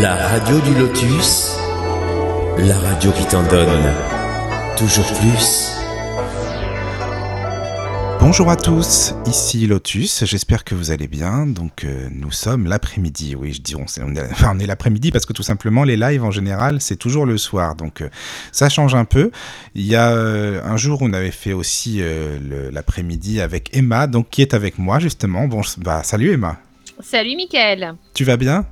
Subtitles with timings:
[0.00, 1.54] La radio du lotus,
[2.56, 3.92] la radio qui t'en donne
[4.78, 5.70] toujours plus.
[8.18, 11.46] Bonjour à tous, ici Lotus, j'espère que vous allez bien.
[11.46, 15.26] Donc euh, nous sommes l'après-midi, oui je dirais, on est, enfin, on est l'après-midi parce
[15.26, 18.08] que tout simplement les lives en général c'est toujours le soir, donc euh,
[18.50, 19.30] ça change un peu.
[19.74, 24.30] Il y a euh, un jour on avait fait aussi euh, l'après-midi avec Emma, donc
[24.30, 25.48] qui est avec moi justement.
[25.48, 26.56] Bon, bah salut Emma,
[27.02, 27.94] Salut Mickaël.
[28.14, 28.64] tu vas bien?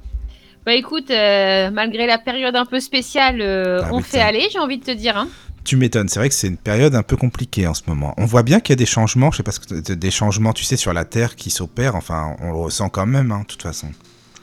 [0.66, 4.58] Bah écoute, euh, malgré la période un peu spéciale, euh, Ah on fait aller, j'ai
[4.58, 5.16] envie de te dire.
[5.16, 5.28] Hein.
[5.64, 8.14] Tu m'étonnes, c'est vrai que c'est une période un peu compliquée en ce moment.
[8.18, 10.52] On voit bien qu'il y a des changements, je sais pas ce que des changements,
[10.52, 13.46] tu sais, sur la Terre qui s'opèrent, enfin on le ressent quand même, hein, de
[13.46, 13.88] toute façon.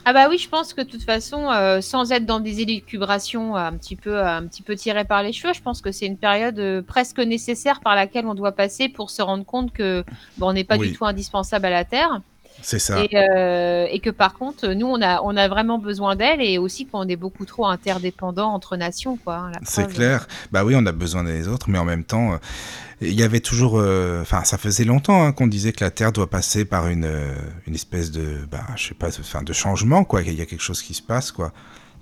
[0.04, 3.56] Ah bah oui, je pense que de toute façon, euh, sans être dans des élucubrations
[3.56, 6.16] un petit peu, un petit peu tirées par les cheveux, je pense que c'est une
[6.16, 10.04] période presque nécessaire par laquelle on doit passer pour se rendre compte que
[10.38, 10.88] bon, on n'est pas Oui.
[10.88, 12.22] du tout indispensable à la Terre
[12.60, 13.02] C'est ça.
[13.04, 16.58] et, euh, et que par contre, nous, on a, on a vraiment besoin d'elle et
[16.58, 19.36] aussi qu'on est beaucoup trop interdépendants entre nations, quoi.
[19.36, 20.26] hein, C'est clair.
[20.52, 22.36] Bah oui, on a besoin des autres, mais en même temps, euh,
[23.00, 23.78] il y avait toujours.
[23.78, 27.08] euh, Enfin, ça faisait longtemps hein, qu'on disait que la Terre doit passer par une,
[27.66, 30.22] une espèce de, bah, je sais pas, enfin, de changement, quoi.
[30.22, 31.52] Il y a quelque chose qui se passe, quoi.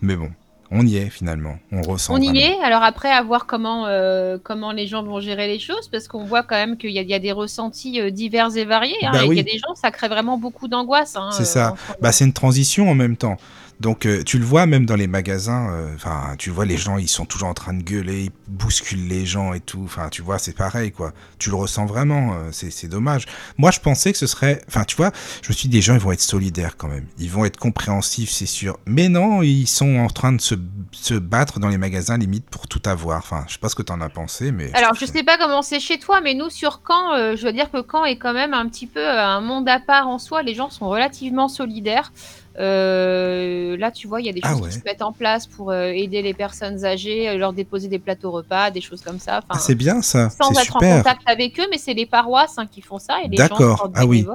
[0.00, 0.30] Mais bon,
[0.70, 1.58] on y est finalement.
[1.72, 2.14] On ressent.
[2.14, 2.40] On y vraiment.
[2.40, 2.64] est.
[2.64, 6.24] Alors après, à voir comment, euh, comment les gens vont gérer les choses, parce qu'on
[6.24, 8.94] voit quand même qu'il y, a- il y a des ressentis euh, divers et variés.
[9.02, 9.36] hein, Bah et oui.
[9.36, 11.16] y a des gens, ça crée vraiment beaucoup d'angoisse.
[11.16, 11.64] hein, C'est euh, ça.
[11.68, 11.76] moment.
[12.00, 13.36] Bah, c'est une transition en même temps.
[13.78, 15.68] Donc, euh, tu le vois même dans les magasins.
[15.70, 19.06] euh, Enfin, tu vois les gens, ils sont toujours en train de gueuler, ils bousculent
[19.06, 19.82] les gens et tout.
[19.84, 21.12] Enfin, tu vois, c'est pareil, quoi.
[21.38, 22.34] Tu le ressens vraiment.
[22.34, 23.26] euh, c'est dommage.
[23.58, 24.62] Moi, je pensais que ce serait.
[24.68, 25.10] Enfin, tu vois,
[25.42, 27.06] je me suis dit, les gens, ils vont être solidaires quand même.
[27.18, 28.78] Ils vont être compréhensifs, c'est sûr.
[28.86, 30.54] Mais non, ils sont en train de se,
[30.92, 33.18] se battre dans les magasins, limite, pour tout avoir.
[33.18, 34.70] Enfin, je sais pas ce que t'en as pensé, mais.
[34.74, 37.52] Alors, je sais pas comment c'est chez toi, mais nous, sur Caen, euh, je dois
[37.52, 40.42] dire que Caen est quand même un petit peu un monde à part en soi.
[40.42, 42.10] Les gens sont relativement solidaires.
[42.58, 44.68] Euh, là, tu vois, il y a des Ah choses ouais.
[44.70, 47.98] qui se mettent en place pour euh, aider les personnes âgées, euh, leur déposer des
[47.98, 49.40] plateaux repas, des choses comme ça.
[49.48, 50.30] Ah, c'est bien ça.
[50.30, 53.28] sans être en contact avec eux, mais c'est les paroisses hein, qui font ça et
[53.28, 54.26] les gens Ah oui.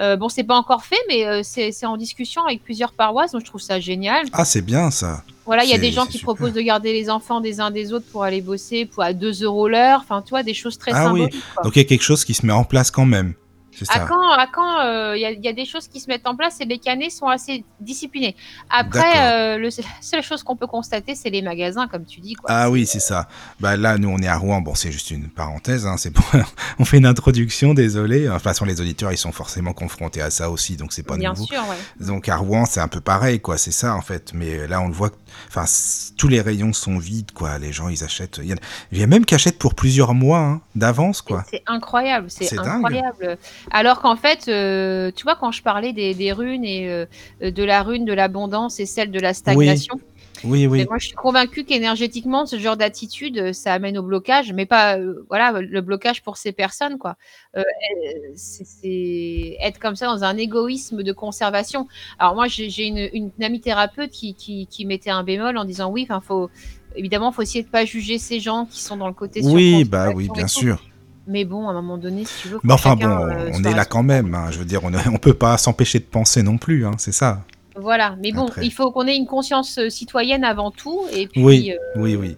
[0.00, 3.46] Euh, bon, c'est pas encore fait, mais c'est en discussion avec plusieurs paroisses, donc je
[3.46, 4.26] trouve ça génial.
[4.32, 5.22] Ah, c'est bien ça.
[5.44, 6.34] Voilà, il y a des gens qui super.
[6.34, 9.42] proposent de garder les enfants des uns des autres pour aller bosser pour à 2
[9.44, 10.00] euros l'heure.
[10.02, 11.26] Enfin, tu vois, des choses très Ah oui.
[11.54, 11.64] quoi.
[11.64, 13.32] Donc, il y a quelque chose qui se met en place quand même.
[13.88, 16.08] À quand, à quand, euh, il y, a- il y a des choses qui se
[16.08, 18.36] mettent en place et les canets sont assez disciplinés.
[18.70, 22.34] Après, euh, le- la seule chose qu'on peut constater, c'est les magasins, comme tu dis.
[22.34, 22.50] Quoi.
[22.52, 23.28] Ah oui, c'est ça.
[23.60, 24.60] Bah là, nous, on est à Rouen.
[24.60, 25.86] Bon, c'est juste une parenthèse.
[25.86, 26.24] Hein, c'est pour...
[26.78, 28.26] on fait une introduction, désolé.
[28.26, 31.16] De toute façon, les auditeurs, ils sont forcément confrontés à ça aussi, donc c'est pas
[31.16, 31.44] Bien nouveau.
[31.46, 32.04] sûr, ouais.
[32.06, 33.58] Donc à Rouen, c'est un peu pareil, quoi.
[33.58, 34.32] C'est ça, en fait.
[34.34, 35.10] Mais là, on le voit.
[35.48, 35.64] Enfin,
[36.16, 37.58] tous les rayons sont vides, quoi.
[37.58, 38.38] Les gens, ils achètent.
[38.42, 38.56] Il y, a...
[38.92, 41.44] il y a même qui achètent pour plusieurs mois hein, d'avance, quoi.
[41.50, 42.82] C'est incroyable, c'est dingue.
[43.70, 47.06] Alors qu'en fait, euh, tu vois, quand je parlais des, des runes et euh,
[47.40, 49.94] de la rune de l'abondance et celle de la stagnation,
[50.44, 50.86] Oui, oui.
[50.88, 54.96] moi je suis convaincue qu'énergétiquement, ce genre d'attitude, euh, ça amène au blocage, mais pas
[54.96, 57.16] euh, voilà le blocage pour ces personnes, quoi.
[57.56, 57.62] Euh,
[58.36, 61.88] c'est être comme ça dans un égoïsme de conservation.
[62.18, 65.90] Alors moi, j'ai une, une amie thérapeute qui, qui, qui mettait un bémol en disant
[65.90, 66.50] oui, faut
[66.96, 70.10] évidemment faut essayer de pas juger ces gens qui sont dans le côté Oui, bah
[70.14, 70.82] oui, bien sûr.
[71.30, 72.58] Mais bon, à un moment donné, si tu veux.
[72.64, 74.34] Mais enfin chacun, bon, euh, on est là quand même.
[74.34, 74.46] hein.
[74.50, 77.42] Je veux dire, on, on peut pas s'empêcher de penser non plus, hein, c'est ça.
[77.80, 78.64] Voilà, mais bon, Après.
[78.64, 82.16] il faut qu'on ait une conscience euh, citoyenne avant tout, et puis, Oui, euh, oui,
[82.16, 82.36] oui.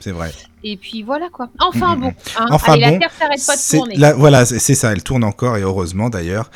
[0.00, 0.32] C'est vrai.
[0.64, 1.48] et puis voilà quoi.
[1.60, 3.96] Enfin Mm, mm, bon, hein, Enfin allez, bon, la Terre s'arrête pas de tourner.
[3.96, 6.50] là, voilà, c'est ça, elle tourne encore et heureusement d'ailleurs.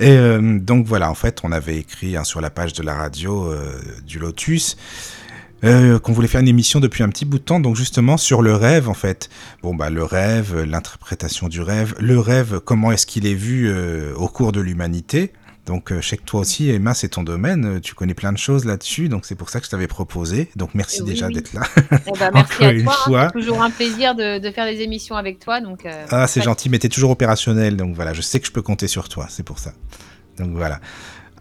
[0.00, 2.94] Et euh, donc voilà, en fait, on avait écrit hein, sur la page de la
[2.96, 3.54] radio
[4.04, 4.76] du Lotus
[5.64, 8.42] euh, qu'on voulait faire une émission depuis un petit bout de temps, donc justement sur
[8.42, 9.28] le rêve en fait.
[9.62, 14.14] Bon bah le rêve, l'interprétation du rêve, le rêve, comment est-ce qu'il est vu euh,
[14.16, 15.32] au cours de l'humanité.
[15.66, 18.38] Donc je sais que toi aussi, Emma, c'est ton domaine, euh, tu connais plein de
[18.38, 20.48] choses là-dessus, donc c'est pour ça que je t'avais proposé.
[20.56, 21.34] Donc merci oui, déjà oui.
[21.34, 21.62] d'être là.
[21.76, 22.92] Eh ben, merci encore à une toi.
[22.92, 23.30] hein, fois.
[23.32, 25.60] c'est toujours un plaisir de, de faire des émissions avec toi.
[25.60, 28.52] Donc, euh, Ah, c'est gentil, mais t'es toujours opérationnel, donc voilà, je sais que je
[28.52, 29.72] peux compter sur toi, c'est pour ça.
[30.38, 30.80] Donc voilà.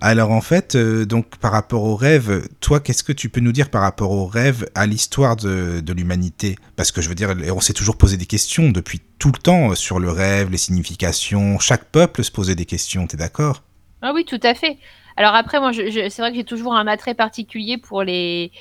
[0.02, 3.52] Alors en fait, euh, donc par rapport au rêve, toi, qu'est-ce que tu peux nous
[3.52, 6.56] dire par rapport au rêve, à l'histoire de, l'humanité?
[6.78, 9.72] Parce que je veux dire, on s'est toujours posé des questions depuis tout le temps
[9.72, 11.60] euh, sur le rêve, les significations.
[11.60, 13.64] Chaque peuple se posait des questions, t'es d'accord?
[14.02, 14.78] Ah oui, tout à fait.
[15.18, 18.54] Alors après, moi, c'est vrai que j'ai toujours un attrait particulier pour les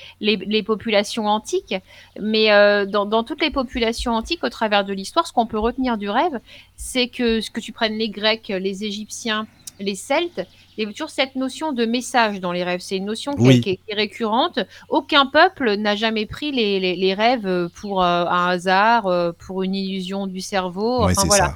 [0.65, 1.73] populations antiques,
[2.19, 5.57] mais euh, dans, dans toutes les populations antiques, au travers de l'histoire, ce qu'on peut
[5.57, 6.41] retenir du rêve,
[6.75, 9.47] c'est que ce que tu prennes les Grecs, les Égyptiens,
[9.79, 10.45] les Celtes,
[10.77, 12.79] il y avait toujours cette notion de message dans les rêves.
[12.79, 13.61] C'est une notion qui, est- Oui.
[13.61, 14.59] qui est, qui est récurrente.
[14.87, 19.63] Aucun peuple n'a jamais pris les, les, les rêves pour euh, un hasard, euh, pour
[19.63, 20.99] une illusion du cerveau.
[21.05, 21.55] Ouais, Enfin c'est voilà.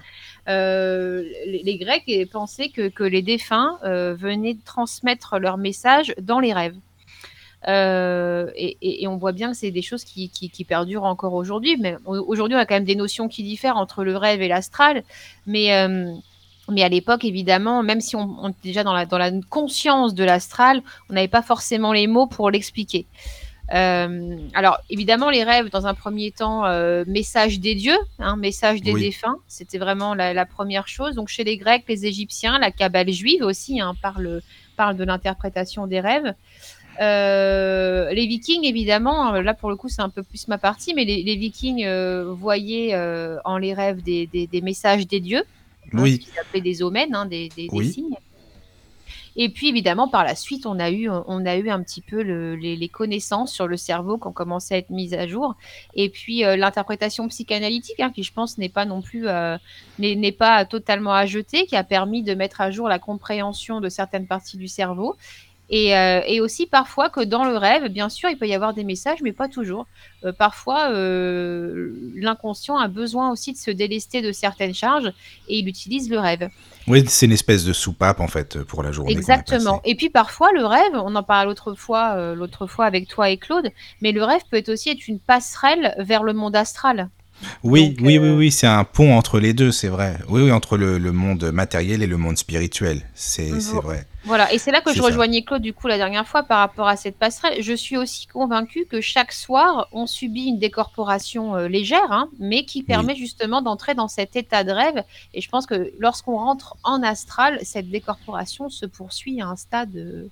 [0.49, 6.39] Euh, les, les Grecs pensaient que, que les défunts euh, venaient transmettre leur message dans
[6.41, 6.75] les rêves.
[7.69, 10.29] Euh, et, on voit bien que c'est des choses qui,
[10.67, 11.77] perdurent encore aujourd'hui.
[11.79, 15.03] Mais aujourd'hui, on a quand même des notions qui diffèrent entre le rêve et l'astral.
[15.47, 16.11] Mais, euh,
[16.69, 20.23] mais à l'époque, évidemment, même si on, était déjà dans la, dans la conscience de
[20.23, 23.05] l'astral, on n'avait pas forcément les mots pour l'expliquer.
[23.73, 26.63] Euh, alors, évidemment, les rêves, dans un premier temps,
[27.05, 31.15] message des dieux, hein, message des défunts, c'était vraiment la, première chose.
[31.15, 34.41] Donc, chez les Grecs, les Égyptiens, la Kabbale juive aussi hein, parle,
[34.75, 36.33] parle de l'interprétation des rêves.
[37.01, 40.93] Euh, les Vikings, évidemment, hein, là pour le coup c'est un peu plus ma partie,
[40.93, 45.43] mais les, Vikings euh, voyaient euh, en les rêves des, messages des dieux,
[45.91, 46.19] oui.
[46.19, 47.49] qu'ils appelaient des omens, hein, des,
[47.83, 48.15] signes.
[49.35, 52.21] Et puis évidemment par la suite on a eu, on a eu un petit peu
[52.21, 55.55] les, connaissances sur le cerveau qui ont commencé à être mises à jour,
[55.95, 59.25] et puis l'interprétation psychanalytique qui je pense n'est pas non plus
[59.97, 63.89] n'est pas totalement à jeter, qui a permis de mettre à jour la compréhension de
[63.89, 65.15] certaines parties du cerveau
[65.73, 68.83] euh, et, aussi parfois que dans le rêve, bien sûr, il peut y avoir des
[68.83, 69.87] messages, mais pas toujours.
[70.23, 75.11] Euh, parfois, euh, l'inconscient a besoin aussi de se délester de certaines charges
[75.47, 76.49] et il utilise le rêve.
[76.87, 79.13] Oui, c'est une espèce de soupape en fait pour la journée.
[79.13, 79.81] Exactement.
[79.83, 83.37] Et puis parfois, le rêve, on en parle l'autre fois, l'autre fois avec toi et
[83.37, 83.69] Claude,
[84.01, 87.09] mais le rêve peut aussi être une passerelle vers le monde astral.
[87.63, 90.17] Oui, oui, oui, oui, c'est un pont entre les deux, c'est vrai.
[90.29, 94.05] Oui, oui, entre le, le, monde matériel et le monde spirituel, c'est vrai.
[94.25, 96.87] Voilà, et c'est là que je rejoignais Claude du coup la dernière fois par rapport
[96.87, 97.61] à cette passerelle.
[97.61, 102.63] Je suis aussi convaincue que chaque soir, on subit une décorporation euh, légère, hein, mais
[102.63, 105.03] qui permet justement d'entrer dans cet état de rêve.
[105.33, 109.95] Et je pense que lorsqu'on rentre en astral, cette décorporation se poursuit à un stade,
[109.95, 110.29] euh,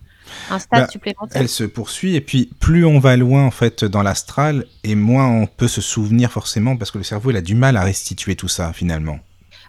[0.50, 1.42] un stade bah, supplémentaire.
[1.42, 5.28] Elle se poursuit, et puis plus on va loin en fait dans l'astral, et moins
[5.28, 8.36] on peut se souvenir forcément, parce que le cerveau il a du mal à restituer
[8.36, 9.20] tout ça finalement.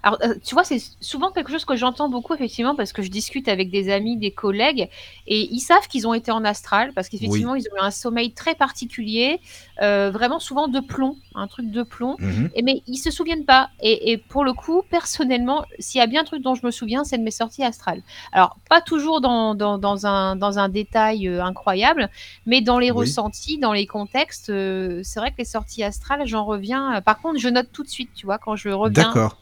[0.03, 3.11] Alors, euh, tu vois, c'est souvent quelque chose que j'entends beaucoup, effectivement, parce que je
[3.11, 4.89] discute avec des amis, des collègues,
[5.27, 8.33] et ils savent qu'ils ont été en astral, parce qu'effectivement, ils ont eu un sommeil
[8.33, 9.41] très particulier,
[9.81, 12.51] euh, vraiment souvent de plomb, un truc de plomb, mhm.
[12.55, 13.71] et, mais ils se souviennent pas.
[13.81, 17.05] Et, pour le coup, personnellement, s'il y a bien un truc dont je me souviens,
[17.05, 18.03] c'est de mes sorties astrales.
[18.33, 22.11] Alors, pas toujours dans, dans, un, dans un détail euh, incroyable,
[22.47, 27.01] mais dans les ressentis, dans les contextes, c'est vrai que les sorties astrales, j'en reviens.
[27.03, 29.05] Par contre, je note tout de suite, tu vois, quand je reviens.
[29.05, 29.37] D'accord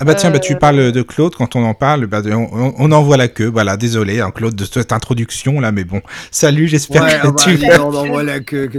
[0.00, 2.74] ah bah tiens, bah tu euh, parles de Claude, quand on en parle, bah on,
[2.76, 3.46] on, en voit la queue.
[3.46, 6.02] Voilà, désolé hein, Claude de cette introduction là, mais bon.
[6.32, 7.80] Salut, j'espère que bah, tu...
[7.80, 8.78] on en voit la queue, que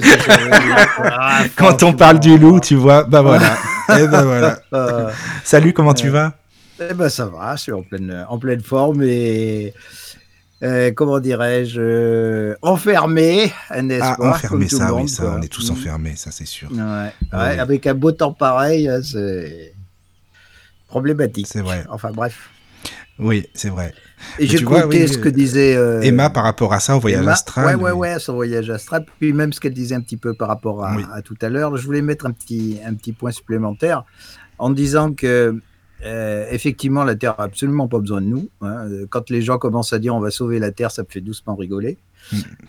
[1.04, 3.58] ah, Quand on parle du loup, tu vois, bah voilà.
[3.98, 4.60] Et bah voilà.
[5.46, 6.34] Salut, comment tu vas?
[6.82, 9.74] Eh bah ça va, je suis en pleine, en pleine forme et...
[10.64, 13.52] Euh, comment dirais-je, euh, enfermé,
[13.82, 15.74] n'est-ce ah, enfermé, ça, oui, ça, on est tous mm.
[15.74, 16.70] enfermés, ça c'est sûr.
[16.72, 19.75] Ouais, ouais, avec un beau temps pareil, c'est
[20.96, 21.48] problématique.
[21.48, 21.84] C'est vrai.
[21.90, 22.50] Enfin bref.
[23.20, 23.94] Oui, c'est vrai.
[24.40, 27.76] Et j'ai écouté ce que disait euh, Emma par rapport à ça au voyage astral.
[27.76, 29.06] Ouais, ouais, ouais, son voyage astral.
[29.20, 31.76] Puis même ce qu'elle disait un petit peu par rapport à, tout à l'heure.
[31.76, 34.06] Je voulais mettre un petit, un petit point supplémentaire
[34.58, 35.60] en disant que
[36.06, 38.50] euh, effectivement, la Terre a absolument pas besoin de nous.
[38.62, 38.88] Hein.
[39.10, 41.56] Quand les gens commencent à dire on va sauver la Terre, ça me fait doucement
[41.56, 41.98] rigoler.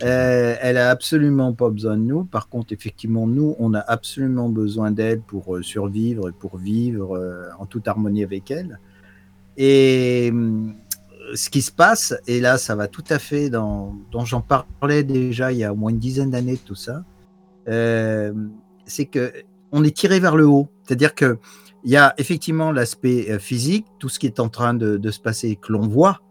[0.03, 2.23] Euh, elle a absolument pas besoin de nous.
[2.23, 7.17] Par contre, effectivement, nous, on a absolument besoin d'elle pour euh, survivre et pour vivre
[7.17, 8.79] euh, en toute harmonie avec elle.
[9.57, 10.31] Et
[11.33, 15.03] ce qui se passe, et là, ça va tout à fait dans, dont j'en parlais
[15.03, 17.03] déjà il y a au moins une dizaine d'années de tout ça,
[17.65, 19.33] c'est que
[19.71, 20.67] on est tiré vers le haut.
[20.83, 21.39] C'est-à-dire que
[21.83, 25.19] il y a effectivement l'aspect physique, tout ce qui est en train de, de se
[25.19, 26.21] passer que l'on voit,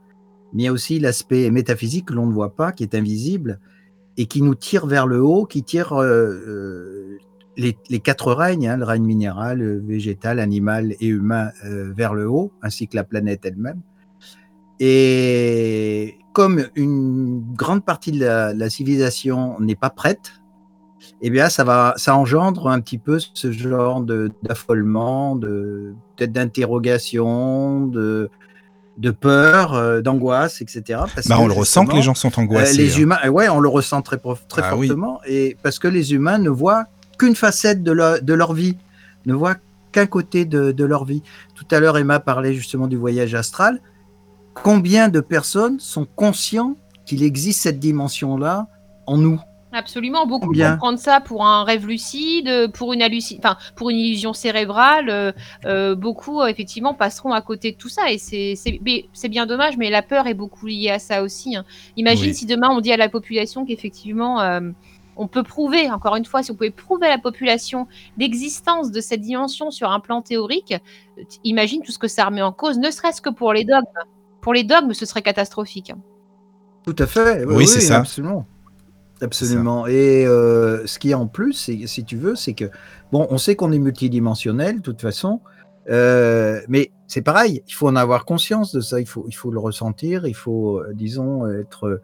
[0.57, 3.61] mais il y a aussi l'aspect métaphysique que l'on ne voit pas, qui est invisible,
[4.17, 7.19] et qui nous tire vers le haut, qui tire euh, euh,
[7.59, 12.53] les, quatre règnes, hein, le règne minéral, végétal, animal et humain, euh, vers le haut,
[12.63, 13.83] ainsi que la planète elle-même.
[14.81, 20.41] Et comme une grande partie de la, civilisation n'est pas prête,
[21.21, 24.01] eh bien, ça va, ça engendre un petit peu ce genre
[24.43, 28.31] d'affolement, peut-être d'interrogation, de,
[28.99, 31.01] de peur, euh, d'angoisse, etc.
[31.29, 32.75] bah, on le ressent que les gens sont angoissés.
[32.75, 33.01] Euh, les hein.
[33.01, 36.51] humains, ouais, on le ressent très, très ah fortement, et parce que les humains ne
[36.51, 36.87] voient
[37.19, 38.77] qu'une facette de, de, leur vie,
[39.27, 39.57] ne voient
[39.93, 41.23] qu'un côté de, de, leur vie.
[41.55, 43.81] Tout à l'heure, Emma parlait justement du voyage astral.
[44.55, 48.67] Combien de personnes sont conscients qu'il existe cette dimension-là
[49.07, 49.41] en nous?
[49.77, 53.03] Absolument, beaucoup vont prendre ça pour un rêve lucide, pour une,
[53.39, 55.11] enfin, pour une illusion cérébrale.
[55.11, 55.33] Euh,
[55.67, 58.11] euh, beaucoup, euh, effectivement, passeront à côté de tout ça.
[58.11, 61.57] Et c'est bien dommage, mais la peur est beaucoup liée à ça aussi.
[61.57, 61.67] Hein.
[61.99, 64.41] Imagine si demain on dit à la population qu'effectivement,
[65.19, 69.03] on peut prouver, encore une fois, si on pouvait prouver à la population l'existence de
[69.03, 70.75] cette dimension sur un plan théorique,
[71.45, 73.85] imagine tout ce que ça remet en cause, ne serait-ce que pour les dogmes.
[74.41, 75.93] Pour les dogmes, ce serait catastrophique.
[76.83, 77.45] Tout à fait.
[77.45, 77.99] Oui, c'est ça.
[77.99, 78.47] Absolument.
[79.23, 79.87] Absolument.
[79.87, 82.67] Et euh, ce qui est en plus, si tu veux, c'est que,
[83.13, 85.41] bon, on sait qu'on est multidimensionnel, de toute façon,
[85.89, 89.51] euh, mais c'est pareil, il faut en avoir conscience de ça, il faut, il faut
[89.51, 92.01] le ressentir, il faut, euh, disons, être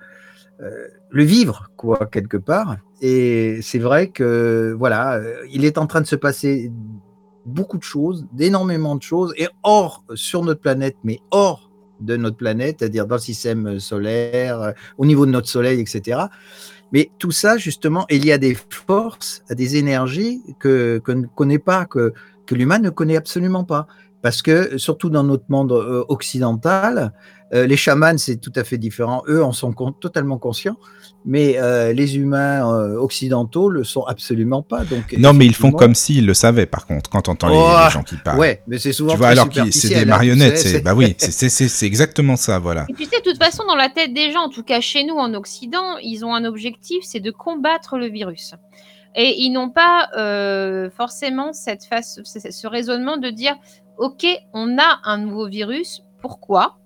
[1.11, 2.77] le vivre, quoi, quelque part.
[3.01, 6.71] Et c'est vrai que, voilà, il est en train de se passer
[7.45, 12.37] beaucoup de choses, d'énormément de choses, et hors sur notre planète, mais hors de notre
[12.37, 16.21] planète, c'est-à-dire dans le système solaire, au niveau de notre Soleil, etc.
[16.93, 18.57] Mais tout ça, justement, il y a des
[18.87, 23.87] forces, des énergies que, que l'humain ne connaît absolument pas.
[24.23, 27.13] Parce que, surtout dans notre monde euh, occidental,
[27.55, 29.23] euh, les chamans, c'est tout à fait différent.
[29.29, 30.77] Eux en sont totalement conscients,
[31.25, 32.65] mais euh, les humains
[32.97, 34.85] occidentaux le sont absolument pas.
[34.85, 37.57] Donc, non, mais ils font comme s'ils le savaient, par contre, quand on entend les,
[37.57, 38.39] oh, gens qui parlent.
[38.39, 39.13] Ouais, mais c'est souvent.
[39.13, 40.59] Tu vois, alors que c'est des hein, marionnettes.
[40.59, 42.87] C'est, bah oui, c'est exactement ça, voilà.
[42.89, 45.05] Et tu sais, de toute façon, dans la tête des gens, en tout cas chez
[45.05, 48.55] nous en Occident, ils ont un objectif, c'est de combattre le virus.
[49.15, 50.09] Et ils n'ont pas
[50.97, 53.57] forcément cette face, ce raisonnement de dire
[53.99, 56.79] OK, on a un nouveau virus, pourquoi?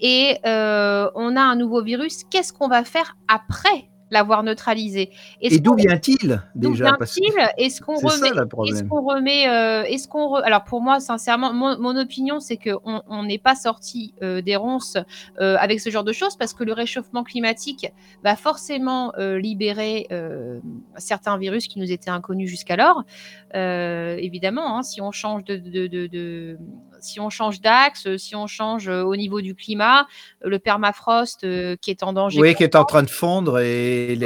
[0.00, 5.10] Et euh, on a un nouveau virus, qu'est-ce qu'on va faire après l'avoir neutralisé?
[5.40, 6.96] Et d'où vient-il déjà?
[7.56, 8.28] Est-ce qu'on remet,
[8.70, 13.22] est-ce qu'on remet, euh, est-ce qu'on alors pour moi sincèrement, mon, opinion c'est que on
[13.24, 14.96] n'est pas sorti euh, des ronces
[15.40, 20.08] euh, avec ce genre de choses parce que le réchauffement climatique va forcément libérer
[20.96, 23.04] certains virus qui nous étaient inconnus jusqu'alors.
[23.54, 26.58] évidemment, hein, si on change de, de, de
[27.06, 30.06] si on change d'axe, si on change au niveau du climat,
[30.42, 31.46] le permafrost
[31.80, 32.40] qui est en danger.
[32.40, 34.18] Oui, qui est en train de fondre et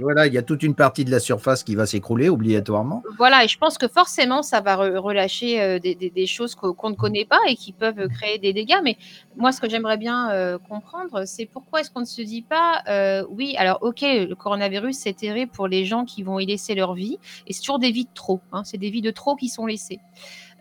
[0.00, 0.26] voilà.
[0.26, 3.02] il y a toute une partie de la surface qui va s'écrouler obligatoirement.
[3.16, 7.40] Voilà, et je pense que forcément, ça va relâcher des, choses qu'on ne connaît pas
[7.48, 8.80] et qui peuvent créer des dégâts.
[8.82, 8.96] Mais
[9.36, 12.82] moi, ce que j'aimerais bien comprendre, c'est pourquoi est-ce qu'on ne se dit pas,
[13.30, 16.94] oui, alors ok, le coronavirus, c'est terrible pour les gens qui vont y laisser leur
[16.94, 19.48] vie, et c'est toujours des vies de trop, hein, c'est des vies de trop qui
[19.48, 20.00] sont laissées.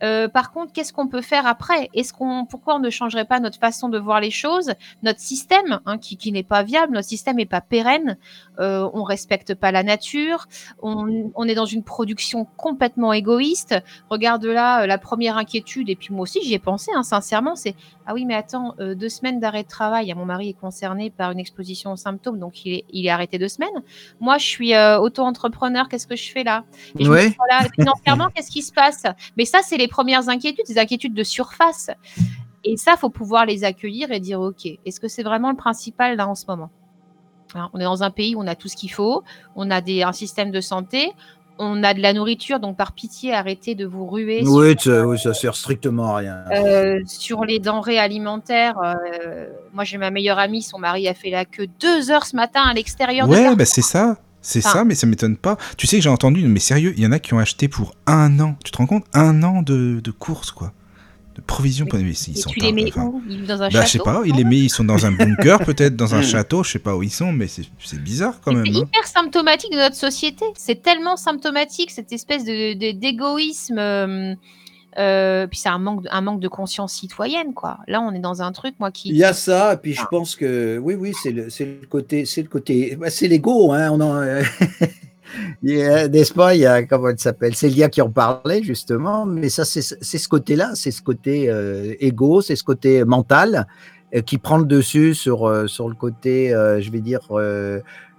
[0.03, 1.89] Euh, par contre, qu'est-ce qu'on peut faire après?
[1.93, 4.73] Est-ce qu'on, pourquoi on ne changerait pas notre façon de voir les choses,
[5.03, 8.17] notre système hein, qui, qui n'est pas viable, notre système n'est pas pérenne,
[8.59, 10.47] euh, on respecte pas la nature,
[10.81, 13.75] on, on, est dans une production complètement égoïste.
[14.09, 17.55] Regarde là, euh, la première inquiétude et puis moi aussi j'y ai pensé hein, sincèrement,
[17.55, 17.75] c'est
[18.05, 20.13] ah oui mais attends, euh, deux semaines d'arrêt de travail.
[20.15, 23.37] Mon mari est concerné par une exposition aux symptômes, donc il est, il est arrêté
[23.37, 23.83] deux semaines.
[24.19, 26.63] Moi je suis auto-entrepreneur, qu'est-ce que je fais là?
[26.99, 27.35] Et oui.
[27.75, 29.03] Financièrement, qu'est-ce qui se passe?
[29.37, 31.89] Mais ça c'est les premières inquiétudes, des inquiétudes de surface.
[32.63, 36.17] Et ça, faut pouvoir les accueillir et dire, OK, est-ce que c'est vraiment le principal
[36.17, 36.71] là en ce moment?
[37.53, 39.23] Hein, On est dans un pays où on a tout ce qu'il faut,
[39.55, 41.13] on a des, un système de santé,
[41.57, 44.43] on a de la nourriture, donc par pitié, arrêtez de vous ruer.
[44.45, 46.43] Oui, sur, ça sert strictement à rien.
[46.51, 51.29] Euh, sur les denrées alimentaires, euh, moi j'ai ma meilleure amie, son mari a fait
[51.29, 53.29] la queue deux heures ce matin à l'extérieur.
[53.29, 54.17] Ouais, bah c'est ça.
[54.45, 55.57] C'est ça, mais ça m'étonne pas.
[55.75, 57.95] Tu sais que j'ai entendu, mais sérieux, il y en a qui ont acheté pour
[58.05, 58.57] un an.
[58.63, 59.05] Tu te rends compte?
[59.13, 60.71] Un an de, de courses, quoi.
[61.35, 61.87] De provisions.
[61.91, 63.21] Mais, ils sont tu les mets où?
[63.47, 65.59] Dans un bah, château Je sais pas, ils les met, ils sont dans un bunker,
[65.65, 68.65] peut-être dans un château, je sais pas où ils sont, mais c'est bizarre quand même.
[68.65, 68.83] C'est hein.
[68.87, 70.45] hyper symptomatique de notre société.
[70.55, 73.75] C'est tellement symptomatique, cette espèce d'égoïsme.
[73.75, 74.35] De, euh,
[74.97, 77.79] euh, puis c'est un manque, un manque de conscience citoyenne, quoi.
[77.87, 79.09] Là, on est dans un truc, moi, qui.
[79.09, 82.25] Il y a ça, et puis je pense que oui, oui, c'est le, le, côté,
[82.25, 83.89] c'est le côté, bah, c'est l'ego, hein.
[83.91, 84.21] On en,
[85.63, 89.65] n'est-ce pas Il y a comment elle s'appelle Célia qui en parlait justement, mais ça,
[89.65, 93.67] c'est ce côté-là, c'est ce côté euh, égo, c'est ce côté mental
[94.15, 97.21] euh, qui prend le dessus sur euh, sur le côté, je vais dire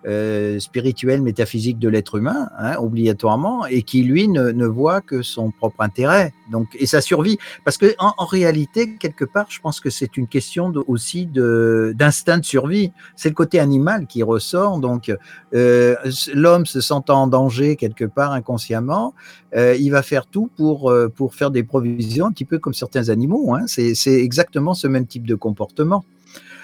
[0.07, 5.51] euh, spirituel, métaphysique de l'être humain, hein, obligatoirement, et qui lui ne, voit que son
[5.51, 6.33] propre intérêt.
[6.51, 10.29] Donc, et sa survie, parce que en, réalité, quelque part, je pense que c'est une
[10.29, 12.93] question de, aussi d'instinct de survie.
[13.17, 14.79] C'est le côté animal qui ressort.
[14.79, 15.13] Donc,
[15.55, 15.97] euh,
[16.35, 19.15] l'homme se sentant en danger quelque part inconsciemment,
[19.57, 22.75] euh, il va faire tout pour euh, pour faire des provisions, un petit peu comme
[22.75, 23.55] certains animaux.
[23.55, 23.65] Hein.
[23.67, 26.05] C'est exactement ce même type de comportement.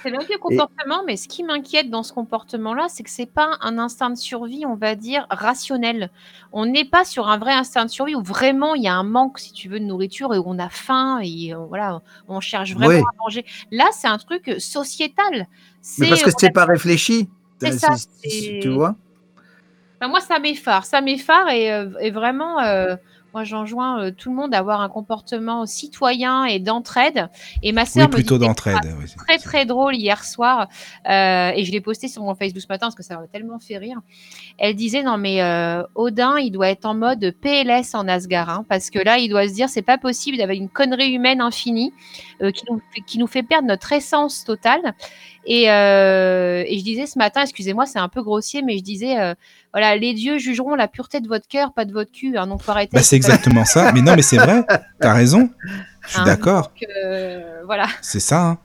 [0.02, 3.56] C'est bien le comportement, mais ce qui m'inquiète dans ce comportement-là, c'est que c'est pas
[3.60, 6.10] un instinct de survie, on va dire, rationnel.
[6.52, 9.04] On n'est pas sur un vrai instinct de survie où vraiment il y a un
[9.04, 12.40] manque, si tu veux, de nourriture et où on a faim et euh, voilà, on
[12.40, 13.44] cherche vraiment à manger.
[13.70, 15.46] Là, c'est un truc euh, sociétal.
[15.98, 17.28] Mais parce que c'est pas réfléchi.
[17.60, 17.94] C'est ça.
[18.22, 18.96] Tu vois?
[20.00, 20.84] Moi, ça m'effare.
[20.84, 22.58] Ça m'effare et, euh, et vraiment.
[23.34, 27.28] Moi, j'enjoins euh, tout le monde à avoir un comportement citoyen et d'entraide.
[27.62, 28.76] Et ma sœur oui, plutôt d'entraide.
[29.16, 30.68] très très drôle hier soir,
[31.08, 33.58] euh, et je l'ai posté sur mon Facebook ce matin parce que ça m'a tellement
[33.58, 33.98] fait rire.
[34.58, 38.66] Elle disait non mais euh, Odin, il doit être en mode PLS en Asgard, hein,
[38.68, 41.94] parce que là, il doit se dire c'est pas possible d'avoir une connerie humaine infinie
[42.38, 44.94] qui nous, qui, nous, fait perdre notre essence totale.
[45.46, 49.34] Et, et je disais ce matin, excusez-moi, c'est un peu grossier, mais je disais,
[49.72, 52.36] voilà, les dieux jugeront la pureté de votre cœur, pas de votre cul.
[52.36, 52.96] Hein, donc faut arrêter.
[52.96, 53.92] Bah, c'est exactement ça.
[53.92, 54.64] Mais non, mais c'est vrai.
[55.00, 55.50] T'as raison.
[56.02, 56.72] Je suis hein, d'accord.
[57.64, 57.86] voilà.
[58.00, 58.42] C'est ça.
[58.42, 58.58] Hein.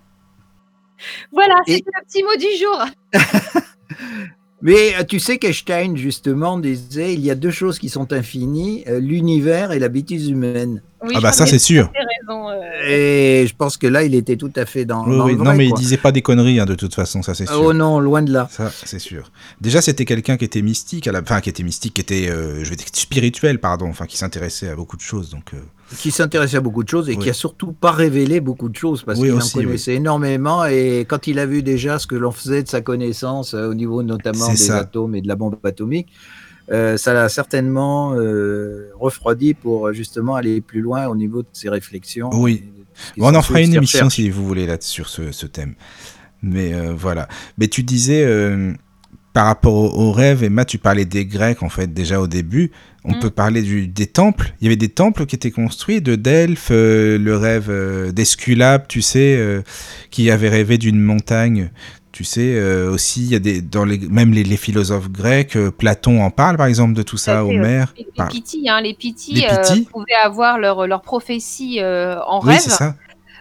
[1.32, 2.86] Voilà, c'est le petit mot du jour.
[4.62, 8.84] Mais euh, tu sais qu'Einstein, justement, disait il y a deux choses qui sont infinies,
[8.88, 10.82] euh, l'univers et la bêtise humaine.
[11.14, 11.92] ah bah ça c'est sûr.
[12.28, 12.56] Raison, euh.
[12.88, 15.06] Et je pense que là il était tout à fait dans.
[15.06, 17.62] Oui, non mais il disait pas des conneries hein, de toute façon, ça c'est sûr.
[17.62, 18.48] Oh non, loin de là.
[18.52, 19.32] Ça c'est sûr.
[19.62, 21.22] Déjà c'était quelqu'un qui était mystique, à la...
[21.22, 24.76] enfin qui était mystique, qui était, je vais dire spirituel pardon, enfin qui s'intéressait à
[24.76, 25.52] beaucoup de choses donc
[25.96, 29.04] qui s'intéressait à beaucoup de choses et qui a surtout pas révélé beaucoup de choses
[29.04, 32.64] parce qu'il en connaissait énormément et quand il a vu déjà ce que l'on faisait
[32.64, 36.10] de sa connaissance euh, au niveau notamment des atomes et de la bombe atomique,
[36.72, 41.70] euh, ça l'a certainement euh, refroidi pour justement aller plus loin au niveau de ses
[41.70, 42.30] réflexions.
[42.34, 42.66] Oui,
[43.18, 45.76] on en fera une émission si vous voulez là sur ce, ce thème.
[46.42, 47.28] Mais voilà.
[47.58, 48.24] Mais tu disais
[49.38, 52.72] par rapport aux, rêves, Emma, tu parlais des Grecs en fait déjà au début.
[53.04, 53.20] On mm.
[53.20, 54.56] peut parler du, des temples.
[54.60, 58.88] Il y avait des temples qui étaient construits de Delphes, euh, le rêve euh, d'Esculape,
[58.88, 59.62] tu sais, euh,
[60.10, 61.70] qui avait rêvé d'une montagne.
[62.12, 66.32] Tu sais, aussi, il y a des, dans les, même les, philosophes grecs, Platon en
[66.32, 67.94] parle par exemple de tout ça, Homère.
[67.96, 69.46] Les, les hein, les Pythis,
[69.92, 72.56] pouvaient avoir leur, leur prophétie en rêve.
[72.56, 72.96] Oui, c'est ça.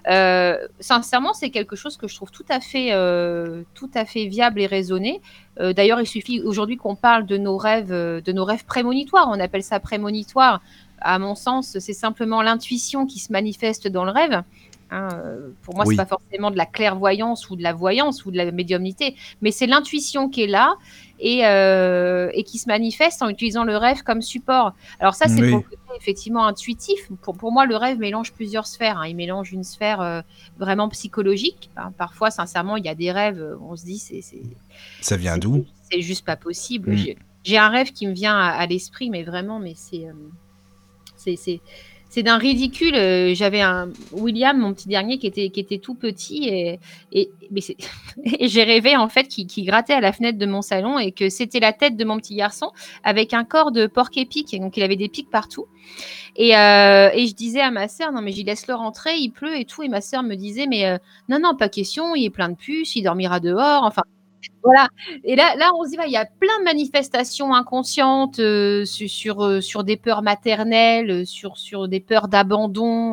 [0.09, 4.27] Euh, sincèrement, c'est quelque chose que je trouve tout à fait, euh, tout à fait
[4.27, 5.21] viable et raisonné.
[5.61, 9.29] Euh, d'ailleurs, il suffit aujourd'hui qu'on parle de nos rêves, de nos rêves prémonitoires.
[9.31, 10.61] On appelle ça prémonitoire.
[11.01, 14.43] À mon sens, c'est simplement l'intuition qui se manifeste dans le rêve.
[14.93, 15.09] Hein,
[15.63, 18.53] pour moi, c'est pas forcément de la clairvoyance ou de la voyance ou de la
[18.53, 20.77] médiumnité, mais c'est l'intuition qui est là
[21.19, 24.75] et, et, qui se manifeste en utilisant le rêve comme support.
[25.01, 25.65] Alors ça, c'est pour
[25.97, 27.09] effectivement intuitif.
[27.23, 28.99] Pour, pour moi, le rêve mélange plusieurs sphères.
[28.99, 29.07] Hein.
[29.07, 30.23] Il mélange une sphère
[30.59, 31.71] vraiment psychologique.
[31.77, 31.93] Hein.
[31.97, 34.23] Parfois, sincèrement, il y a des rêves, on se dit, c'est...
[35.01, 35.65] Ça vient d'où?
[35.91, 36.93] C'est juste pas possible.
[36.93, 37.15] Mmh.
[37.45, 40.07] J'ai un rêve qui me vient à, à l'esprit, mais vraiment, mais c'est...
[41.17, 41.61] c'est
[42.17, 42.95] c'est d'un ridicule.
[42.95, 46.81] Euh, j'avais un William, mon petit dernier, qui était, qui était tout petit et,
[47.13, 47.29] et,
[48.41, 51.61] j'ai rêvé en fait qu'il grattait à la fenêtre de mon salon et que c'était
[51.61, 52.71] la tête de mon petit garçon
[53.05, 54.59] avec un corps de porc épic.
[54.59, 55.67] Donc il avait des pics partout.
[56.37, 59.29] Et, euh, et je disais à ma sœur, non mais j'y laisse le rentrer, il
[59.29, 59.83] pleut et tout.
[59.83, 60.97] Et ma sœur me disait, mais euh,
[61.29, 63.83] non, non, pas question, il est plein de puces, il dormira dehors.
[63.85, 64.05] Enfin,
[64.67, 64.89] voilà.
[65.23, 69.45] Et là, là, on se dit, il y a plein de manifestations inconscientes euh, sur,
[69.45, 73.13] euh, sur, des peurs maternelles, euh, sur, des peurs d'abandon.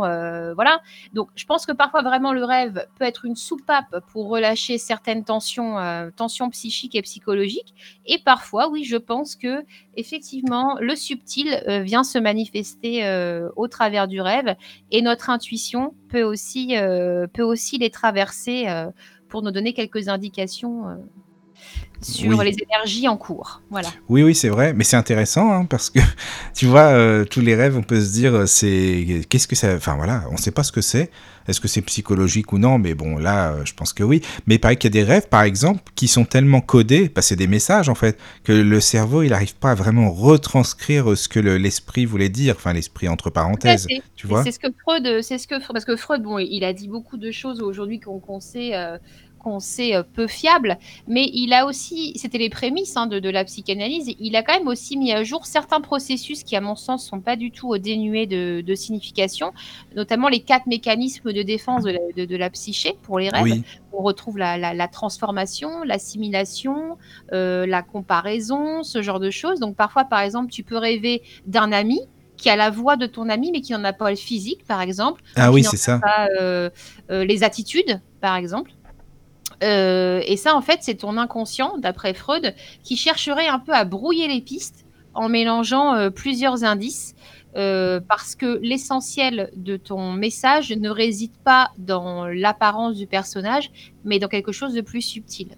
[0.56, 0.82] voilà.
[1.14, 5.24] Donc, je pense que parfois, vraiment, le rêve peut être une soupape pour relâcher certaines
[5.24, 5.78] tensions,
[6.16, 7.76] tensions psychiques et psychologiques.
[8.08, 9.64] Et parfois, oui, je pense que
[9.96, 13.04] effectivement, le subtil vient se manifester
[13.56, 14.56] au travers du rêve
[14.90, 16.68] et notre intuition peut aussi
[17.78, 18.68] les traverser
[19.30, 20.86] pour nous donner quelques indications
[22.10, 23.62] euh, sur les énergies en cours.
[23.70, 23.90] Voilà.
[24.10, 26.00] Oui, oui, c'est vrai, mais c'est intéressant hein, parce que
[26.56, 29.76] tu vois, euh, tous les rêves, on peut se dire, euh, c'est qu'est-ce que ça,
[29.76, 31.12] enfin voilà, on ne sait pas ce que c'est.
[31.46, 32.80] Est-ce que c'est psychologique ou non?
[32.80, 34.22] Mais bon, là, je pense que oui.
[34.48, 37.22] Mais il paraît qu'il y a des rêves, par exemple, qui sont tellement codés, bah,
[37.22, 41.28] c'est des messages en fait, que le cerveau, il n'arrive pas à vraiment retranscrire ce
[41.28, 43.88] que l'esprit voulait dire, enfin l'esprit entre parenthèses.
[44.16, 44.44] tu vois?
[44.44, 47.18] C'est ce que Freud, c'est ce que parce que Freud, bon, il a dit beaucoup
[47.18, 48.72] de choses aujourd'hui qu'on sait
[49.44, 50.78] qu'on sait euh, peu fiable,
[51.08, 54.68] mais il a aussi, c'était les prémices hein, de, la psychanalyse, il a quand même
[54.68, 58.26] aussi mis à jour certains processus qui, à mon sens, sont pas du tout dénués
[58.26, 59.54] de, signification,
[59.96, 63.62] notamment les quatre mécanismes de défense de la, psyché pour les rêves.
[63.92, 66.98] On retrouve la, transformation, l'assimilation,
[67.34, 69.60] euh, la comparaison, ce genre de choses.
[69.60, 72.00] Donc parfois, par exemple, tu peux rêver d'un ami
[72.38, 74.82] qui a la voix de ton ami, mais qui n'en a pas le physique, par
[74.82, 75.22] exemple.
[75.36, 76.00] Ah oui, c'est ça.
[76.00, 76.70] Pas, euh,
[77.10, 78.72] les attitudes, par exemple.
[79.62, 83.86] Euh, et ça, en fait, c'est ton inconscient, d'après Freud, qui chercherait un peu à
[83.86, 87.16] brouiller les pistes en mélangeant euh, plusieurs indices.
[87.56, 93.70] Euh, parce que l'essentiel de ton message ne réside pas dans l'apparence du personnage,
[94.04, 95.50] mais dans quelque chose de plus subtil.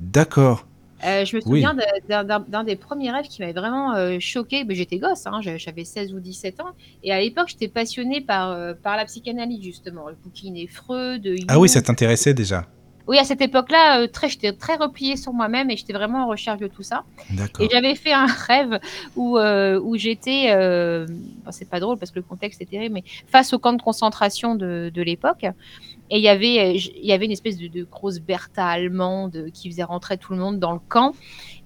[0.00, 0.66] D'accord.
[1.02, 1.76] je me souviens
[2.08, 4.64] d'un des premiers rêves qui m'avait vraiment choqué.
[4.70, 6.70] J'étais gosse, hein, j'avais 16 ou 17 ans.
[7.04, 10.08] Et à l'époque, j'étais passionnée par, par la psychanalyse, justement.
[10.08, 11.28] Le bouquin Freud.
[11.46, 12.64] Ah oui, ça t'intéressait déjà
[13.08, 16.28] oui, à cette époque-là, euh, très, j'étais très repliée sur moi-même et j'étais vraiment en
[16.28, 17.04] recherche de tout ça.
[17.58, 18.78] Et j'avais fait un rêve
[19.16, 21.06] où, euh, où j'étais, euh,
[21.50, 24.54] c'est pas drôle parce que le contexte est terrible, mais face au camp de concentration
[24.54, 25.44] de, de l'époque.
[26.10, 29.70] Et il y avait, il y avait une espèce de, de, grosse Bertha allemande qui
[29.70, 31.14] faisait rentrer tout le monde dans le camp.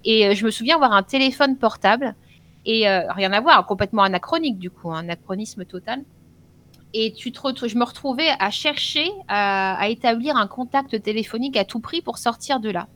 [0.05, 2.15] Et je me souviens avoir un téléphone portable
[2.65, 6.03] et rien à voir, complètement anachronique du coup, un anachronisme total.
[6.93, 11.79] Et tu te je me retrouvais à chercher à, établir un contact téléphonique à tout
[11.79, 12.87] prix pour sortir de là.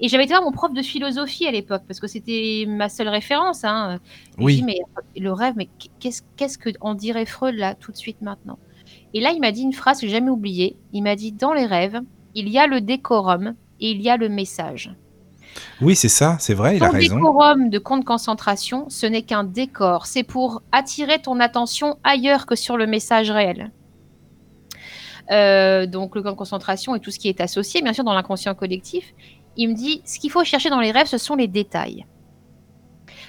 [0.00, 3.08] Et j'avais été voir mon prof de philosophie à l'époque, parce que c'était ma seule
[3.08, 3.62] référence.
[3.64, 4.00] Hein.
[4.38, 4.62] Oui.
[4.64, 4.78] mais
[5.16, 5.68] le rêve, mais
[6.00, 8.58] qu'est-ce qu'est-ce qu'en dirait Freud là, tout de suite maintenant?
[9.14, 10.76] Et là, il m'a dit une phrase que j'ai jamais oubliée.
[10.92, 12.00] Il m'a dit Dans les rêves,
[12.34, 14.92] il y a le décorum et il y a le message.
[15.80, 17.16] Oui, c'est ça, c'est vrai, il a raison.
[17.16, 20.06] Le décorum de compte concentration, ce n'est qu'un décor.
[20.06, 23.70] C'est pour attirer ton attention ailleurs que sur le message réel.
[25.30, 28.14] Euh, donc le camp de concentration et tout ce qui est associé, bien sûr, dans
[28.14, 29.14] l'inconscient collectif.
[29.56, 32.06] Il me dit, ce qu'il faut chercher dans les rêves, ce sont les détails.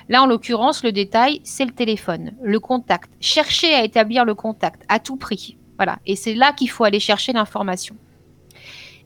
[0.09, 3.11] Là, en l'occurrence, le détail, c'est le téléphone, le contact.
[3.19, 5.57] Chercher à établir le contact à tout prix.
[5.77, 5.99] Voilà.
[6.05, 7.95] Et c'est là qu'il faut aller chercher l'information.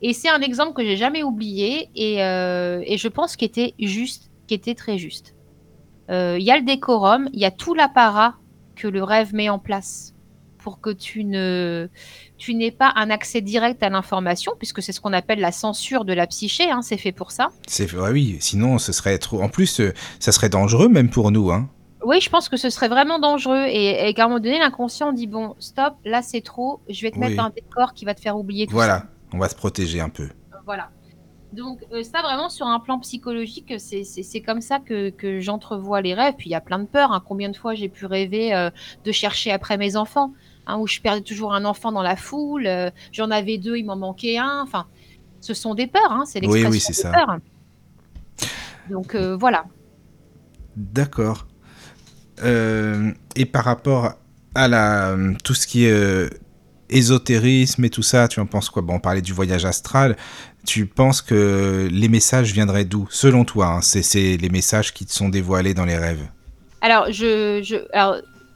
[0.01, 3.73] Et c'est un exemple que j'ai jamais oublié et, euh, et je pense qu'il était
[3.79, 5.35] juste, qui était très juste.
[6.09, 8.35] Euh, il y a le décorum, il y a tout l'apparat
[8.75, 10.13] que le rêve met en place
[10.59, 11.87] pour que tu ne
[12.37, 16.05] tu n'aies pas un accès direct à l'information, puisque c'est ce qu'on appelle la censure
[16.05, 17.49] de la psyché, hein, c'est fait pour ça.
[17.67, 19.41] C'est oui, sinon ce serait trop.
[19.41, 21.69] En plus, euh, ça serait dangereux même pour nous, hein.
[22.05, 25.25] Oui, je pense que ce serait vraiment dangereux et, qu'à un moment donné, l'inconscient dit
[25.25, 28.37] bon, stop, là c'est trop, je vais te mettre un décor qui va te faire
[28.37, 28.99] oublier tout voilà.
[28.99, 29.05] ça.
[29.33, 30.29] On va se protéger un peu.
[30.65, 30.89] Voilà.
[31.53, 36.35] Donc euh, ça vraiment sur un plan psychologique, c'est comme ça que, j'entrevois les rêves.
[36.37, 37.11] Puis il y a plein de peurs.
[37.11, 37.23] Hein.
[37.25, 38.69] Combien de fois j'ai pu rêver euh,
[39.05, 40.33] de chercher après mes enfants,
[40.65, 42.67] hein, où je perdais toujours un enfant dans la foule.
[42.67, 44.61] Euh, j'en avais deux, il m'en manquait un.
[44.61, 44.87] Enfin,
[45.39, 46.11] ce sont des peurs.
[46.11, 47.11] Hein, c'est l'expression oui, oui, des ça.
[47.11, 47.37] peurs.
[48.89, 49.65] Donc voilà.
[50.75, 51.47] D'accord.
[52.43, 54.13] et par rapport
[54.53, 56.29] à la, tout ce qui est
[56.89, 58.81] ésotérisme et tout ça, tu en penses quoi?
[58.81, 60.15] Bon, on parlait du voyage astral.
[60.65, 63.07] Tu penses que les messages viendraient d'où?
[63.09, 66.27] Selon toi, hein, c'est les messages qui te sont dévoilés dans les rêves.
[66.81, 67.77] Alors, je, je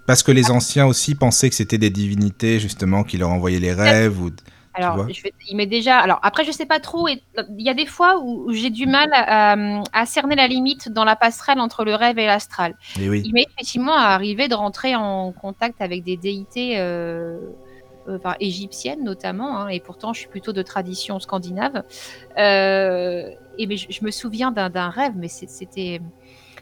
[0.06, 3.74] Parce que les anciens aussi pensaient que c'était des divinités, justement, qui leur envoyaient les
[3.74, 4.30] rêves ou...
[4.74, 6.00] Alors, je il m'est déjà.
[6.00, 7.08] Alors, après, je sais pas trop.
[7.10, 7.20] Il
[7.58, 11.60] y a des fois où, j'ai du mal à, cerner la limite dans la passerelle
[11.60, 12.76] entre le rêve et l'astral.
[12.98, 13.22] Oui.
[13.26, 17.38] Il m'est effectivement arrivé de rentrer en contact avec des déités euh,
[18.16, 21.84] enfin égyptienne notamment, hein, et pourtant je suis plutôt de tradition scandinave.
[22.38, 26.02] Euh, et mais je, me souviens d'un rêve, mais c'était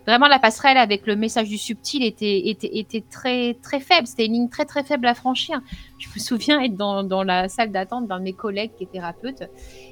[0.05, 4.07] vraiment la passerelle avec le message du subtil était, était, très, très faible.
[4.07, 5.62] C'était une ligne très très faible à franchir.
[5.99, 8.91] Je me souviens être dans, dans la salle d'attente d'un de mes collègues qui est
[8.91, 9.43] thérapeute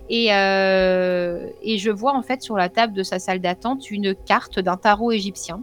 [0.09, 4.15] et, euh, et je vois en fait sur la table de sa salle d'attente une
[4.15, 5.61] carte d'un tarot égyptien.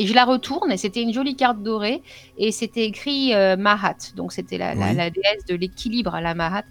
[0.00, 2.02] Et je la retourne, et c'était une jolie carte dorée,
[2.38, 6.64] et c'était écrit euh, Mahat, donc c'était la, déesse de l'équilibre, la Mahat.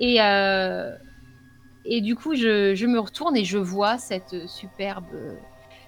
[0.00, 0.90] Et, euh,
[1.84, 5.06] et du coup, je, me retourne et je vois cette superbe,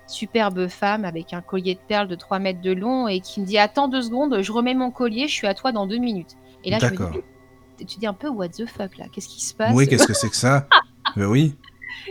[0.06, 3.46] superbe femme avec un collier de perles de 3 mètres de long et qui me
[3.46, 6.36] dit Attends deux secondes, je remets mon collier, je suis à toi dans deux minutes.
[6.62, 9.44] Et là, je me dis Tu dis un peu What the fuck là Qu'est-ce qui
[9.44, 9.74] se passe?
[9.74, 10.68] Oui, qu'est-ce que c'est que ça?
[11.16, 11.56] Ben Oui.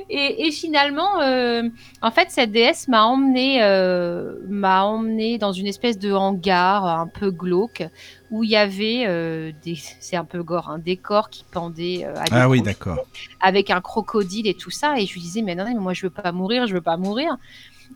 [0.10, 1.63] Et, finalement, euh,
[2.02, 7.08] en fait, cette déesse m'a emmené, euh, m'a emmené dans une espèce de hangar un
[7.08, 7.84] peu glauque
[8.32, 12.24] où il y avait euh, des, c'est un peu gore, un décor qui pendait à
[12.32, 13.06] ah oui, d'accord,
[13.39, 15.00] avec un crocodile et tout ça.
[15.00, 16.98] Et je lui disais, mais non, mais moi je veux pas mourir, je veux pas
[16.98, 17.38] mourir.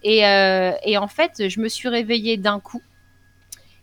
[0.04, 2.82] Et, et en fait, je me suis réveillée d'un coup.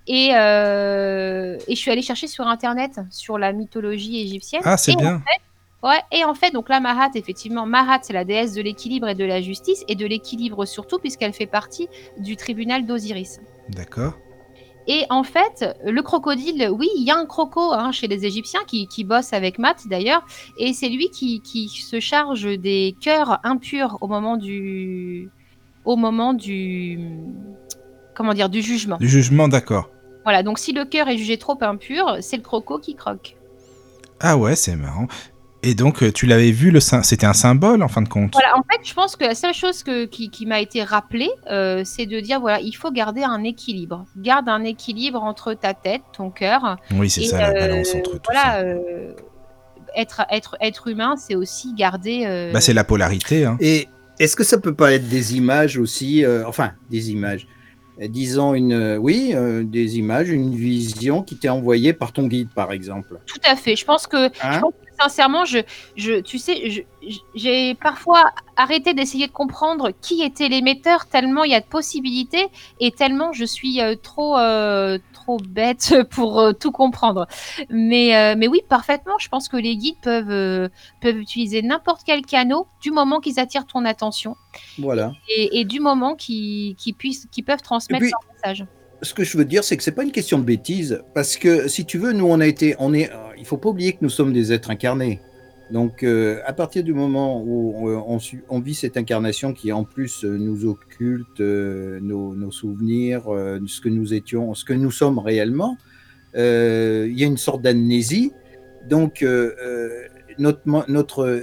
[0.06, 4.62] Et, et, je suis allée chercher sur internet sur la mythologie égyptienne.
[4.64, 5.22] Ah, c'est bien.
[5.82, 9.14] Ouais, et en fait, donc la Mahat, effectivement, Mahat, c'est la déesse de l'équilibre et
[9.14, 11.88] de la justice, et de l'équilibre surtout, puisqu'elle fait partie
[12.18, 13.40] du tribunal d'Osiris.
[13.70, 14.14] D'accord.
[14.86, 18.60] Et en fait, le crocodile, oui, il y a un croco hein, chez les Égyptiens
[18.66, 20.24] qui, qui bosse avec Math d'ailleurs,
[20.58, 25.30] et c'est lui qui, qui, se charge des cœurs impurs au moment du,
[25.84, 26.98] au moment du,
[28.14, 28.96] comment dire, du jugement.
[28.96, 29.90] Du jugement, d'accord.
[30.24, 33.36] Voilà, donc si le cœur est jugé trop impur, c'est le croco qui croque.
[34.18, 35.06] Ah ouais, c'est marrant.
[35.62, 38.56] Et donc, euh, tu l'avais vu, le c'était un symbole en fin de compte Voilà,
[38.56, 41.82] en fait, je pense que la seule chose que, qui, qui m'a été rappelée, euh,
[41.84, 44.06] c'est de dire voilà, il faut garder un équilibre.
[44.16, 46.78] Garde un équilibre entre ta tête, ton cœur.
[46.92, 48.58] Oui, c'est ça, la balance entre tout voilà, ça.
[48.60, 49.12] Euh,
[49.96, 52.50] être, être, être humain, c'est aussi garder.
[52.52, 53.44] Bah, c'est la polarité.
[53.44, 53.58] Hein.
[53.60, 57.46] Et est-ce que ça peut pas être des images aussi Enfin, des images.
[57.98, 63.18] Disons une, oui, des images, une vision qui t'est envoyée par ton guide, par exemple?
[63.26, 63.76] Tout à fait.
[63.76, 64.60] Je pense que, je hein?
[64.60, 65.58] pense que sincèrement, je,
[65.96, 66.86] je, tu sais,
[67.34, 72.48] j'ai parfois arrêté d'essayer de comprendre qui étaient l'émetteur, tellement il y a de possibilités
[72.78, 77.26] et tellement je suis euh, trop, euh, trop bête pour euh, tout comprendre.
[77.70, 82.66] Mais, mais oui, parfaitement, je pense que les guides peuvent, peuvent utiliser n'importe quel canot
[82.82, 84.36] du moment qu'ils attirent ton attention.
[84.78, 85.12] Voilà.
[85.36, 88.66] Et, du moment qu'ils puissent, qu'ils peuvent transmettre leur message.
[89.02, 91.68] Ce que je veux dire, c'est que c'est pas une question de bêtise, parce que
[91.68, 94.10] si tu veux, nous on a été, on est, il faut pas oublier que nous
[94.10, 95.20] sommes des êtres incarnés.
[95.70, 100.24] Donc, euh, à partir du moment où on, on, vit cette incarnation qui en plus
[100.24, 105.76] nous occulte nos, souvenirs, ce que nous étions, ce que nous sommes réellement,
[106.34, 108.32] il y a une sorte d'amnésie.
[108.88, 109.24] Donc,
[110.38, 111.40] notre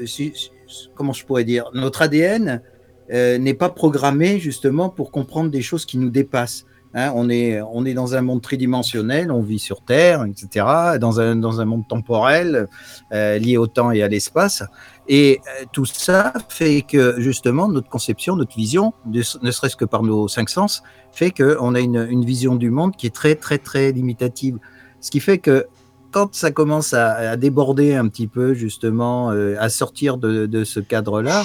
[0.96, 2.62] comment je pourrais dire, notre ADN
[3.10, 6.66] n'est pas programmé justement pour comprendre des choses qui nous dépassent.
[6.94, 10.66] Hein, on, est, on est dans un monde tridimensionnel, on vit sur Terre, etc.,
[11.00, 12.68] dans un, dans un monde temporel
[13.12, 14.64] euh, lié au temps et à l'espace.
[15.08, 20.04] Et euh, tout ça fait que justement notre conception, notre vision, ne, serait-ce que par
[20.04, 23.58] nos cinq sens, fait qu'on a une, une, vision du monde qui est très très
[23.58, 24.58] très limitative.
[25.00, 25.68] Ce qui fait que
[26.12, 30.80] quand ça commence à, déborder un petit peu justement, euh, à sortir de, de ce
[30.80, 31.44] cadre-là,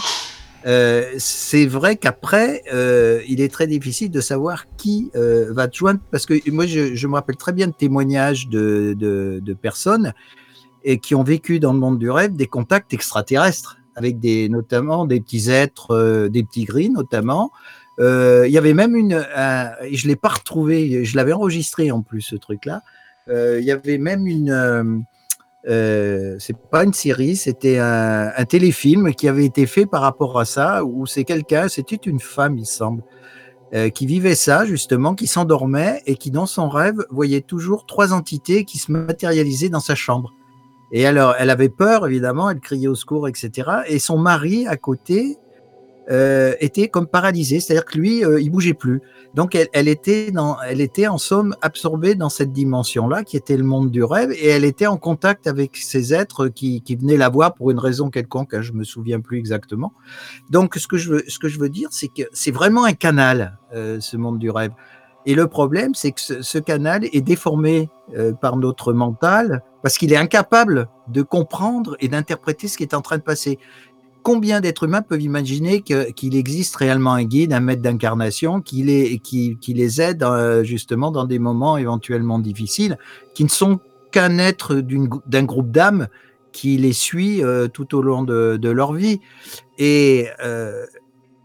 [0.66, 5.76] euh, c'est vrai qu'après, euh, il est très difficile de savoir qui euh, va te
[5.76, 9.54] joindre, parce que moi, je, je, me rappelle très bien de témoignages de, de, de,
[9.54, 10.12] personnes
[10.84, 15.04] et qui ont vécu dans le monde du rêve des contacts extraterrestres, avec des, notamment
[15.04, 17.50] des petits êtres, euh, des petits gris notamment.
[17.98, 19.24] Euh, il y avait même une,
[19.90, 22.82] je l'ai pas retrouvé, je l'avais enregistré en plus ce truc-là.
[23.28, 25.04] il y avait même une
[25.68, 30.44] euh, c'est pas une série, c'était un, téléfilm qui avait été fait par rapport à
[30.44, 33.02] ça, où c'est quelqu'un, c'était une femme, il semble,
[33.74, 38.12] euh, qui vivait ça justement, qui s'endormait et qui dans son rêve voyait toujours trois
[38.12, 40.34] entités qui se matérialisaient dans sa chambre.
[40.90, 43.70] Et alors, elle avait peur, évidemment, elle criait au secours, etc.
[43.86, 45.38] Et son mari à côté
[46.10, 49.00] euh, était comme paralysé, c'est-à-dire que lui, euh, il bougeait plus.
[49.34, 53.56] Donc elle, elle, était dans, elle était en somme absorbée dans cette dimension-là, qui était
[53.56, 57.16] le monde du rêve, et elle était en contact avec ces êtres qui, qui venaient
[57.16, 59.92] la voir pour une raison quelconque, hein, je me souviens plus exactement.
[60.50, 62.94] Donc ce que je veux, ce que je veux dire, c'est que c'est vraiment un
[62.94, 64.72] canal, euh, ce monde du rêve.
[65.24, 69.96] Et le problème, c'est que ce, ce, canal est déformé euh, par notre mental parce
[69.98, 73.58] qu'il est incapable de comprendre et d'interpréter ce qui est en train de passer
[74.22, 80.00] combien d'êtres humains peuvent imaginer qu'il existe réellement un guide, un maître d'incarnation qui les,
[80.00, 82.98] aide euh, justement dans des moments éventuellement difficiles,
[83.34, 83.80] qui ne sont
[84.10, 84.76] qu'un être
[85.26, 86.08] d'un groupe d'âmes
[86.52, 89.20] qui les suit euh, tout au long de, leur vie.
[89.78, 90.84] Et euh,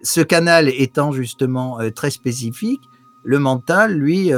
[0.01, 2.81] ce canal étant justement très spécifique,
[3.23, 4.31] le mental, lui,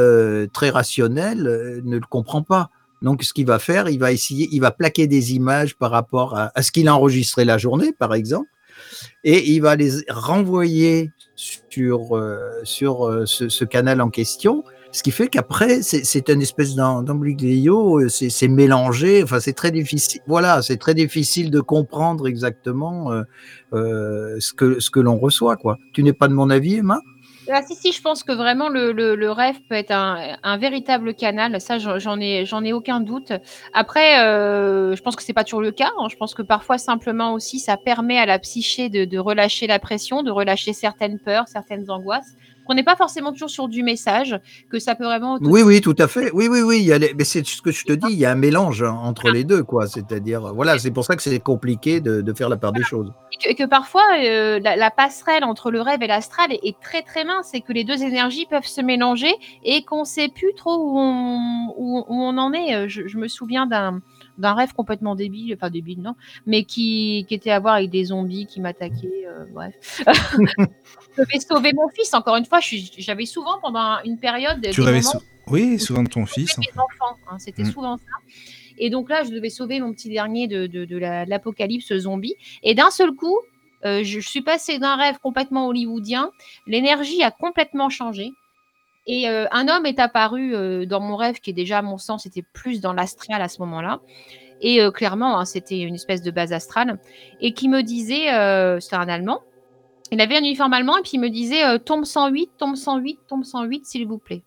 [0.51, 2.71] très rationnel, ne le comprend pas.
[3.01, 6.37] Donc, ce qu'il va faire, il va essayer, il va plaquer des images par rapport
[6.37, 8.49] à, ce qu'il a enregistré la journée, par exemple,
[9.23, 14.63] et il va les renvoyer sur, euh, sur euh, ce, canal en question.
[14.91, 19.21] Ce qui fait qu'après, c'est une espèce d'embryglio, euh, c'est mélangé.
[19.23, 20.21] Enfin, c'est très difficile.
[20.25, 23.11] Voilà, c'est très difficile de comprendre exactement
[23.71, 25.57] ce que ce que l'on reçoit.
[25.57, 25.77] Quoi.
[25.93, 26.99] Tu n'es pas de mon avis, Emma?
[27.51, 31.59] Ah, si, si, je pense que vraiment le, rêve peut être un, véritable canal.
[31.59, 33.33] Ça, j'en ai, j'en ai aucun doute.
[33.73, 35.91] Après, euh, je pense que c'est pas toujours le cas.
[35.99, 36.07] Hein.
[36.09, 40.23] Je pense que parfois, simplement aussi, ça permet à la psyché de relâcher la pression,
[40.23, 42.35] de relâcher certaines peurs, certaines angoisses
[42.69, 45.39] qu'on n'est pas forcément toujours sur du message, que ça peut vraiment.
[45.41, 46.29] Oui, oui, tout à fait.
[46.33, 46.77] Oui, oui, oui.
[46.79, 47.15] Il y a les...
[47.15, 49.63] Mais c'est ce que je te dis, il y a un mélange entre les deux,
[49.63, 49.87] quoi.
[49.87, 53.11] C'est-à-dire, voilà, c'est pour ça que c'est compliqué de, de, faire la part des choses.
[53.31, 56.59] Et que, et que parfois, euh, la, la, passerelle entre le rêve et l'astral est,
[56.61, 60.05] est, très, très mince, et que les deux énergies peuvent se mélanger et qu'on ne
[60.05, 62.87] sait plus trop où on, où, où on en est.
[62.87, 63.99] Je, je me souviens d'un
[64.39, 68.05] d'un rêve complètement débile, enfin débile non, mais qui, qui était à voir avec des
[68.05, 70.01] zombies qui m'attaquaient, euh, bref.
[71.19, 72.59] je devais sauver mon fils, encore une fois,
[72.97, 74.65] j'avais souvent pendant une période...
[74.71, 76.57] Tu rêvais sou Oui, souvent de ton fils.
[76.57, 77.71] Mes enfants, hein, c'était mmh.
[77.71, 78.03] souvent ça.
[78.77, 82.35] Et donc là, je devais sauver mon petit dernier de, de, de l'apocalypse zombie.
[82.63, 83.37] Et d'un seul coup,
[83.85, 86.31] euh, je, je suis passée d'un rêve complètement hollywoodien,
[86.65, 88.31] l'énergie a complètement changé.
[89.07, 91.97] Et euh, un homme est apparu euh, dans mon rêve qui est déjà, à mon
[91.97, 93.99] sens, était plus dans l'astral à ce moment-là.
[94.61, 96.99] Et clairement, hein, c'était une espèce de base astrale.
[97.39, 98.25] Et qui me disait,
[98.81, 99.39] c'était un Allemand,
[100.11, 103.19] il avait un uniforme allemand et puis il me disait euh, tombe 108, tombe 108,
[103.27, 104.43] tombe 108, s'il vous plaît.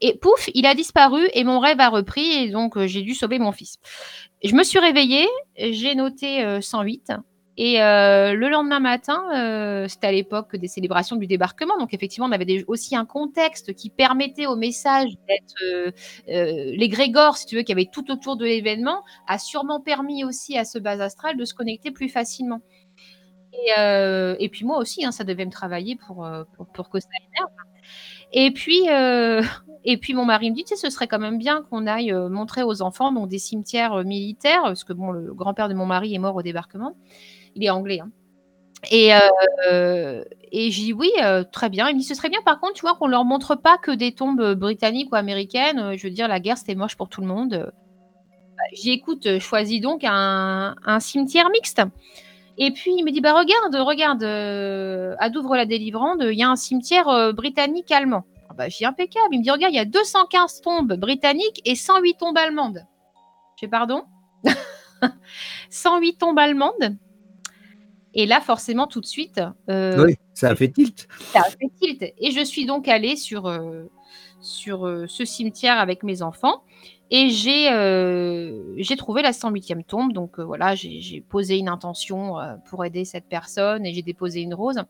[0.00, 3.14] Et pouf, il a disparu et mon rêve a repris et donc euh, j'ai dû
[3.14, 3.76] sauver mon fils.
[4.42, 5.26] Je me suis réveillée,
[5.56, 7.12] j'ai noté euh, 108
[7.60, 9.24] et euh, le lendemain matin,
[9.88, 11.76] c'était à l'époque des célébrations du débarquement.
[11.76, 15.54] Donc, effectivement, on avait aussi un contexte qui permettait au message d'être.
[15.64, 15.90] Euh
[16.28, 20.64] L'égrégore, si tu veux, qui avait tout autour de l'événement, a sûrement permis aussi à
[20.64, 22.60] ce bas astral de se connecter plus facilement.
[23.66, 26.90] Et, euh, et puis, moi aussi, hein, ça devait me travailler pour, euh, pour, pour
[26.90, 27.50] que ça énerve.
[28.32, 28.82] Et puis,
[29.84, 32.12] et puis mon mari me dit, tu sais, ce serait quand même bien qu'on aille
[32.12, 36.18] montrer aux enfants des cimetières militaires, parce que bon, le grand-père de mon mari est
[36.18, 36.94] mort au débarquement
[37.58, 38.00] il est anglais.
[38.00, 38.10] Hein.
[38.90, 41.88] Et, euh, et j'ai dit oui, euh, très bien.
[41.88, 43.90] Il me dit ce serait bien par contre, tu vois, qu'on leur montre pas que
[43.90, 45.96] des tombes britanniques ou américaines.
[45.96, 47.72] Je veux dire, la guerre c'était moche pour tout le monde.
[48.72, 51.82] J'ai écoute, choisis donc un, un, cimetière mixte.
[52.58, 57.32] Et puis il me dit bah regarde, regarde, à Douvres-la-Délivrande, il y a un cimetière
[57.32, 58.24] britannique allemand.
[58.50, 59.28] Ah bah, j'ai impeccable.
[59.32, 62.84] Il me dit regarde, il y a 215 tombes britanniques et 108 tombes allemandes.
[63.56, 64.02] Je fais pardon?
[65.70, 66.98] 108 tombes allemandes
[68.14, 69.40] et là, forcément, tout de suite.
[69.70, 71.06] Euh, oui, ça a fait tilt.
[71.32, 72.02] Ça a fait tilt.
[72.18, 73.84] Et je suis donc allée sur, euh,
[74.40, 76.64] sur euh, ce cimetière avec mes enfants.
[77.10, 77.64] Et j'ai
[78.76, 80.12] j'ai trouvé la 108e tombe.
[80.12, 82.34] Donc voilà, j'ai posé une intention
[82.68, 84.82] pour aider cette personne et j'ai déposé une rose.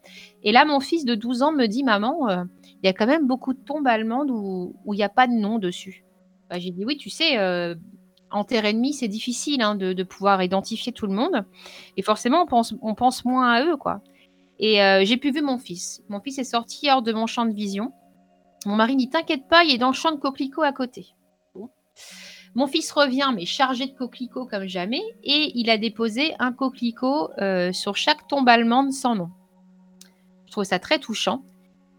[0.42, 3.26] Et là, mon fils de 12 ans me dit Maman, il y a quand même
[3.26, 6.04] beaucoup de tombes allemandes où il n'y a pas de nom dessus.
[6.50, 7.36] Bah, j'ai dit Oui, tu sais
[8.30, 11.44] en terre ennemie, c'est difficile hein, de, pouvoir identifier tout le monde.
[11.96, 14.00] Et forcément, on pense, on pense moins à eux, quoi.
[14.58, 16.02] Et euh, j'ai pu voir mon fils.
[16.08, 17.92] Mon fils est sorti hors de mon champ de vision.
[18.66, 21.14] Mon mari dit T'inquiète pas, il est dans le champ de coquelicots à côté.
[22.54, 27.30] Mon fils revient, mais chargé de coquelicots comme jamais, et il a déposé un coquelicot
[27.38, 29.30] euh, sur chaque tombe allemande sans nom.
[30.46, 31.42] Je trouve ça très touchant.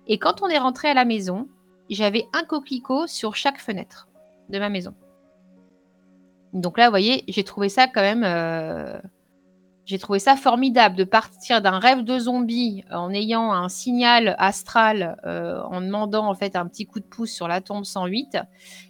[0.08, 1.48] Et quand on est rentré à la maison,
[1.90, 4.08] j'avais un coquelicot sur chaque fenêtre
[4.50, 4.96] de ma maison.
[6.54, 8.24] Donc là, vous voyez, j'ai trouvé ça quand même.
[8.24, 9.00] Euh,
[9.90, 15.18] j'ai trouvé ça formidable de partir d'un rêve de zombie en ayant un signal astral,
[15.26, 18.38] euh, en demandant en fait un petit coup de pouce sur la tombe 108.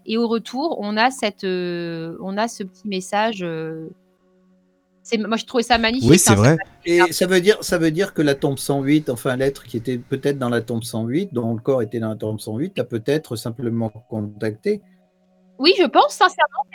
[0.05, 3.43] Et au retour, on a, cette, euh, on a ce petit message.
[3.43, 6.09] moi, je trouvais ça magnifique.
[6.09, 6.57] Oui, c'est hein, vrai.
[6.83, 9.99] Et ça veut, dire, ça veut dire que la tombe 108, enfin l'être qui était
[9.99, 13.37] peut-être dans la tombe 108, dont le corps était dans la tombe 108, a peut-être
[13.37, 14.81] simplement contacté.
[15.59, 16.65] Oui, je pense sincèrement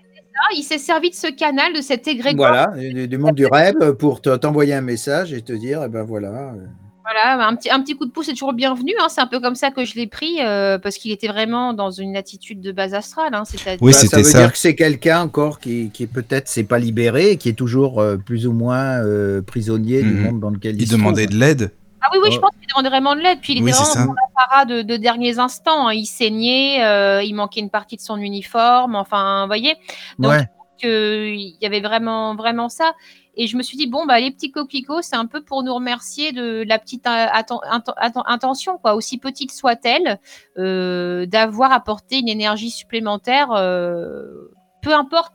[0.56, 2.46] il s'est servi de ce canal, de cet égrégore.
[2.46, 6.54] Voilà, du, monde du rêve pour t'envoyer un message et te dire, eh ben voilà.
[6.54, 6.66] Euh.
[7.04, 8.92] Voilà, un petit, un petit coup de pouce est toujours bienvenu.
[8.98, 9.08] Hein.
[9.10, 11.90] C'est un peu comme ça que je l'ai pris euh, parce qu'il était vraiment dans
[11.90, 13.34] une attitude de base astrale.
[13.34, 13.42] Hein.
[13.82, 17.36] Oui, bah, ça veut dire que c'est quelqu'un encore qui, qui peut-être s'est pas libéré,
[17.36, 19.02] qui est toujours euh, plus ou moins
[19.46, 20.22] prisonnier du mhm.
[20.22, 21.70] monde dans lequel il, il demandait de l'aide.
[22.04, 23.40] Ah oui, oui, je pense qu'il demandait vraiment de l'aide.
[23.40, 25.88] Puis il était vraiment dans l'apparat de, de, derniers instants.
[25.88, 25.94] Hein.
[25.94, 28.94] Il saignait, euh, il manquait une partie de son uniforme.
[28.94, 29.76] Enfin, vous voyez.
[30.18, 30.34] Donc,
[30.82, 32.92] il y avait vraiment, vraiment ça.
[33.36, 35.74] Et je me suis dit, bon, bah, les petits coquelicots, c'est un peu pour nous
[35.74, 40.20] remercier de la petite intention, quoi, aussi petite soit-elle,
[40.58, 45.32] euh, d'avoir apporté une énergie supplémentaire, euh, peu importe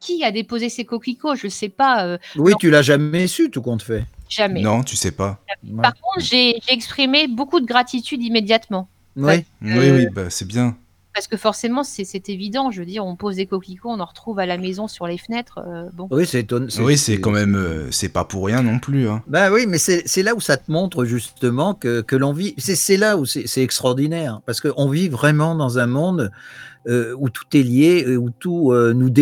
[0.00, 2.16] qui a déposé ces coquelicots, je ne sais pas.
[2.36, 4.04] oui, tu l'as jamais su, tout compte fait.
[4.32, 4.62] Jamais.
[4.62, 5.40] Non, tu sais pas.
[5.82, 8.88] Par contre, j'ai exprimé beaucoup de gratitude immédiatement.
[9.14, 10.76] Oui, oui, oui, bah, c'est bien.
[11.14, 12.70] Parce que forcément, c'est évident.
[12.70, 15.18] Je veux dire, on pose des coquelicots, on en retrouve à la maison sur les
[15.18, 15.60] fenêtres.
[15.66, 16.08] Euh, bon.
[16.10, 19.06] Oui, c'est Oui, c'est quand même, euh, c'est pas pour rien non plus.
[19.06, 19.22] Hein.
[19.26, 22.54] Bah oui, mais c'est là où ça te montre justement que, que l'on vit.
[22.56, 24.40] C'est là où c'est extraordinaire.
[24.46, 26.30] Parce qu'on vit vraiment dans un monde
[26.88, 29.12] euh, où tout est lié, où tout nous,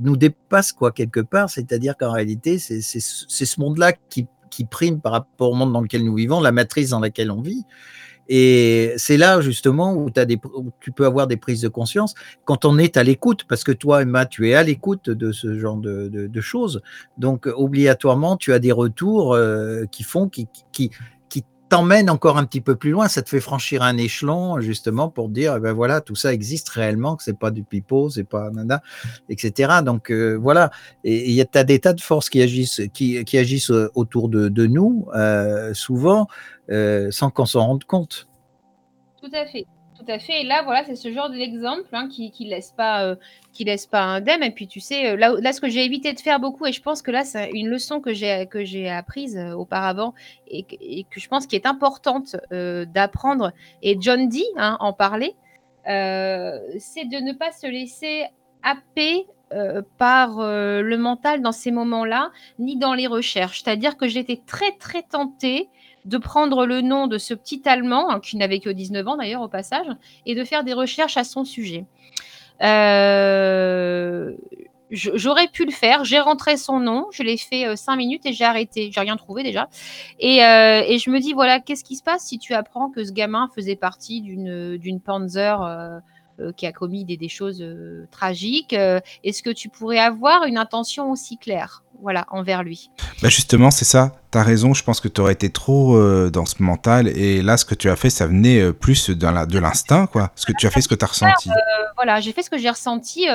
[0.00, 1.50] nous dépasse quoi quelque part.
[1.50, 4.26] C'est-à-dire qu'en réalité, c'est ce monde-là qui
[4.56, 7.42] qui prime par rapport au monde dans lequel nous vivons, la matrice dans laquelle on
[7.42, 7.64] vit.
[8.28, 10.40] Et c'est là justement où, as des,
[10.80, 12.14] tu peux avoir des prises de conscience
[12.44, 15.58] quand on est à l'écoute, parce que toi, Emma, tu es à l'écoute de ce
[15.58, 16.80] genre de, choses.
[17.18, 20.90] Donc, obligatoirement, tu as des retours euh, qui font, qui, qui,
[21.68, 25.28] t'emmène encore un petit peu plus loin, ça te fait franchir un échelon justement pour
[25.28, 28.50] dire eh ben voilà tout ça existe réellement, que c'est pas du pipeau, c'est pas
[29.28, 29.80] etc.
[29.84, 30.70] Donc euh, voilà,
[31.04, 34.48] et il y a des tas de forces qui agissent qui, agissent euh, autour de,
[34.48, 36.28] de nous euh, souvent
[36.68, 38.28] sans qu'on s'en rende compte.
[39.22, 39.66] Tout à fait.
[39.98, 40.42] Tout à fait.
[40.42, 43.16] Et là, voilà, c'est ce genre d'exemple hein, qui ne laisse pas, euh,
[43.58, 44.42] laisse pas indemne.
[44.42, 46.82] Et puis, tu sais, euh, là, ce que j'ai évité de faire beaucoup, et je
[46.82, 50.14] pense que là, c'est une leçon que j'ai apprise euh, auparavant
[50.48, 53.52] et, que je pense qui est importante d'apprendre.
[53.82, 55.34] Et John Dee hein, en parlait,
[55.84, 58.24] c'est de ne pas se laisser
[58.62, 59.26] happer
[59.98, 63.62] par le mental dans ces moments-là, ni dans les recherches.
[63.62, 65.68] C'est-à-dire que j'étais très, très tentée
[66.06, 69.42] de prendre le nom de ce petit Allemand, hein, qui n'avait que 19 ans d'ailleurs
[69.42, 69.86] au passage,
[70.24, 71.84] et de faire des recherches à son sujet.
[72.62, 74.32] Euh,
[74.90, 78.32] j'aurais pu le faire, j'ai rentré son nom, je l'ai fait euh, cinq minutes et
[78.32, 79.68] j'ai arrêté, j'ai rien trouvé déjà.
[80.20, 83.04] Et, euh, et, je me dis, voilà, qu'est-ce qui se passe si tu apprends que
[83.04, 85.58] ce gamin faisait partie d'une Panzer
[86.56, 87.64] qui a commis des, des choses
[88.10, 92.90] tragiques Est-ce que tu pourrais avoir une intention aussi claire voilà, envers lui?
[93.22, 94.16] Bah justement, c'est ça.
[94.32, 94.74] Tu as raison.
[94.74, 97.08] Je pense que tu aurais été trop euh, dans ce mental.
[97.08, 100.28] Et là, ce que tu as fait, ça venait euh, plus la, de l'instinct, quoi.
[100.28, 101.50] Parce que tu as fait ce que tu as ressenti.
[101.50, 101.54] Euh,
[101.96, 103.26] voilà, j'ai fait ce que j'ai ressenti.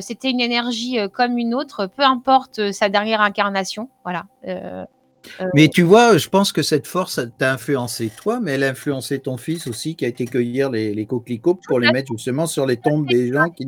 [0.00, 3.88] C'était une énergie comme une autre, peu importe sa dernière incarnation.
[4.04, 4.26] Voilà.
[5.54, 9.18] Mais tu vois, je pense que cette force t'a influencé toi, mais elle a influencé
[9.18, 12.66] ton fils aussi qui a été cueillir les, les coquelicots pour les mettre justement sur
[12.66, 13.66] les tombes des gens qui.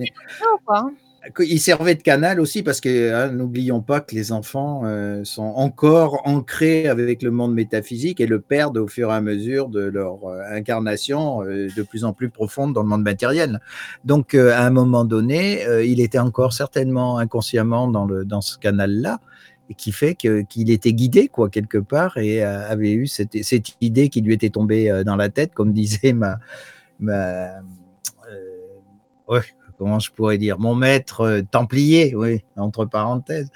[1.40, 5.42] Il servait de canal aussi parce que hein, n'oublions pas que les enfants euh, sont
[5.42, 9.80] encore ancrés avec le monde métaphysique et le perdent au fur et à mesure de
[9.80, 13.61] leur euh, incarnation euh, de plus en plus profonde dans le monde matériel.
[14.04, 19.20] Donc à un moment donné, il était encore certainement inconsciemment dans, le, dans ce canal-là
[19.76, 24.20] qui fait qu'il était guidé quoi quelque part et avait eu cette, cette, idée qui
[24.20, 26.38] lui était tombée dans la tête, comme disait ma,
[29.28, 29.42] ouais,
[29.79, 33.49] comment je pourrais dire, mon maître euh, templier, oui, entre parenthèses.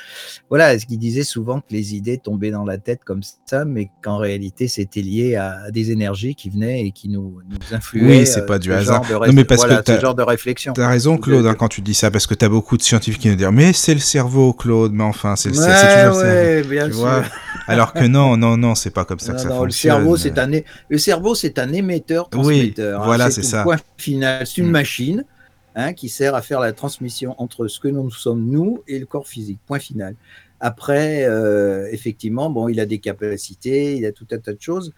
[0.48, 3.90] Voilà, ce qu'il disait souvent que les idées tombaient dans la tête comme ça, mais
[4.02, 8.20] qu'en réalité, c'était lié à, des énergies qui venaient et qui nous, nous influaient.
[8.20, 9.02] Oui, c'est pas du euh, hasard.
[9.10, 10.72] non, mais parce que ce genre de réflexion.
[10.72, 12.82] Tu as raison, Claude, hein, quand tu dis ça, parce que tu as beaucoup de
[12.82, 16.22] scientifiques qui nous disent Mais c'est le cerveau, Claude, mais enfin, c'est le ouais, toujours
[16.22, 17.00] ouais, bien sûr.
[17.00, 17.24] Vois
[17.66, 19.66] Alors que non, non, non, c'est pas comme ça que ça fonctionne.
[19.66, 20.50] Le cerveau, c'est un,
[20.88, 23.00] le cerveau, c'est un émetteur, transmetteur.
[23.00, 23.62] Oui, voilà, c'est ça.
[23.62, 24.70] Point final, c'est une mm.
[24.70, 25.24] machine
[25.74, 29.06] Hein, qui sert à faire la transmission entre ce que nous sommes, nous, et le
[29.06, 29.58] corps physique.
[29.66, 30.16] Point final.
[30.60, 34.92] Après, euh, effectivement, bon, il a des capacités, il a tout un tas de choses.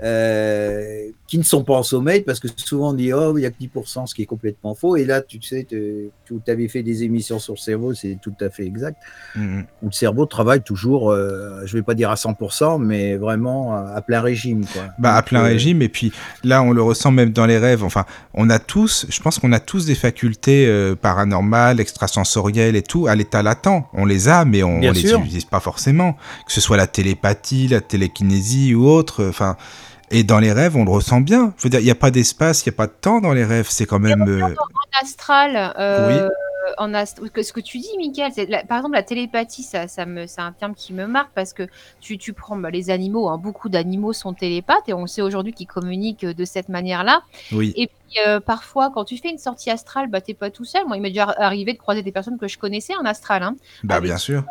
[0.00, 3.46] Euh, qui ne sont pas en sommeil, parce que souvent on dit oh il y
[3.46, 4.96] a que 10%, ce qui est complètement faux.
[4.96, 6.10] Et là, tu sais, tu
[6.46, 8.96] avais fait des émissions sur le cerveau, c'est tout à fait exact.
[9.36, 9.64] Mm-hmm.
[9.82, 14.20] le cerveau travaille toujours, euh, je vais pas dire à 100%, mais vraiment à, plein
[14.20, 14.64] régime.
[14.66, 14.84] Quoi.
[14.98, 16.12] Bah, à plein euh, régime, et puis
[16.44, 17.82] là, on le ressent même dans les rêves.
[17.82, 23.08] Enfin, on a tous, je pense qu'on a tous des facultés paranormales, extrasensorielles et tout,
[23.08, 23.84] à l'état latent.
[23.92, 26.14] On les a, mais on, ne les utilise pas forcément.
[26.46, 29.26] Que ce soit la télépathie, la télékinésie ou autre.
[29.28, 29.56] Enfin.
[30.10, 31.52] Et dans les rêves, on le ressent bien.
[31.58, 33.32] Je veux dire, il n'y a pas d'espace, il n'y a pas de temps dans
[33.32, 33.66] les rêves.
[33.68, 34.22] C'est quand même.
[34.26, 34.42] Euh...
[34.42, 36.28] En astral, euh,
[36.78, 37.20] en ast...
[37.42, 38.64] ce que tu dis, Michael, la...
[38.64, 40.26] par exemple, la télépathie, ça, ça me...
[40.26, 41.68] c'est un terme qui me marque parce que
[42.00, 45.52] tu, tu prends bah, les animaux, hein, beaucoup d'animaux sont télépathes et on sait aujourd'hui
[45.52, 47.22] qu'ils communiquent de cette manière-là.
[47.52, 47.74] Oui.
[47.76, 47.90] Et
[48.26, 50.86] euh, parfois, quand tu fais une sortie astrale, bah, t'es pas tout seul.
[50.86, 53.42] Moi, il m'est déjà arrivé de croiser des personnes que je connaissais en astral.
[53.42, 54.44] Hein, bah, bien sûr.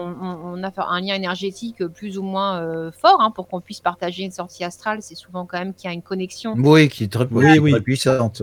[0.00, 4.22] on, a un lien énergétique plus ou moins euh, fort hein, pour qu'on puisse partager
[4.22, 4.98] une sortie astrale.
[5.02, 6.54] C'est souvent quand même qu'il y a une connexion.
[6.56, 8.42] Oui, qui est très, oui, puissante.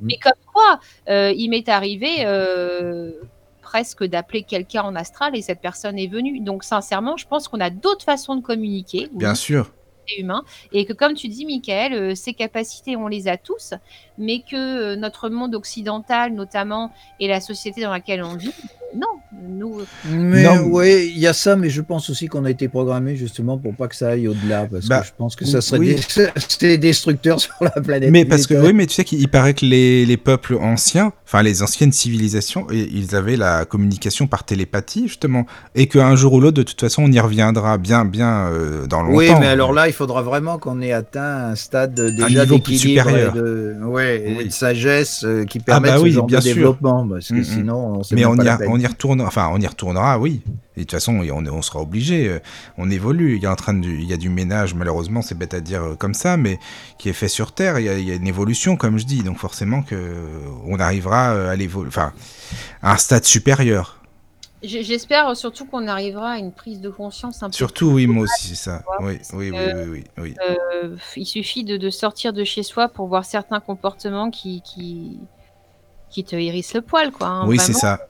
[0.00, 2.24] Mais comme quoi, euh, il m'est arrivé
[3.62, 6.40] presque d'appeler quelqu'un en astral et cette personne est venue.
[6.40, 9.08] Donc, sincèrement, je pense qu'on a d'autres façons de communiquer.
[9.12, 9.70] Bien sûr
[10.18, 13.74] humain et que comme tu dis Michael, euh, ces capacités on les a tous,
[14.18, 18.52] mais que euh, notre monde occidental notamment et la société dans laquelle on vit,
[18.94, 19.06] non,
[19.48, 19.82] nous.
[20.08, 23.56] Mais oui, il y a ça, mais je pense aussi qu'on a été programmé justement
[23.58, 25.96] pour pas que ça aille au-delà, parce que bah, je pense que ça serait
[26.60, 28.10] des, destructeur sur la planète.
[28.10, 31.42] Mais parce que oui, mais tu sais qu'il paraît que les, les, peuples anciens, enfin
[31.42, 36.56] les anciennes civilisations, ils avaient la communication par télépathie justement, et qu'un jour ou l'autre,
[36.56, 39.16] de toute façon, on y reviendra bien, bien euh, dans longtemps.
[39.16, 43.76] Oui, mais alors là, il faudra vraiment qu'on ait atteint un stade déjà supérieur, de,
[43.84, 44.46] ouais, oui.
[44.46, 46.54] de sagesse euh, qui permet ah bah oui, ce genre bien de sûr.
[46.54, 47.44] développement, parce que mm -hmm.
[47.44, 50.42] sinon, on mais on y, a, on y retourne, enfin, on y retournera, oui.
[50.76, 52.28] Et de toute façon, on, on sera obligé.
[52.28, 52.38] Euh,
[52.78, 53.36] on évolue.
[53.36, 55.60] Il y a en train de, il y a du ménage, malheureusement, c'est bête à
[55.60, 56.58] dire euh, comme ça, mais
[56.98, 57.78] qui est fait sur Terre.
[57.78, 59.22] Il y a, il y a une évolution, comme je dis.
[59.22, 59.96] Donc forcément que
[60.66, 62.12] on arrivera euh, à l'évoluer, enfin,
[62.82, 64.00] à un stade supérieur.
[64.62, 68.48] J'espère surtout qu'on arrivera à une prise de conscience un peu Surtout, oui, moi aussi,
[68.48, 68.82] c'est ça.
[69.00, 73.06] Oui, oui, oui, oui, oui, euh, il suffit de, de, sortir de chez soi pour
[73.06, 75.18] voir certains comportements qui, qui,
[76.10, 77.28] qui te hérissent le poil, quoi.
[77.28, 78.00] Hein, oui, c'est ça.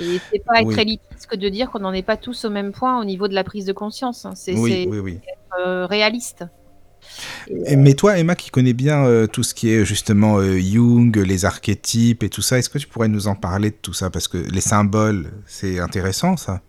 [0.00, 0.80] Et c'est pas être oui.
[0.80, 3.34] élitiste que de dire qu'on n'en est pas tous au même point au niveau de
[3.34, 4.24] la prise de conscience.
[4.26, 4.34] Hein.
[4.34, 5.20] C'est oui, oui, oui.
[5.22, 6.44] être euh, réaliste.
[7.76, 11.44] Mais toi, Emma, qui connais bien euh, tout ce qui est justement euh, Jung, les
[11.44, 14.10] archétypes et tout ça, est-ce que tu pourrais nous en parler de tout ça?
[14.10, 16.62] Parce que les symboles, c'est intéressant ça.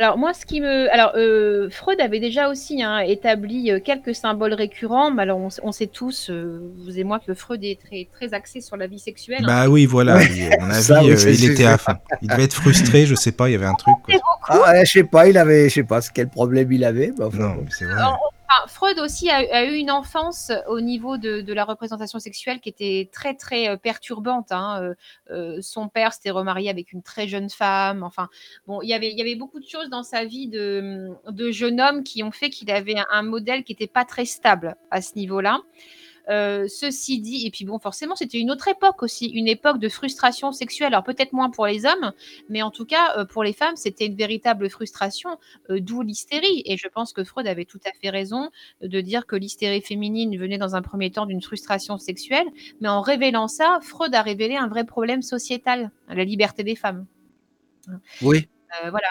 [0.00, 4.14] Alors moi, ce qui me, alors euh, Freud avait déjà aussi hein, établi euh, quelques
[4.14, 5.10] symboles récurrents.
[5.10, 8.32] Mais alors on, on sait tous, euh, vous et moi, que Freud est très très
[8.32, 9.44] axé sur la vie sexuelle.
[9.44, 9.68] Bah hein.
[9.68, 10.16] oui, voilà.
[10.16, 10.56] Ouais.
[10.58, 11.92] À mon avis, Ça, oui, euh, il était à fond.
[12.22, 13.96] Il devait être frustré, je sais pas, il y avait un truc.
[14.02, 14.14] Quoi.
[14.48, 17.12] Ah, je sais pas, il avait, je sais pas quel problème il avait.
[17.18, 17.92] Bah, non, c'est vrai.
[17.98, 18.32] Alors,
[18.66, 23.34] Freud aussi a, eu une enfance au niveau de, la représentation sexuelle qui était très
[23.34, 24.52] très euh, perturbante.
[24.52, 24.80] Hein.
[24.82, 24.94] Euh,
[25.30, 28.02] euh, son père s'était remarié avec une très jeune femme.
[28.02, 28.28] Enfin,
[28.66, 31.16] bon, il y avait beaucoup de choses dans sa vie de,
[31.50, 35.00] jeune homme qui ont fait qu'il avait un modèle qui n'était pas très stable à
[35.02, 35.60] ce niveau-là.
[36.28, 39.88] Euh, ceci dit, et puis bon, forcément, c'était une autre époque aussi, une époque de
[39.88, 40.88] frustration sexuelle.
[40.88, 42.12] Alors peut-être moins pour les hommes,
[42.48, 45.38] mais en tout cas, euh, pour les femmes, c'était une véritable frustration,
[45.70, 46.62] euh, d'où l'hystérie.
[46.66, 48.50] Et je pense que Freud avait tout à fait raison
[48.82, 52.46] de dire que l'hystérie féminine venait dans un premier temps d'une frustration sexuelle,
[52.80, 57.06] mais en révélant ça, Freud a révélé un vrai problème sociétal, la liberté des femmes.
[58.22, 58.48] Oui.
[58.82, 59.08] voilà.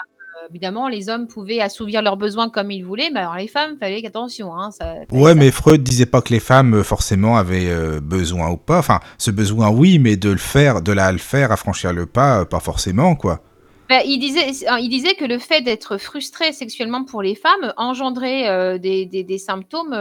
[0.48, 4.02] Évidemment, les hommes pouvaient assouvir leurs besoins comme ils voulaient, mais alors les femmes, fallait
[4.02, 4.54] qu'attention.
[4.54, 8.50] Hein, ça, ouais, mais Freud disait pas que les femmes euh, forcément avaient euh, besoin
[8.50, 8.78] ou pas.
[8.78, 12.06] Enfin, ce besoin, oui, mais de le faire, de la le faire, à franchir le
[12.06, 13.40] pas, pas forcément, quoi.
[13.88, 14.46] Ben, il, disait,
[14.80, 19.38] il disait que le fait d'être frustré sexuellement pour les femmes engendrait des, des, des,
[19.38, 19.96] symptômes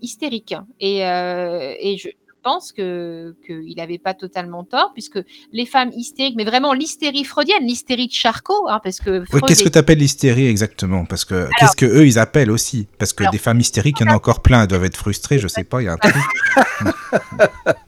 [0.00, 0.54] hystériques.
[0.80, 2.08] Et, et je,
[2.48, 5.18] pense que qu'il n'avait pas totalement tort, puisque
[5.52, 9.22] les femmes hystériques, mais vraiment l'hystérie freudienne, l'hystérie de Charcot, hein, parce que.
[9.46, 11.04] qu'est-ce que tu appelles l'hystérie exactement?
[11.04, 12.88] Parce que qu'est-ce que eux ils appellent aussi?
[12.98, 15.38] Parce que des femmes hystériques, il y en a encore plein, elles doivent être frustrées,
[15.38, 16.14] je sais pas, il y a un truc.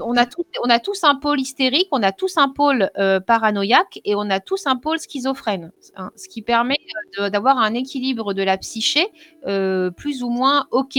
[0.00, 4.28] on a, tous, un pôle hystérique, on a tous un pôle euh, paranoïaque et on
[4.30, 6.78] a tous un pôle schizophrène, hein, ce qui permet
[7.18, 9.08] euh, d'avoir un équilibre de la psyché
[9.46, 10.98] euh, plus ou moins OK.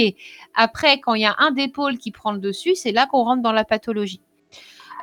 [0.56, 3.24] Après, quand il y a un des pôles qui prend le dessus, c'est là qu'on
[3.24, 4.22] rentre dans la pathologie.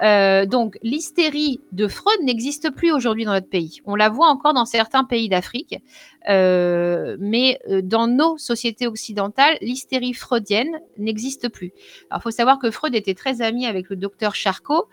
[0.02, 3.80] Euh, donc, l'hystérie de Freud n'existe plus aujourd'hui dans notre pays.
[3.84, 5.76] On la voit encore dans certains pays d'Afrique,
[6.28, 11.72] euh, mais euh, dans nos sociétés occidentales, l'hystérie freudienne n'existe plus.
[12.10, 14.88] Alors, il faut savoir que Freud était très ami avec le docteur Charcot,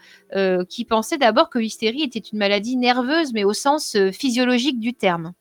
[0.69, 5.33] qui pensait d'abord que l'hystérie était une maladie nerveuse, mais au sens physiologique du terme.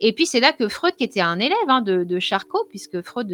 [0.00, 3.30] Et puis c'est là que Freud, qui était un élève hein, de, Charcot, puisque Freud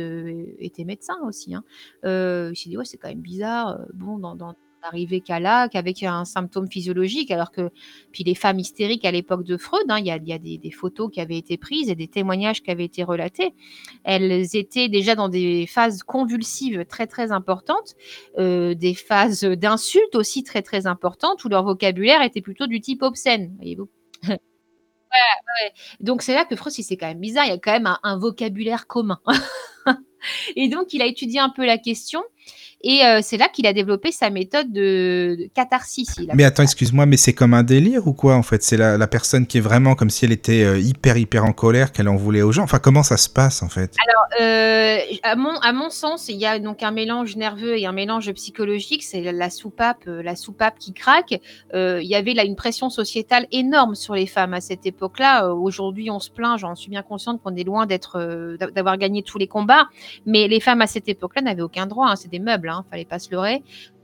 [0.59, 1.65] était médecin aussi, hein,
[2.05, 3.79] il s'est dit ouais c'est quand même bizarre.
[3.95, 7.71] bon dans n'arrivait qu'à là, qu'avec un symptôme physiologique, alors que
[8.13, 10.71] puis les femmes hystériques à l'époque de Freud, hein, il y a, y a des,
[10.71, 13.55] photos qui avaient été prises et des témoignages qui avaient été relatés.
[14.05, 17.95] Elles étaient déjà dans des phases convulsives très très importantes,
[18.39, 23.03] euh, des phases d'insultes aussi très très importantes, où leur vocabulaire était plutôt du type
[23.03, 23.89] obscène, voyez-vous.
[26.01, 28.19] Donc c'est là que Freud, c'est quand même bizarre, il y a quand même un
[28.19, 29.21] vocabulaire commun.
[30.57, 32.23] et donc il a étudié un peu la question
[32.83, 36.19] et euh, c'est là qu'il a développé sa méthode de, catharsis.
[36.33, 38.63] Mais attends, excuse-moi, mais c'est comme un délire ou quoi en fait?
[38.63, 41.93] C'est la, personne qui est vraiment comme si elle était euh, hyper hyper en colère,
[41.93, 42.63] qu'elle en voulait aux gens.
[42.63, 43.95] Enfin, comment ça se passe en fait?
[44.09, 47.85] Alors, euh, à, mon, à mon sens, il y a donc un mélange nerveux et
[47.85, 49.03] un mélange psychologique.
[49.03, 51.39] C'est la soupape, la soupape qui craque.
[51.75, 55.53] il y avait là une pression sociétale énorme sur les femmes à cette époque-là.
[55.53, 59.37] Aujourd'hui, on se plaint, j'en suis bien consciente qu'on est loin d'être, d'avoir gagné tous
[59.37, 59.89] les combats.
[60.27, 62.09] Mais les femmes à cette époque-là n'avaient aucun droit.
[62.09, 62.17] Hein.
[62.17, 63.63] c'est des meubles ne hein, fallait pas se leurrer.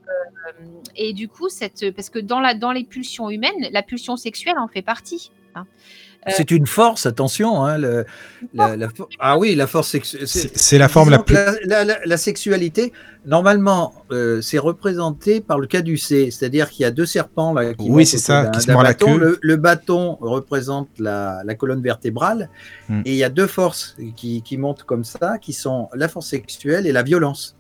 [0.09, 1.49] Euh, et du coup,
[1.97, 5.31] parce que dans les pulsions humaines, la pulsion sexuelle en fait partie.
[5.55, 5.67] Hein.
[6.27, 7.65] Euh, c'est une force, attention.
[7.65, 8.05] Hein,
[9.19, 10.27] ah oui, la force sexuelle.
[10.27, 11.37] C'est la forme la plus.
[11.65, 12.93] La, sexualité,
[13.27, 17.89] normalement, euh, c'est représenté par le caducé, c'est-à-dire qu'il y a deux serpents là, qui
[17.89, 19.39] Oui, c'est ça, qui se la queue.
[19.41, 22.51] Le, bâton représente la, colonne vertébrale,
[22.89, 23.03] hmm.
[23.05, 26.29] et il y a deux forces qui, qui montent comme ça, qui sont la force
[26.29, 27.57] sexuelle et la violence.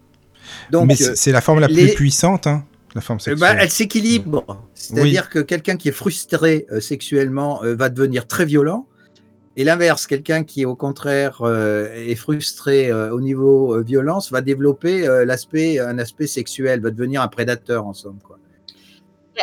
[0.70, 2.64] Donc, Mais c'est la forme la plus puissante, hein,
[2.96, 3.58] la forme ben, sexuelle.
[3.60, 4.44] elle s'équilibre.
[4.74, 8.88] C'est-à-dire que quelqu'un qui est frustré euh, sexuellement euh, va devenir très violent.
[9.58, 15.78] Et l'inverse, quelqu'un qui au contraire euh, est frustré au niveau violence va développer l'aspect,
[15.78, 18.18] un aspect sexuel, va devenir un prédateur en somme.
[18.22, 18.35] Quoi.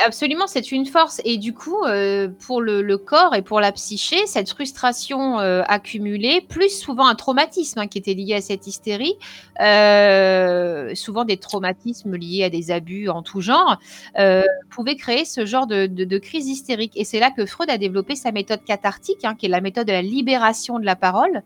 [0.02, 1.22] Absolument, c'est une force.
[1.24, 6.42] Et du coup, euh, pour le, corps et pour la psyché, cette frustration euh, accumulée,
[6.42, 9.14] plus souvent un traumatisme hein, qui était lié à cette hystérie,
[9.62, 13.78] euh, souvent des traumatismes liés à des abus en tout genre,
[14.70, 16.94] pouvait créer ce genre de, crise hystérique.
[16.96, 19.88] Et c'est là que Freud a développé sa méthode cathartique, hein, qui est la méthode
[19.88, 21.44] de la libération de la parole.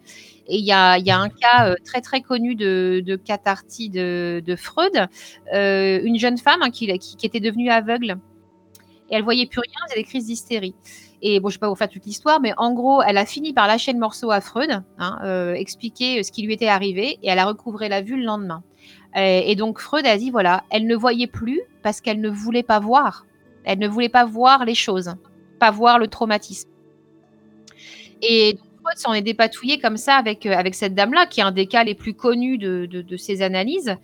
[0.47, 5.07] Et il y a, un cas très très connu de, de cathartie de, Freud,
[5.51, 8.17] une jeune femme hein, qui, qui, était devenue aveugle
[9.09, 10.75] et elle voyait plus rien, elle avait des crises d'hystérie.
[11.21, 13.25] Et bon, je ne vais pas vous faire toute l'histoire, mais en gros, elle a
[13.25, 16.67] fini par lâcher le morceau à Freud, hein, euh, expliquer euh, ce qui lui était
[16.67, 18.63] arrivé, et elle a recouvré la vue le lendemain.
[19.15, 22.79] Et, donc Freud a dit voilà, elle ne voyait plus parce qu'elle ne voulait pas
[22.79, 23.25] voir.
[23.63, 25.15] Elle ne voulait pas voir les choses,
[25.59, 26.69] pas voir le traumatisme.
[28.21, 31.51] Et Freud s'en est dépatouillé comme ça avec, euh, avec cette dame-là, qui est un
[31.51, 33.95] des cas les plus connus de, de, de ses analyses.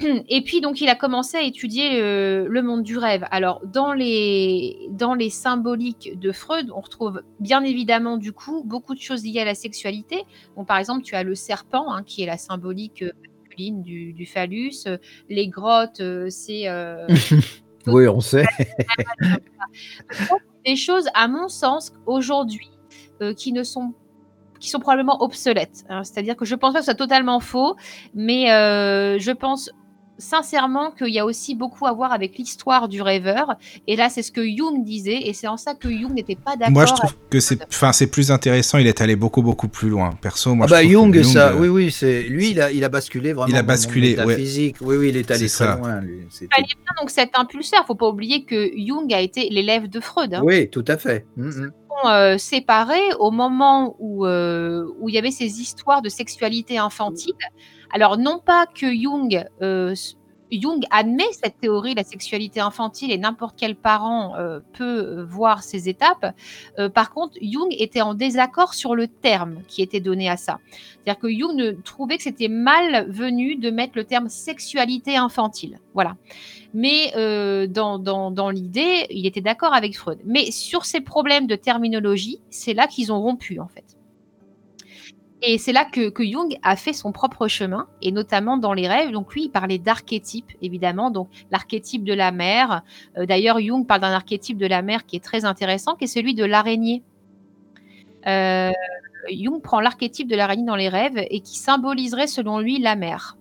[0.28, 3.24] Et puis, donc, il a commencé à étudier le, monde du rêve.
[3.30, 8.94] Alors, dans les, dans les symboliques de Freud, on retrouve bien évidemment, du coup, beaucoup
[8.94, 10.24] de choses liées à la sexualité.
[10.56, 13.12] Bon, par exemple, tu as le serpent, hein, qui est la symbolique euh,
[13.52, 14.86] masculine du, phallus.
[15.28, 16.68] Les grottes, euh, c'est.
[16.68, 17.06] Euh,
[17.86, 18.46] oui, on sait.
[20.66, 22.70] des choses, à mon sens, aujourd'hui,
[23.36, 23.94] qui ne sont
[24.58, 25.84] qui sont probablement obsolètes.
[25.88, 26.04] Hein.
[26.04, 27.74] C'est-à-dire que je pense pas que ce soit totalement faux,
[28.14, 29.70] mais je pense
[30.22, 33.56] sincèrement qu'il y a aussi beaucoup à voir avec l'histoire du rêveur.
[33.86, 36.56] Et là, c'est ce que Jung disait, et c'est en ça que Jung n'était pas
[36.56, 36.72] d'accord.
[36.72, 38.78] Moi, je trouve que c'est, enfin, c'est plus intéressant.
[38.78, 40.10] Il est allé beaucoup, beaucoup plus loin.
[40.20, 42.88] Perso, moi, ah bah, Jung, ça, euh, oui, oui, c'est lui, il a, il a
[42.88, 43.48] basculé vraiment.
[43.52, 44.76] Il a basculé, dans physique.
[44.80, 46.00] Oui, oui, il est allé très loin.
[46.00, 46.20] Lui.
[46.40, 47.84] Il fallait bien donc cet impulseur.
[47.86, 50.32] Faut pas oublier que Jung a été l'élève de Freud.
[50.34, 50.42] Hein.
[50.44, 51.26] Oui, tout à fait.
[51.36, 51.70] Mm, mm.
[51.88, 57.34] sont séparés au moment où, où il y avait ces histoires de sexualité infantile.
[57.92, 59.44] Alors, non pas que Jung
[60.52, 65.62] Jung admet cette théorie, la sexualité infantile, et n'importe quel parent euh, peut euh, voir
[65.62, 66.34] ces étapes.
[66.78, 70.58] Euh, par contre, Jung était en désaccord sur le terme qui était donné à ça.
[70.70, 75.80] C'est-à-dire que Jung trouvait que c'était mal venu de mettre le terme sexualité infantile.
[75.94, 76.16] Voilà.
[76.74, 77.12] Mais
[77.68, 80.18] dans l'idée, il était d'accord avec Freud.
[80.24, 83.91] Mais sur ces problèmes de terminologie, c'est là qu'ils ont rompu, en fait.
[85.44, 89.10] Et c'est là que, Jung a fait son propre chemin, et notamment dans les rêves.
[89.10, 91.10] Donc lui, il parlait d'archétypes, évidemment.
[91.10, 92.82] Donc l'archétype de la mère.
[93.18, 96.08] Euh, d'ailleurs, Jung parle d'un archétype de la mère qui est très intéressant, qui est
[96.08, 97.02] celui de l'araignée.
[98.28, 98.70] Euh,
[99.30, 103.36] Jung prend l'archétype de l'araignée dans les rêves et qui symboliserait, selon lui, la mère.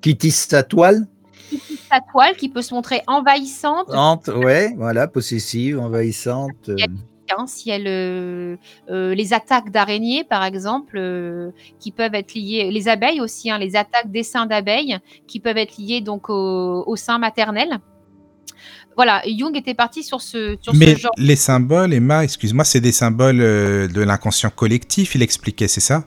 [0.00, 1.06] Qui tisse sa toile
[1.48, 3.86] Qui tisse sa toile, qui peut se montrer envahissante.
[4.28, 6.70] ouais, voilà, possessive, envahissante.
[7.30, 8.56] Hein, si elle, euh,
[8.90, 11.50] euh, les attaques d'araignées, par exemple, euh,
[11.80, 15.56] qui peuvent être liées, les abeilles aussi, hein, les attaques des seins d'abeilles, qui peuvent
[15.56, 17.78] être liées donc au, sein maternel.
[18.96, 21.10] Voilà, Jung était parti sur ce, sur Mais genre.
[21.16, 26.04] les symboles, Emma, excuse-moi, c'est des symboles de l'inconscient collectif, il expliquait, c'est ça?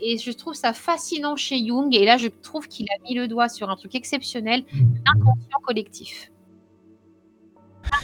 [0.00, 1.94] Et je trouve ça fascinant chez Jung.
[1.94, 6.30] Et là, je trouve qu'il a mis le doigt sur un truc exceptionnel, l'inconscient collectif.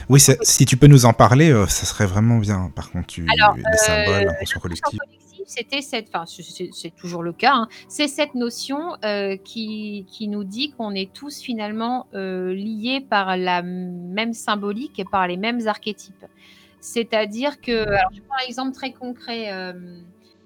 [0.08, 2.70] Oui, si tu peux nous en parler, euh, ça serait vraiment bien.
[2.74, 5.00] Par contre, tu, Alors, les symboles, euh, collective.
[5.46, 7.54] C'était cette, enfin, c'est toujours le cas.
[7.54, 7.68] Hein.
[7.88, 13.62] c'est cette notion euh, qui, qui, nous dit qu'on est tous finalement liés par la
[13.62, 16.26] même symbolique et par les mêmes archétypes.
[16.80, 19.50] C'est-à-dire que, alors, je prends un exemple très concret.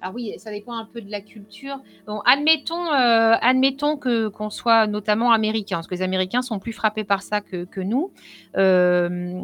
[0.02, 1.80] Alors oui, ça dépend un peu de la culture.
[2.08, 6.72] Bon, admettons, euh, admettons que qu'on soit notamment américain, parce que les Américains sont plus
[6.72, 8.12] frappés par ça que, que nous.
[8.56, 9.40] Euh,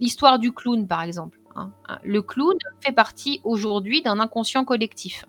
[0.00, 1.38] l'histoire du clown, par exemple.
[1.54, 1.70] Hein.
[2.02, 5.24] Le clown fait partie aujourd'hui d'un inconscient collectif.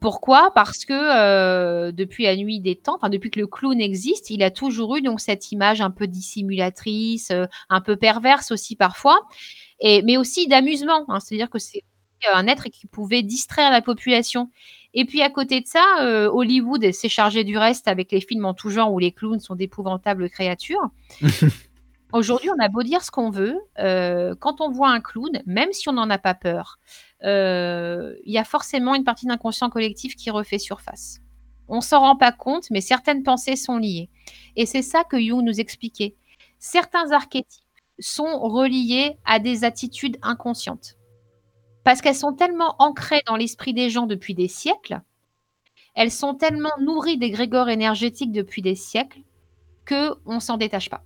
[0.00, 0.50] Pourquoi?
[0.54, 4.42] Parce que euh, depuis la nuit des temps, enfin depuis que le clown existe, il
[4.42, 7.32] a toujours eu donc cette image un peu dissimulatrice,
[7.70, 9.20] un peu perverse aussi parfois,
[9.80, 11.04] et mais aussi d'amusement.
[11.08, 11.20] Hein.
[11.20, 11.82] C'est-à-dire que c'est
[12.32, 14.50] un être qui pouvait distraire la population.
[14.94, 18.44] Et puis à côté de ça, euh, Hollywood s'est chargé du reste avec les films
[18.44, 20.90] en tout genre où les clowns sont d'épouvantables créatures.
[22.12, 25.72] Aujourd'hui, on a beau dire ce qu'on veut, euh, quand on voit un clown, même
[25.72, 26.80] si on n'en a pas peur,
[27.22, 31.20] euh, il y a forcément une partie d'inconscient collectif qui refait surface.
[31.68, 34.10] On s'en rend pas compte, mais certaines pensées sont liées.
[34.56, 36.16] Et c'est ça que Jung nous expliquait.
[36.58, 37.62] Certains archétypes
[38.00, 40.96] sont reliés à des attitudes inconscientes
[41.90, 45.00] parce qu'elles sont tellement ancrées dans l'esprit des gens depuis des siècles,
[45.96, 49.22] elles sont tellement nourries des grégores énergétiques depuis des siècles
[49.84, 51.02] que on s'en détache pas.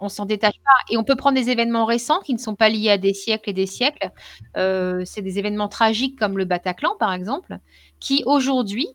[0.00, 2.68] On s'en détache pas et on peut prendre des événements récents qui ne sont pas
[2.68, 4.10] liés à des siècles et des siècles.
[4.56, 7.58] Euh, c'est des événements tragiques comme le Bataclan par exemple,
[8.00, 8.88] qui aujourd'hui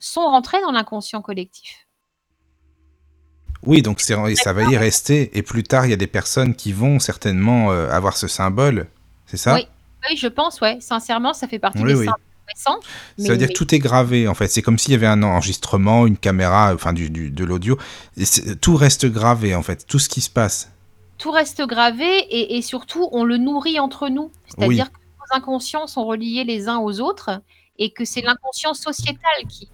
[0.00, 1.86] sont rentrés dans l'inconscient collectif.
[3.62, 5.38] Oui, donc ça va y rester.
[5.38, 8.88] Et plus tard, il y a des personnes qui vont certainement euh, avoir ce symbole,
[9.26, 9.54] c'est ça?
[9.54, 9.68] Oui,
[10.16, 10.78] je pense, ouais.
[10.80, 12.06] Sincèrement, ça fait partie des oui.
[12.48, 12.80] récents.
[13.18, 14.48] Ça veut dire que tout est gravé, en fait.
[14.48, 17.78] C'est comme s'il y avait un enregistrement, une caméra, enfin du, de l'audio.
[18.60, 19.86] Tout reste gravé, en fait.
[19.86, 20.70] Tout ce qui se passe.
[21.18, 24.30] Tout reste gravé et, surtout, on le nourrit entre nous.
[24.46, 27.40] C'est-à-dire que nos inconscients sont reliés les uns aux autres
[27.78, 29.68] et que c'est l'inconscient sociétal qui,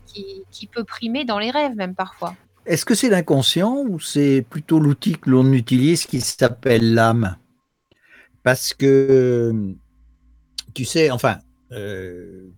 [0.50, 2.34] qui, peut primer dans les rêves, même parfois.
[2.66, 7.36] Est-ce que c'est l'inconscient ou c'est plutôt l'outil que l'on utilise qui s'appelle l'âme?
[8.42, 9.74] Parce que
[10.74, 11.38] tu sais, enfin,
[11.72, 12.50] euh,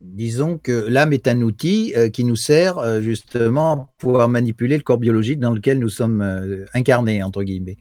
[0.00, 4.76] disons que l'âme est un outil euh, qui nous sert euh, justement pour pouvoir manipuler
[4.76, 7.78] le corps biologique dans lequel nous sommes incarnés, entre guillemets.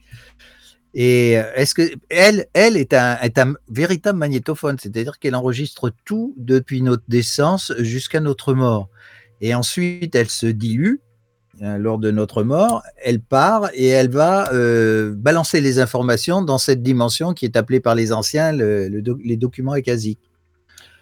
[0.93, 7.71] Et est-ce que elle, est un, véritable magnétophone, c'est-à-dire qu'elle enregistre tout depuis notre naissance
[7.77, 8.89] jusqu'à notre mort.
[9.39, 10.95] Et ensuite, elle se dilue
[11.59, 16.83] lors de notre mort, elle part et elle va euh, balancer les informations dans cette
[16.83, 20.19] dimension qui est appelée par les anciens les documents écasiques.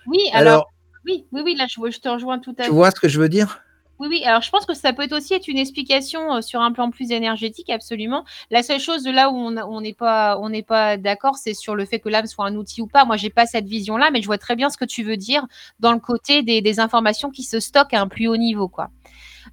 [0.08, 0.72] Oui, alors,
[1.06, 2.70] oui, oui, oui, là je, te rejoins tout à fait.
[2.70, 3.62] Tu vois ce que je veux dire?
[3.98, 6.74] Oui, oui, alors je pense que ça peut aussi être une explication euh, sur un
[6.74, 8.26] plan plus énergétique, absolument.
[8.52, 11.76] La seule chose de là où on n'est pas, on n'est pas d'accord, c'est sur
[11.76, 13.06] le fait que l'âme soit un outil ou pas.
[13.06, 15.46] Moi, j'ai pas cette vision-là, mais je vois très bien ce que tu veux dire
[15.80, 18.90] dans le côté des, des informations qui se stockent à un plus haut niveau, quoi.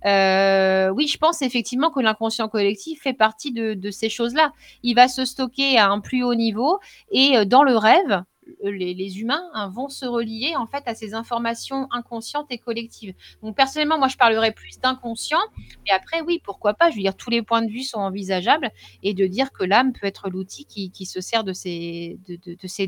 [0.05, 4.53] Euh, oui, je pense effectivement que l'inconscient collectif fait partie de, ces choses-là.
[4.83, 6.79] Il va se stocker à un plus haut niveau
[7.11, 8.23] et euh, dans le rêve,
[8.65, 13.15] les, humains hein, vont se relier en fait à ces informations inconscientes et collectives.
[13.43, 15.39] Donc personnellement, moi je parlerais plus d'inconscient,
[15.87, 16.91] mais après oui, pourquoi pas?
[16.91, 18.71] Je veux dire, tous les points de vue sont envisageables
[19.03, 22.19] et de dire que l'âme peut être l'outil qui, se sert de ces,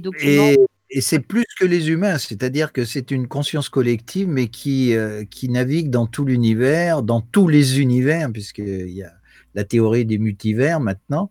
[0.00, 0.54] documents.
[1.00, 5.48] C'est plus que les humains, c'est-à-dire que c'est une conscience collective, mais qui, euh, qui
[5.48, 9.12] navigue dans tout l'univers, dans tous les univers, puisqu'il y a
[9.54, 11.30] la théorie des multivers maintenant.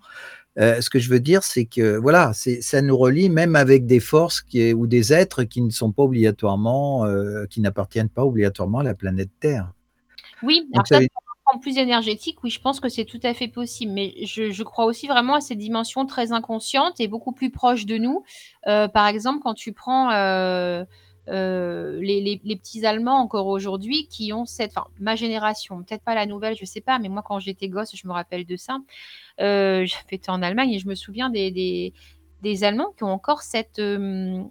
[0.60, 4.00] Euh, ce que je veux dire, c'est que voilà, ça nous relie même avec des
[4.00, 8.80] forces qui, ou des êtres qui ne sont pas obligatoirement, euh, qui n'appartiennent pas obligatoirement
[8.80, 9.72] à la planète Terre.
[10.44, 11.00] Oui, alors ça,
[11.58, 13.92] plus énergétique, oui, je pense que c'est tout à fait possible.
[13.92, 17.98] Mais je, crois aussi vraiment à ces dimensions très inconscientes et beaucoup plus proches de
[17.98, 18.24] nous.
[18.68, 20.10] Euh, par exemple, quand tu prends
[21.28, 26.56] les, petits Allemands encore aujourd'hui qui ont cette, enfin, ma génération, peut-être pas la nouvelle,
[26.58, 28.78] je sais pas, mais moi quand j'étais gosse, je me rappelle de ça.
[29.40, 31.94] Euh, J'avais été en Allemagne et je me souviens des,
[32.64, 33.80] Allemands qui ont encore cette,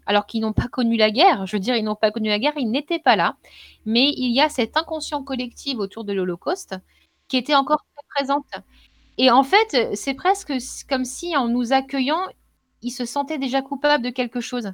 [0.06, 1.46] alors qu'ils n'ont pas connu la guerre.
[1.46, 3.36] Je veux dire, ils n'ont pas connu la guerre, ils n'étaient pas là,
[3.86, 6.76] mais il y a cet inconscient collectif autour de l'Holocauste
[7.28, 8.50] qui était encore très présente.
[9.18, 10.54] Et en fait, c'est presque
[10.88, 12.20] comme si en nous accueillant,
[12.82, 14.72] ils se sentaient déjà coupables de quelque chose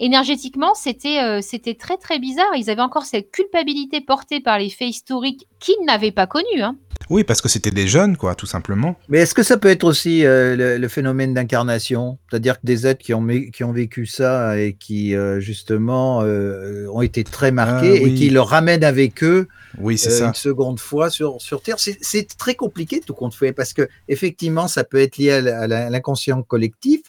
[0.00, 2.56] énergétiquement, c'était euh, c'était très très bizarre.
[2.56, 6.62] Ils avaient encore cette culpabilité portée par les faits historiques qu'ils n'avaient pas connus.
[6.62, 6.76] Hein.
[7.10, 8.96] Oui, parce que c'était des jeunes, quoi, tout simplement.
[9.08, 12.18] Mais est-ce que ça peut être aussi euh, le, phénomène d'incarnation?
[12.30, 17.02] C'est-à-dire que des êtres qui ont, qui ont vécu ça et qui, euh, justement, ont
[17.02, 19.48] été très marqués ah et qui le ramènent avec eux
[19.78, 20.26] oui, c'est ça.
[20.26, 21.76] une seconde fois sur, sur Terre.
[21.78, 26.42] C'est très compliqué tout compte fait parce que effectivement, ça peut être lié à l'inconscient
[26.42, 27.02] collectif,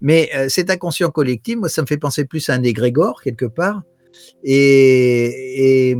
[0.00, 3.82] mais cet inconscient collectif, moi, ça me fait penser plus plus un égrégore quelque part.
[4.44, 5.96] Et,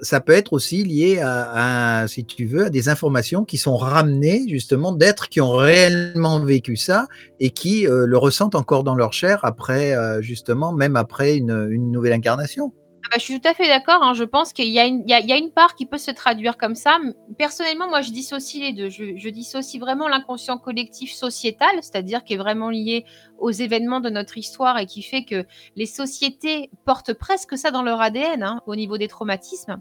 [0.00, 4.44] ça peut être aussi lié à, si tu veux, à des informations qui sont ramenées
[4.48, 7.06] justement d'êtres qui ont réellement vécu ça
[7.40, 11.90] et qui euh, le ressentent encore dans leur chair après, euh, justement, même après une
[11.90, 12.72] nouvelle incarnation.
[13.06, 14.02] Ah bah, je suis tout à fait d'accord.
[14.02, 14.14] Hein.
[14.14, 16.98] Je pense qu'il y, a une part qui peut se traduire comme ça.
[17.38, 18.88] Personnellement, moi, je dissocie les deux.
[18.88, 23.04] Je, dissocie vraiment l'inconscient collectif sociétal, c'est-à-dire qui est vraiment lié
[23.38, 25.44] aux événements de notre histoire et qui fait que
[25.76, 29.76] les sociétés portent presque ça dans leur ADN hein, au niveau des traumatismes.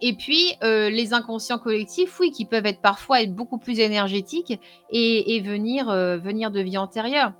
[0.00, 4.58] Et puis, euh, les inconscients collectifs, oui, qui peuvent être parfois être beaucoup plus énergétiques
[4.90, 7.32] et, venir, euh, venir de vie antérieure.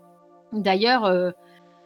[0.53, 1.33] D'ailleurs, euh,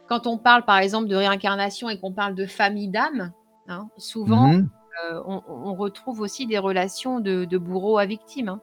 [0.07, 3.31] quand on parle par exemple de réincarnation et qu'on parle de famille d'âme,
[3.67, 4.69] hein, souvent mhm.
[5.11, 8.49] euh, on, retrouve aussi des relations de, bourreau à victime.
[8.49, 8.61] Hein.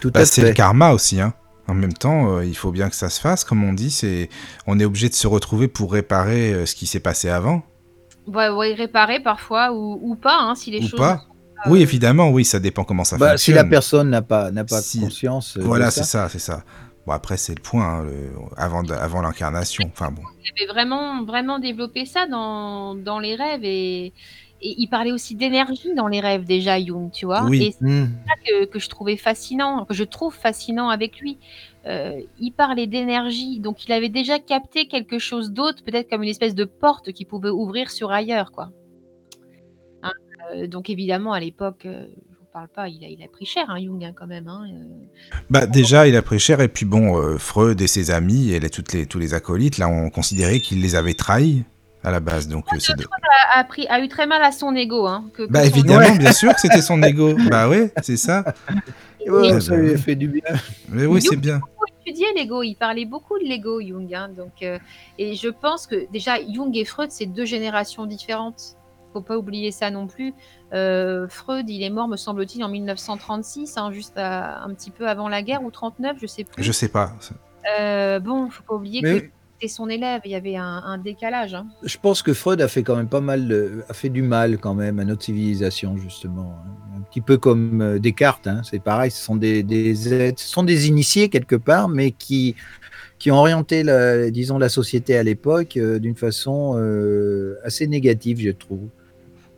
[0.00, 1.20] Tout bah, C'est le karma aussi.
[1.20, 1.32] Hein.
[1.68, 3.90] En même temps, euh, il faut bien que ça se fasse, comme on dit.
[3.90, 4.28] C'est,
[4.66, 7.62] on est obligé de se retrouver pour réparer euh, ce qui s'est passé avant.
[8.26, 11.00] Oui, réparer parfois ou, pas, si les ou choses.
[11.00, 11.22] Pas.
[11.66, 13.54] oui, évidemment, oui, ça dépend comment ça bah, fonctionne.
[13.54, 15.56] Si la personne n'a pas, n'a pas conscience.
[15.58, 16.62] Voilà, c'est ça, c'est ça.
[17.06, 18.06] Bon, après, c'est le point, hein,
[18.56, 19.84] avant, avant l'incarnation.
[19.92, 20.22] Enfin, bon.
[20.44, 24.12] Il avait vraiment, vraiment développé ça dans, dans les rêves et,
[24.62, 27.44] et il parlait aussi d'énergie dans les rêves déjà, Jung, tu vois.
[27.44, 27.62] Oui.
[27.62, 28.08] Et c'est mmh.
[28.26, 31.38] ça que, que, je trouvais fascinant, que je trouve fascinant avec lui.
[31.86, 36.28] Euh, il parlait d'énergie, donc il avait déjà capté quelque chose d'autre, peut-être comme une
[36.28, 38.70] espèce de porte qui pouvait ouvrir sur ailleurs, quoi.
[40.02, 40.12] Hein,
[40.54, 42.06] euh, donc évidemment, à l'époque, euh,
[42.52, 44.48] parle pas, il a, il a pris cher, hein, Jung, hein, quand même.
[44.48, 45.40] Hein, euh.
[45.50, 48.60] Bah, déjà, il a pris cher, et puis bon, euh, Freud et ses amis, et
[48.60, 51.64] les, toutes les, tous les acolytes, là, ont considéré qu'il les avait trahis
[52.02, 52.48] à la base.
[52.48, 53.06] Donc, Freud,
[53.54, 55.06] a, pris, a eu très mal à son ego.
[55.06, 57.34] Hein, que, bah, évidemment, bien sûr que c'était son ego.
[57.50, 58.44] bah oui, c'est ça.
[59.60, 60.42] ça lui a fait du bien.
[60.88, 61.60] Mais oui, c'est bien.
[62.34, 64.12] L'ego, il parlait beaucoup de l'ego, Jung.
[64.12, 64.78] Hein, donc, euh,
[65.18, 68.76] et je pense que déjà, Jung et Freud, c'est deux générations différentes
[69.12, 70.34] faut pas oublier ça non plus.
[70.72, 75.28] Euh, Freud, il est mort, me semble-t-il, en 1936, hein, juste un petit peu avant
[75.28, 76.62] la guerre, ou 39, je sais plus.
[76.62, 77.12] Je sais pas.
[77.78, 81.54] Euh, bon, faut pas oublier que c'était son élève, il y avait un, décalage.
[81.54, 81.66] Hein.
[81.82, 84.74] Je pense que Freud a fait quand même pas mal, a fait du mal quand
[84.74, 86.54] même à notre civilisation, justement.
[86.64, 86.98] Hein.
[86.98, 88.62] Un petit peu comme euh, Descartes, hein.
[88.62, 92.54] c'est pareil, ce sont des, des, ce sont des initiés quelque part, mais qui
[93.18, 96.74] qui ont orienté, la, disons, la société à l'époque euh, d'une façon
[97.62, 98.88] assez négative, je trouve.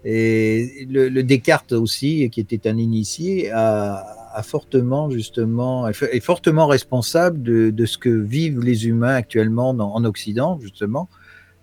[0.05, 7.87] Et le, Descartes aussi, qui était un initié, a, fortement justement est fortement responsable de,
[7.87, 11.09] ce que vivent les humains actuellement en Occident justement.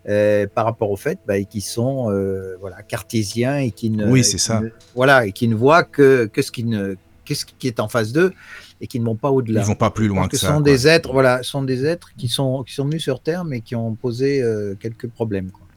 [0.08, 4.24] Euh, par rapport au fait bah, qu'ils sont euh, voilà cartésiens et qui ne oui
[4.24, 4.62] c'est ça
[4.96, 6.96] voilà et qui ne voient que, que ce qui ne
[7.28, 8.34] ce qui est en face d'eux
[8.82, 9.60] et qui ne vont pas au-delà.
[9.60, 10.48] Ils vont pas plus loin que ça.
[10.48, 13.44] Ce sont des êtres voilà sont des êtres qui sont qui sont venus sur Terre
[13.44, 15.52] mais qui ont posé euh, quelques problèmes.
[15.52, 15.68] Quoi.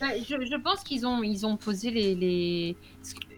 [0.00, 2.76] Bah, je, pense qu'ils ont, ils ont posé les,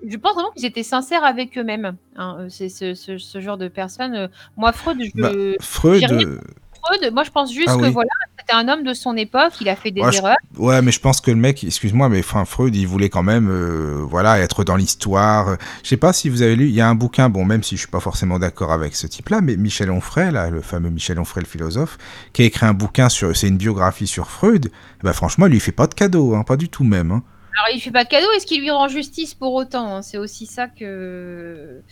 [0.04, 1.96] Je pense vraiment qu'ils étaient sincères avec eux-mêmes.
[2.16, 2.36] Hein.
[2.40, 4.14] Euh, c'est ce, genre de personnes.
[4.14, 5.20] Euh, moi, Freud, je.
[5.20, 5.30] Bah,
[5.60, 6.02] Freud.
[6.02, 8.10] Freud, moi, je pense juste ah que voilà,
[8.48, 10.36] c'était un homme de son époque, il a fait des erreurs.
[10.56, 13.50] Ouais, mais je pense que le mec, excuse-moi, mais enfin, Freud, il voulait quand même,
[13.50, 15.58] euh, voilà, être dans l'histoire.
[15.82, 17.76] Je sais pas si vous avez lu, il y a un bouquin, bon, même si
[17.76, 21.18] je suis pas forcément d'accord avec ce type-là, mais Michel Onfray, là, le fameux Michel
[21.18, 21.98] Onfray, le philosophe,
[22.32, 24.70] qui a écrit un bouquin sur, c'est une biographie sur Freud.
[25.02, 27.10] Bah, franchement, il lui fait pas de cadeau, hein, pas du tout même.
[27.10, 27.22] Hein.
[27.58, 30.02] Alors, il fait pas de cadeau, est-ce qu'il lui rend justice pour autant hein?
[30.02, 31.82] C'est aussi ça que.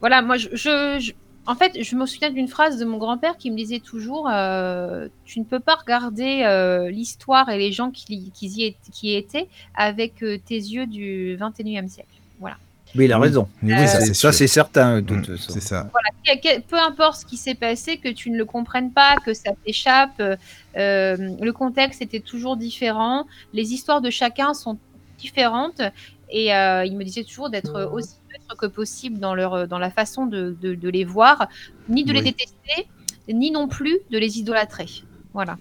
[0.00, 1.12] Voilà, moi, je,
[1.46, 5.08] en fait, je me souviens d'une phrase de mon grand-père qui me disait toujours euh,
[5.24, 9.48] Tu ne peux pas regarder euh, l'histoire et les gens qui, qui, y, qui étaient
[9.74, 12.08] avec euh, tes yeux du 21e siècle.
[12.38, 12.56] Voilà.
[12.94, 13.48] Oui, il a raison.
[13.62, 15.00] Oui, ça, c'est certain.
[15.00, 15.90] Mm, c'est ça.
[15.90, 16.60] Voilà.
[16.68, 20.22] Peu importe ce qui s'est passé, que tu ne le comprennes pas, que ça t'échappe,
[20.76, 23.26] le contexte était toujours différent.
[23.52, 24.78] Les histoires de chacun sont
[25.18, 25.80] différentes.
[26.32, 28.16] Et il me disait toujours d'être aussi
[28.58, 31.48] que possible dans, leur, dans la façon de, de, les voir,
[31.88, 32.88] ni de les détester,
[33.28, 34.88] ni non plus de les idolâtrer.
[35.32, 35.56] Voilà.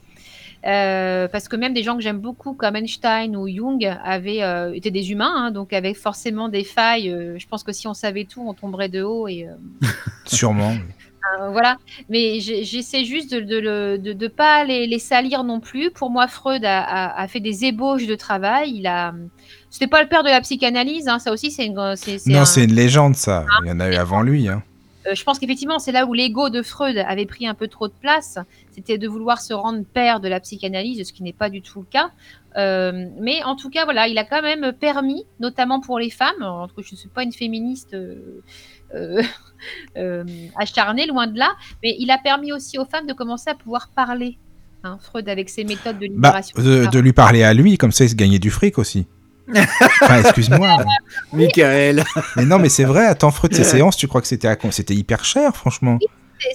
[0.65, 4.73] Euh, parce que même des gens que j'aime beaucoup comme Einstein ou Jung avaient euh,
[4.73, 7.09] étaient des humains, hein, donc avaient forcément des failles.
[7.09, 9.47] Euh, je pense que si on savait tout, on tomberait de haut et
[10.25, 10.73] sûrement.
[11.51, 11.77] voilà,
[12.09, 15.89] mais j'essaie juste de ne de, de, pas les, les, salir non plus.
[15.89, 18.73] Pour moi, Freud a, a, a, fait des ébauches de travail.
[18.75, 19.15] Il a,
[19.71, 21.73] c'était pas le père de la psychanalyse, hein, ça aussi c'est une.
[21.73, 23.45] non, c'est une légende ça.
[23.63, 24.49] Il y en a eu avant lui.
[24.49, 24.61] Hein.
[25.07, 27.87] Euh, je pense qu'effectivement, c'est là où l'ego de Freud avait pris un peu trop
[27.87, 28.37] de place.
[28.71, 31.79] C'était de vouloir se rendre père de la psychanalyse, ce qui n'est pas du tout
[31.79, 32.11] le cas.
[32.57, 36.43] Euh, mais en tout cas, voilà, il a quand même permis, notamment pour les femmes,
[36.43, 37.95] entre je ne suis pas une féministe
[38.93, 39.23] euh,
[40.57, 41.51] acharnée, loin de là,
[41.81, 44.37] mais il a permis aussi aux femmes de commencer à pouvoir parler.
[44.83, 46.89] Hein, Freud avec ses méthodes de bah, libération.
[46.91, 49.05] de, lui parler à lui, comme ça il se gagnait du fric aussi.
[50.01, 50.77] Enfin, excuse-moi.
[51.33, 52.03] Michael.
[52.35, 55.25] Mais non, mais c'est vrai, attends, Freud, ces séances, tu crois que c'était c'était hyper
[55.25, 55.99] cher, franchement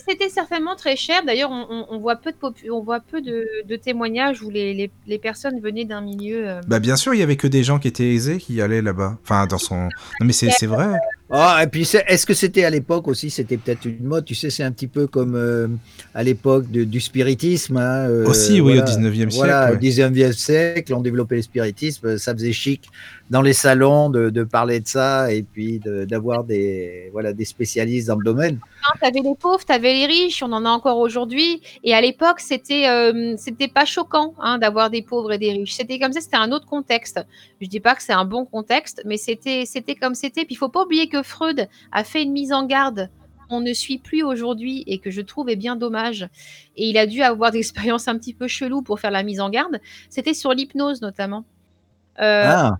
[0.07, 1.24] c'était certainement très cher.
[1.24, 5.84] D'ailleurs, on, voit peu de, on voit peu de, témoignages où les, les, personnes venaient
[5.84, 6.49] d'un milieu.
[6.49, 8.82] Euh, bah bien sûr, il y avait que des gens qui étaient aisés qui allaient
[8.82, 9.18] là-bas.
[9.22, 9.84] Enfin, dans son.
[10.20, 10.89] Non, mais c'est vrai.
[11.29, 14.49] Ah, et puis est-ce que c'était à l'époque aussi, c'était peut-être une mode, tu sais,
[14.49, 15.66] c'est un petit peu comme euh,
[16.14, 17.77] à l'époque du spiritisme.
[17.77, 19.35] Hein, euh, aussi, oui, au 19e siècle.
[19.35, 22.89] Voilà, au 19e siècle, on développait le spiritisme, ça faisait chic
[23.31, 28.07] dans les salons de, de parler de ça et puis d'avoir des, voilà, des spécialistes
[28.07, 28.61] dans le domaine.
[29.01, 31.61] Tu avais les pauvres, tu avais les riches, on en a encore aujourd'hui.
[31.83, 35.74] Et à l'époque, c'était euh, c'était pas choquant hein, d'avoir des pauvres et des riches.
[35.74, 37.20] C'était comme ça, c'était un autre contexte.
[37.61, 39.64] Je dis pas que c'est un bon contexte, mais c'était
[40.01, 40.45] comme c'était.
[40.45, 43.11] Puis il faut pas oublier que Freud a fait une mise en garde
[43.51, 46.29] on ne suit plus aujourd'hui et que je trouve est bien dommage.
[46.77, 49.41] Et il a dû avoir des expériences un petit peu cheloues pour faire la mise
[49.41, 49.81] en garde.
[50.11, 51.45] C'était sur l'hypnose notamment.
[52.19, 52.77] Euh, ah.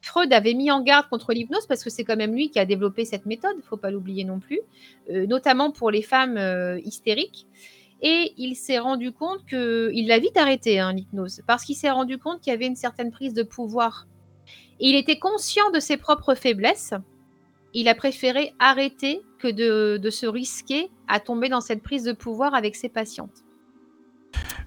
[0.00, 2.66] Freud avait mis en garde contre l'hypnose parce que c'est quand même lui qui a
[2.66, 4.58] développé cette méthode, il faut pas l'oublier non plus,
[5.10, 7.46] euh, notamment pour les femmes euh, hystériques.
[8.04, 11.90] Et il s'est rendu compte que il l'a vite arrêté hein, l'hypnose parce qu'il s'est
[11.90, 14.08] rendu compte qu'il y avait une certaine prise de pouvoir.
[14.80, 16.94] Et il était conscient de ses propres faiblesses.
[17.74, 22.12] Il a préféré arrêter que de, de se risquer à tomber dans cette prise de
[22.12, 23.44] pouvoir avec ses patientes.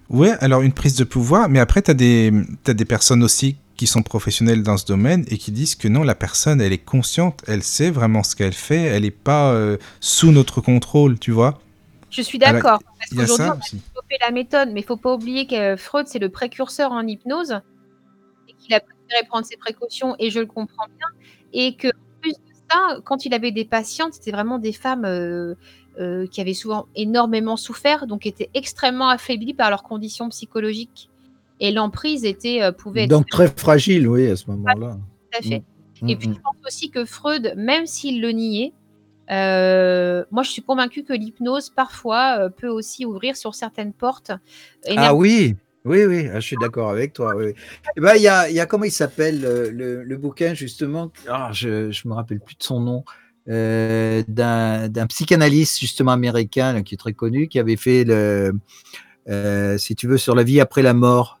[0.08, 3.86] Ouais, alors une prise de pouvoir, mais après, tu as, as, des personnes aussi qui
[3.86, 7.42] sont professionnels dans ce domaine et qui disent que non, la personne, elle est consciente,
[7.46, 11.60] elle sait vraiment ce qu'elle fait, elle n'est pas euh, sous notre contrôle, tu vois.
[12.10, 12.80] Je suis d'accord.
[12.98, 16.18] Parce qu'aujourd'hui, on a développé la méthode, mais il faut pas oublier que Freud, c'est
[16.18, 17.60] le précurseur en hypnose
[18.48, 21.08] et qu'il a préféré prendre ses précautions, et je le comprends bien.
[21.52, 21.88] Et que,
[22.70, 25.54] ça, quand il avait des patientes, c'était vraiment des femmes euh,
[25.98, 31.10] euh, qui avaient souvent énormément souffert, donc étaient extrêmement affaiblies par leurs conditions psychologiques
[31.60, 34.92] et l'emprise était euh, pouvait être donc très fragile, oui, à ce moment-là.
[35.32, 35.62] Tout à fait.
[36.02, 36.08] Mm.
[36.08, 38.72] Et puis mm, je pense aussi que Freud, même s'il le niait,
[39.30, 44.32] euh, moi je suis convaincue que l'hypnose parfois euh, peut aussi ouvrir sur certaines portes.
[44.96, 45.56] Ah oui.
[45.86, 47.34] Oui, oui, ah, je suis d'accord avec toi.
[47.36, 47.54] Oui.
[47.96, 51.88] Eh ben, il y, a, y a comment il s'appelle le, bouquin justement ah, Je
[51.88, 53.04] ne me rappelle plus de son nom.
[53.46, 58.52] d'un psychanalyste justement américain qui est très connu, qui avait fait le,
[59.78, 61.40] si tu veux, sur la vie après la mort.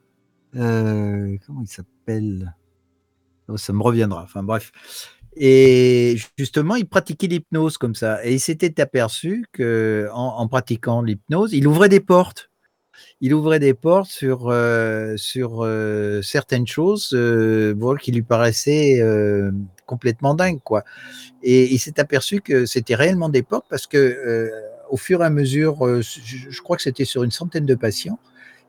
[0.56, 2.54] Euh, comment il s'appelle?
[3.48, 4.22] Oh, Ça me reviendra.
[4.22, 4.72] Enfin bref.
[5.36, 8.24] Et justement, il pratiquait l'hypnose comme ça.
[8.24, 12.50] Et il s'était aperçu que en, pratiquant l'hypnose, il ouvrait des portes.
[13.20, 17.08] Il ouvrait des portes sur, euh, sur euh, certaines choses
[18.00, 19.02] qui lui paraissaient
[19.86, 20.60] complètement dingues.
[20.62, 20.84] Quoi.
[21.42, 24.50] Et il s'est aperçu que c'était réellement des portes parce que
[24.90, 28.18] au fur et à mesure, je crois que c'était sur une centaine de patients,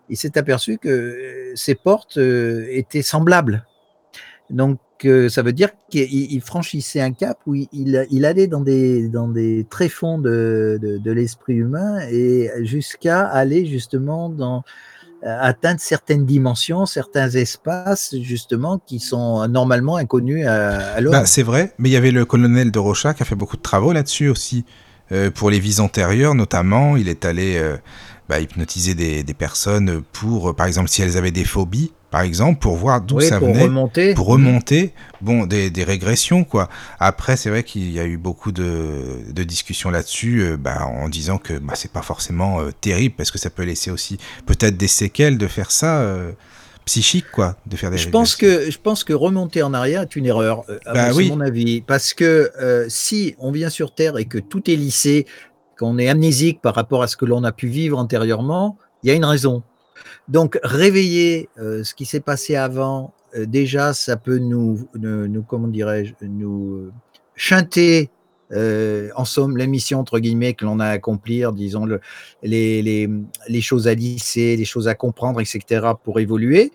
[0.10, 3.66] il s'est aperçu que euh, ces portes euh, étaient semblables.
[4.50, 9.28] Donc, euh, ça veut dire qu'il franchissait un cap où il, allait dans des, dans
[9.28, 14.64] des tréfonds de, de, l'esprit humain et jusqu'à aller justement dans,
[15.24, 21.12] atteindre certaines dimensions, certains espaces, justement, qui sont normalement inconnus à, l'homme.
[21.12, 23.58] Bah, c'est vrai, mais il y avait le colonel de Rocha qui a fait beaucoup
[23.58, 24.66] de travaux là-dessus aussi.
[25.36, 27.62] pour les vies antérieures, notamment, il est allé
[28.30, 32.60] bah, hypnotiser des, des, personnes pour, par exemple, si elles avaient des phobies, par exemple,
[32.60, 34.14] pour voir d'où ça pour venait, remonter.
[34.14, 36.70] pour remonter, bon, des, des régressions, quoi.
[37.00, 41.10] Après, c'est vrai qu'il y a eu beaucoup de, de discussions là-dessus, euh, bah, en
[41.10, 44.78] disant que bah, c'est pas forcément euh, terrible, parce que ça peut laisser aussi peut-être
[44.78, 46.00] des séquelles de faire ça.
[46.00, 46.32] Euh,
[46.86, 50.16] psychique quoi de faire des je pense que je pense que remonter en arrière est
[50.16, 51.30] une erreur bah, oui.
[51.30, 52.50] mon avis parce que
[52.88, 55.26] si on vient sur terre et que tout est lissé
[55.78, 59.12] qu'on est amnésique par rapport à ce que l'on a pu vivre antérieurement, il y
[59.12, 59.64] a une raison.
[60.28, 65.68] Donc, réveiller euh, ce qui s'est passé avant, euh, déjà, ça peut nous, nous, comment
[65.68, 66.92] dirais-je, nous
[67.36, 68.10] chanter,
[68.52, 72.00] euh, en somme, l'émission, entre guillemets, que l'on a à accomplir, disons, le,
[72.44, 73.10] les, les,
[73.48, 76.72] les, choses à lisser, les choses à comprendre, etc., pour évoluer.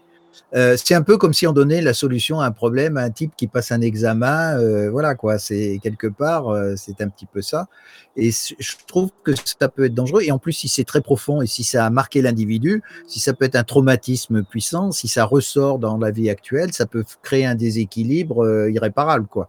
[0.55, 3.11] Euh, c'est un peu comme si on donnait la solution à un problème à un
[3.11, 4.59] type qui passe un examen.
[4.59, 5.39] Euh, voilà, quoi.
[5.39, 7.69] C'est quelque part, euh, c'est un petit peu ça.
[8.17, 10.23] Et je trouve que ça peut être dangereux.
[10.23, 13.33] Et en plus, si c'est très profond et si ça a marqué l'individu, si ça
[13.33, 17.47] peut être un traumatisme puissant, si ça ressort dans la vie actuelle, ça peut créer
[17.47, 19.49] un déséquilibre irréparable, quoi.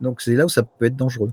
[0.00, 1.32] Donc c'est là où ça peut être dangereux.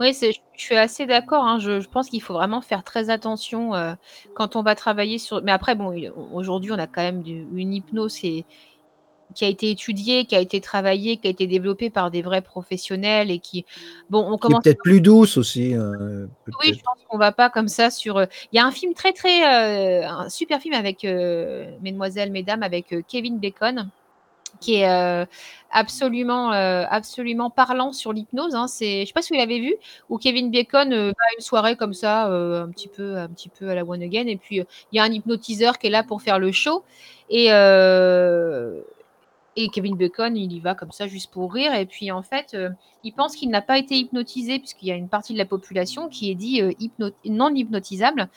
[0.00, 1.58] Oui, je suis assez d'accord, hein.
[1.58, 3.92] Je pense qu'il faut vraiment faire très attention, euh,
[4.34, 5.94] quand on va travailler sur mais après bon,
[6.32, 8.46] aujourd'hui, on a quand même une hypnose qui
[9.42, 13.30] a été étudiée, qui a été travaillée, qui a été développée par des vrais professionnels
[13.30, 13.66] et qui
[14.08, 16.26] bon, on commence peut-être plus douce aussi, euh,
[16.60, 18.94] Oui, je pense qu'on va pas comme ça sur, euh, il y a un film
[18.94, 19.44] très, très,
[20.02, 23.90] un super film avec, Mesdemoiselles, Mesdames, avec, Kevin Bacon
[24.60, 25.24] qui est euh,
[25.70, 28.54] absolument, euh, absolument parlant sur l'hypnose.
[28.54, 28.66] Hein.
[28.68, 29.74] Je sais pas si vous l'avez vu,
[30.08, 33.48] où Kevin Bacon euh, va à une soirée comme ça, un petit peu, un petit
[33.48, 34.56] peu à la one again, et puis
[34.92, 36.84] il y a un hypnotiseur qui est là pour faire le show,
[37.28, 37.50] et
[39.56, 42.56] et Kevin Bacon, il y va comme ça juste pour rire, et puis en fait,
[43.02, 46.08] il pense qu'il n'a pas été hypnotisé puisqu'il y a une partie de la population
[46.08, 46.62] qui est dit
[47.24, 48.28] non hypnotisable.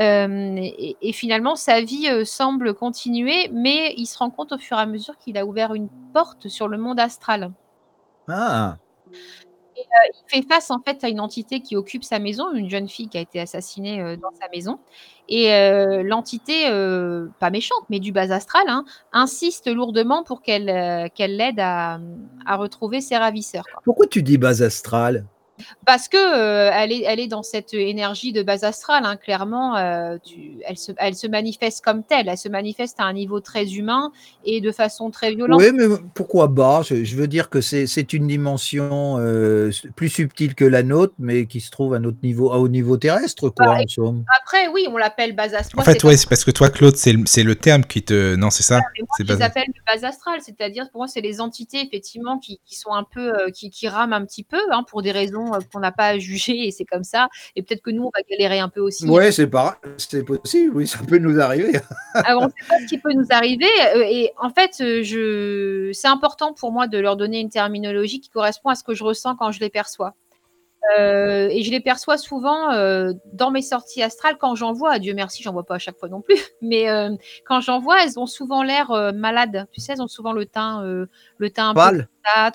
[0.00, 4.76] Euh, et, finalement, sa vie euh, semble continuer, mais il se rend compte au fur
[4.76, 7.52] et à mesure qu'il a ouvert une porte sur le monde astral.
[8.28, 8.76] Ah.
[9.76, 12.68] Et, euh, il fait face en fait à une entité qui occupe sa maison, une
[12.68, 14.80] jeune fille qui a été assassinée dans sa maison.
[15.28, 15.48] Et
[16.02, 16.64] l'entité,
[17.38, 21.98] pas méchante, mais du bas astral, hein, insiste lourdement pour qu'elle qu'elle l'aide à,
[22.46, 23.64] à, retrouver ses ravisseurs.
[23.84, 25.24] Pourquoi tu dis bas astral?
[25.86, 29.76] Parce que, euh, elle est elle est dans cette énergie de base astrale, hein, clairement,
[29.76, 32.28] euh, tu elle se elle se manifeste comme telle.
[32.28, 34.12] Elle se manifeste à un niveau très humain
[34.44, 35.60] et de façon très violente.
[35.60, 36.82] Oui, mais pourquoi bas?
[36.82, 41.60] Je veux dire que c'est une dimension, euh, plus subtile que la nôtre, mais qui
[41.60, 45.34] se trouve à notre niveau à haut niveau terrestre, quoi, bah, Après, oui, on l'appelle
[45.34, 45.80] base astrale.
[45.80, 48.48] En fait, ouais, c'est parce que toi, Claude, c'est le le terme qui te non,
[48.48, 48.76] c'est ça?
[48.78, 52.74] moi, je les appelle base astrale, c'est-à-dire, pour moi, c'est les entités, effectivement, qui qui
[52.74, 55.80] sont un peu, qui qui rament un petit peu, hein, pour des raisons euh, qu'on
[55.80, 57.28] n'a pas à juger et c'est comme ça.
[57.56, 59.06] Et peut-être que nous, on va galérer un peu aussi.
[59.08, 61.80] Oui, c'est pas, c'est possible, oui, ça peut nous arriver.
[62.14, 63.68] Alors, on ne sait pas ce qui peut nous arriver.
[63.94, 65.90] Euh, et en fait, euh, je...
[65.92, 69.04] c'est important pour moi de leur donner une terminologie qui correspond à ce que je
[69.04, 70.14] ressens quand je les perçois.
[70.98, 74.98] Euh, et je les perçois souvent euh, dans mes sorties astrales quand j'en vois.
[74.98, 76.36] Dieu merci, j'en vois pas à chaque fois non plus.
[76.62, 77.10] Mais euh,
[77.46, 79.66] quand j'en vois, elles ont souvent l'air malades.
[79.72, 82.08] Tu sais, elles ont souvent le teint, le teint un pâle.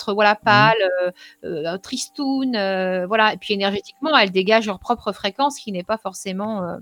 [0.05, 0.45] peu voilà, mmh.
[0.45, 3.34] pâle, tristoun, voilà.
[3.34, 6.77] Et puis énergétiquement, elles dégagent leur propre fréquence qui n'est pas forcément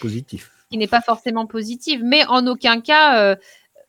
[0.00, 0.50] positif.
[0.70, 2.02] Qui n'est pas forcément positive.
[2.04, 3.36] Mais en aucun cas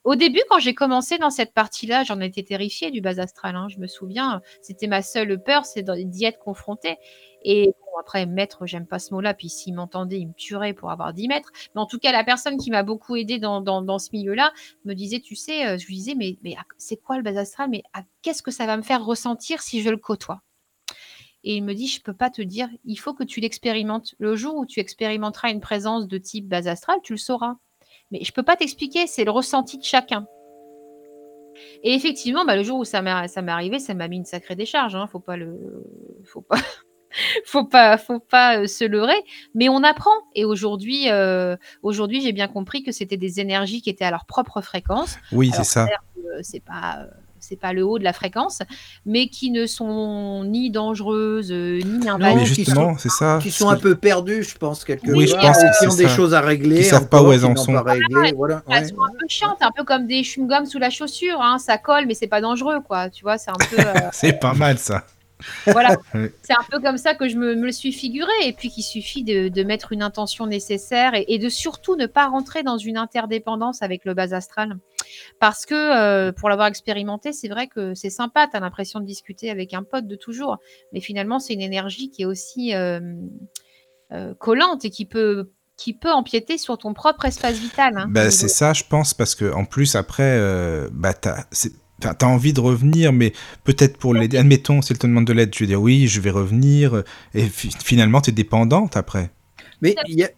[0.04, 3.56] au début, quand j'ai commencé dans cette partie-là, j'en étais terrifiée du bas astral.
[3.56, 3.68] Hein.
[3.70, 6.98] Je me souviens, c'était ma seule peur, c'est d'y être confrontée.
[7.46, 9.34] Et bon, après, maître, j'aime pas ce mot-là.
[9.34, 11.52] Puis s'il m'entendait, il me tuerait pour avoir 10 mètres.
[11.74, 14.52] Mais en tout cas, la personne qui m'a beaucoup aidée dans, ce milieu-là
[14.86, 16.38] me disait, tu sais, euh, je lui disais, mais,
[16.78, 17.70] c'est quoi le bas astral?
[17.70, 17.84] Mais
[18.22, 20.42] qu'est-ce que ça va me faire ressentir si je le côtoie?
[21.46, 24.16] Et il me dit, je peux pas te dire, il faut que tu l'expérimentes.
[24.18, 27.56] Le jour où tu expérimenteras une présence de type bas astral, tu le sauras.
[28.14, 30.28] Mais je peux pas t'expliquer, c'est le ressenti de chacun.
[31.82, 34.96] Et effectivement, bah, le jour où ça m'est arrivé, ça m'a mis une sacrée décharge.
[34.96, 35.08] Hein.
[35.12, 35.84] Faut pas le,
[36.24, 36.60] faut pas,
[37.46, 39.20] faut pas, faut pas euh, se leurrer.
[39.56, 40.12] Mais on apprend.
[40.36, 44.26] Et aujourd'hui, euh, aujourd'hui, j'ai bien compris que c'était des énergies qui étaient à leur
[44.26, 45.18] propre fréquence.
[45.32, 45.88] Oui, c'est ça.
[46.44, 47.08] C'est pas
[47.44, 48.60] c'est pas le haut de la fréquence,
[49.06, 52.56] mais qui ne sont ni dangereuses euh, ni invasives.
[52.56, 53.40] justement, c'est ça.
[53.42, 56.34] Qui sont un peu perdus, je pense quelque oui, je pense qui ont des choses
[56.34, 56.78] à régler.
[56.78, 57.74] Qui savent pas où elles en sont.
[58.36, 58.64] voilà.
[58.70, 61.42] Elles sont un peu chiantes, un peu comme des chewing-gums sous la chaussure.
[61.42, 61.58] Hein.
[61.60, 63.10] Ça colle, mais c'est pas dangereux, quoi.
[63.10, 63.80] Tu vois, c'est un peu.
[63.80, 65.04] Euh, c'est pas mal ça.
[65.68, 68.32] Voilà, c'est un peu comme ça que je me, le suis figuré.
[68.44, 72.64] Et puis qu'il suffit de, mettre une intention nécessaire et, de surtout ne pas rentrer
[72.64, 74.78] dans une interdépendance avec le bas astral.
[75.40, 79.06] Parce que euh, pour l'avoir expérimenté, c'est vrai que c'est sympa, tu as l'impression de
[79.06, 80.58] discuter avec un pote de toujours.
[80.92, 83.00] Mais finalement, c'est une énergie qui est aussi euh,
[84.12, 87.98] euh, collante et qui peut qui peut empiéter sur ton propre espace vital.
[87.98, 90.40] Hein, bah, c'est ça, je pense, parce que en plus après,
[90.92, 91.14] bah,
[92.00, 93.32] T'as envie de revenir, mais
[93.64, 94.38] peut-être pour l'aider.
[94.38, 97.04] Admettons, si elle te demande de l'aide, tu veux dire oui, je vais revenir.
[97.34, 99.32] Et finalement, tu es dépendante après.
[99.82, 100.30] Mais il y a,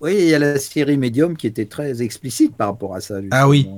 [0.00, 3.20] oui, il y a la série Medium qui était très explicite par rapport à ça.
[3.30, 3.68] Ah oui.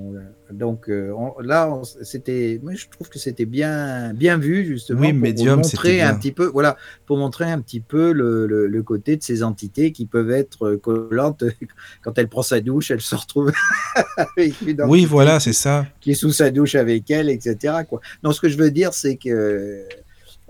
[0.53, 1.13] Donc euh,
[1.43, 6.15] là, c'était, moi je trouve que c'était bien, bien vu justement oui, pour, montrer un
[6.15, 10.07] petit peu, voilà, pour montrer un petit peu le, le, côté de ces entités qui
[10.07, 11.45] peuvent être collantes
[12.03, 13.51] quand elle prend sa douche, elle se retrouve
[14.17, 15.87] avec une Oui, voilà, c'est ça.
[16.01, 17.75] Qui est sous sa douche avec elle, etc.
[17.89, 18.01] Quoi.
[18.23, 19.87] Non, ce que je veux dire, c'est que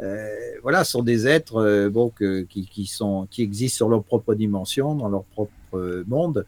[0.01, 0.29] euh,
[0.62, 4.95] voilà, sont des êtres euh, bon, qui, qui, sont, qui existent sur leur propre dimension,
[4.97, 6.47] dans leur propre euh, monde,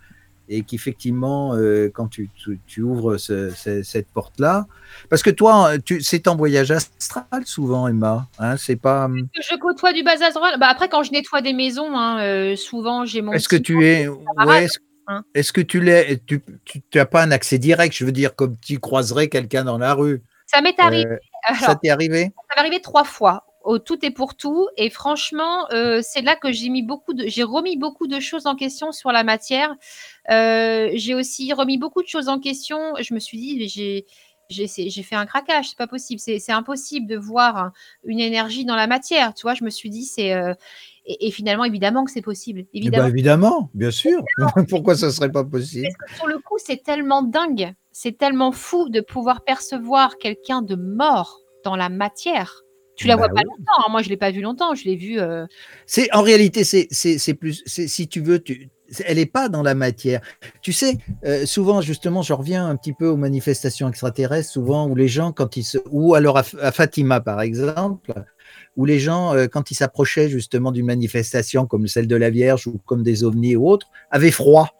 [0.48, 1.56] et qu'effectivement,
[1.94, 2.28] quand tu,
[2.66, 4.66] tu, ouvres cette porte-là,
[5.08, 9.06] parce que toi, c'est en voyage astral souvent, Emma, hein, c'est pas.
[9.06, 10.58] Hum je côtoie du bas astral?
[10.60, 13.32] Bah après, quand je nettoie des maisons, hein, souvent j'ai mon.
[13.32, 14.66] Est-ce que tu es, ouais,
[15.06, 15.24] hein.
[15.34, 18.58] est-ce, que tu l'es, tu, tu, as pas un accès direct, je veux dire, comme
[18.60, 20.20] tu croiserais quelqu'un dans la rue?
[20.46, 21.16] Ça m'est arrivé
[21.60, 22.32] ça t'est arrivé?
[22.48, 23.44] Ça m'est arrivé trois fois.
[23.64, 24.68] Au tout et pour tout.
[24.76, 28.46] Et franchement, euh, c'est là que j'ai mis beaucoup de, j'ai remis beaucoup de choses
[28.46, 29.74] en question sur la matière.
[30.30, 32.78] Euh, j'ai aussi remis beaucoup de choses en question.
[33.00, 34.06] Je me suis dit, j'ai,
[34.50, 37.72] j'ai fait un craquage, c'est pas possible, c'est impossible de voir
[38.04, 39.34] une énergie dans la matière.
[39.34, 40.54] Tu vois, je me suis dit, c'est euh,
[41.06, 42.66] et, finalement, évidemment que c'est possible.
[42.72, 43.08] Eh ben, évidemment.
[43.08, 44.22] évidemment, bien sûr.
[44.68, 45.88] Pourquoi ça serait pas possible?
[45.98, 50.62] Parce que sur le coup, c'est tellement dingue c'est tellement fou de pouvoir percevoir quelqu'un
[50.62, 52.63] de mort dans la matière.
[52.96, 53.86] Tu la bah vois pas longtemps.
[53.86, 53.90] Hein.
[53.90, 54.74] Moi, je l'ai pas vu longtemps.
[54.74, 55.20] Je l'ai vu.
[55.20, 55.46] Euh
[55.86, 57.62] c'est en réalité, c'est plus.
[57.66, 58.70] Si tu veux, tu,
[59.04, 60.20] elle n'est pas dans la matière.
[60.62, 64.94] Tu sais, euh, souvent, justement, je reviens un petit peu aux manifestations extraterrestres, souvent où
[64.94, 68.12] les gens, quand ils se, ou alors à, Fatima, par exemple,
[68.76, 72.66] où les gens, euh, quand ils s'approchaient justement d'une manifestation comme celle de la Vierge
[72.66, 74.70] ou comme des ovnis ou autres, avaient froid.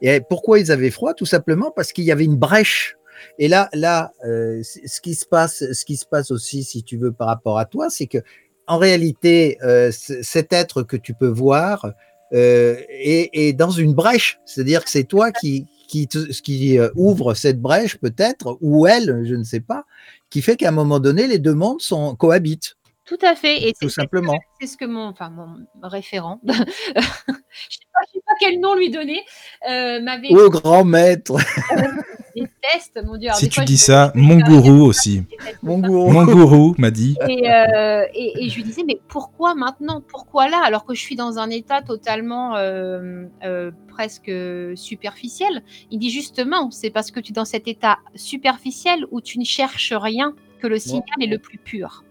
[0.00, 1.12] Et pourquoi ils avaient froid?
[1.12, 2.96] Tout simplement parce qu'il y avait une brèche.
[3.38, 6.96] Et là, là, euh, ce qui se passe, ce qui se passe aussi, si tu
[6.96, 8.18] veux, par rapport à toi, c'est que
[8.66, 11.92] en réalité, euh, cet être que tu peux voir
[12.32, 14.40] euh, est, dans une brèche.
[14.44, 19.44] C'est-à-dire que c'est toi qui qui, qui ouvre cette brèche peut-être, ou elle, je ne
[19.44, 19.84] sais pas,
[20.30, 22.76] qui fait qu'à un moment donné, les deux mondes sont cohabitent.
[23.06, 23.68] Tout à fait.
[23.68, 24.38] Et Tout simplement.
[24.60, 26.68] C'est ce que mon, enfin, mon référent, je ne sais,
[27.70, 29.22] sais, pas quel nom lui donner,
[29.70, 30.34] euh, m'avait.
[30.34, 31.36] Au grand maître.
[32.44, 33.30] tests, mon Dieu.
[33.34, 35.22] si tu dis ça, mon gourou aussi.
[35.62, 36.10] Mon gourou.
[36.10, 37.16] Mon gourou m'a dit.
[37.22, 40.02] Euh, et, et, je lui disais, mais pourquoi maintenant?
[40.06, 40.60] Pourquoi là?
[40.64, 43.26] Alors que je suis dans un état totalement euh,
[43.88, 44.30] presque
[44.74, 45.62] superficiel.
[45.90, 49.44] Il dit justement, c'est parce que tu es dans cet état superficiel où tu ne
[49.44, 52.04] cherches rien que le signal est le plus pur.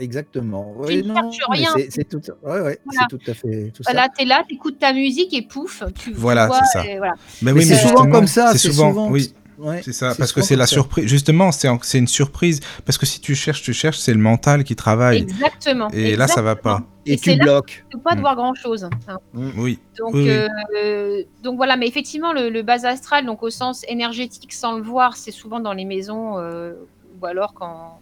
[0.00, 0.74] Exactement.
[0.88, 1.74] Tu ne cherches rien.
[1.90, 3.06] C'est tout, ouais, ouais, voilà.
[3.08, 6.12] tout à fait tout voilà, tu es là, tu écoutes ta musique et pouf, tu
[6.12, 6.84] Voilà, c'est ça.
[6.96, 7.14] voilà.
[7.42, 8.52] Mais oui, c'est souvent comme ça.
[8.52, 9.34] C'est souvent, souvent, oui.
[9.82, 11.06] C'est ça, parce que c'est la surprise.
[11.06, 12.60] Justement, c'est une surprise.
[12.84, 15.18] Parce que si tu cherches, tu cherches, c'est le mental qui travaille.
[15.18, 15.88] Exactement.
[15.90, 16.82] Et là, ça va pas.
[17.06, 17.84] Et, tu bloques.
[17.88, 18.20] Tu peux pas mm.
[18.20, 18.84] voir grand chose.
[18.84, 19.18] Hein.
[19.32, 19.50] Mm.
[19.56, 19.78] Oui.
[19.98, 24.82] Donc, euh, donc voilà, mais effectivement, le, bas astral, donc au sens énergétique, sans le
[24.82, 26.74] voir, c'est souvent dans les maisons euh,
[27.20, 28.00] ou alors quand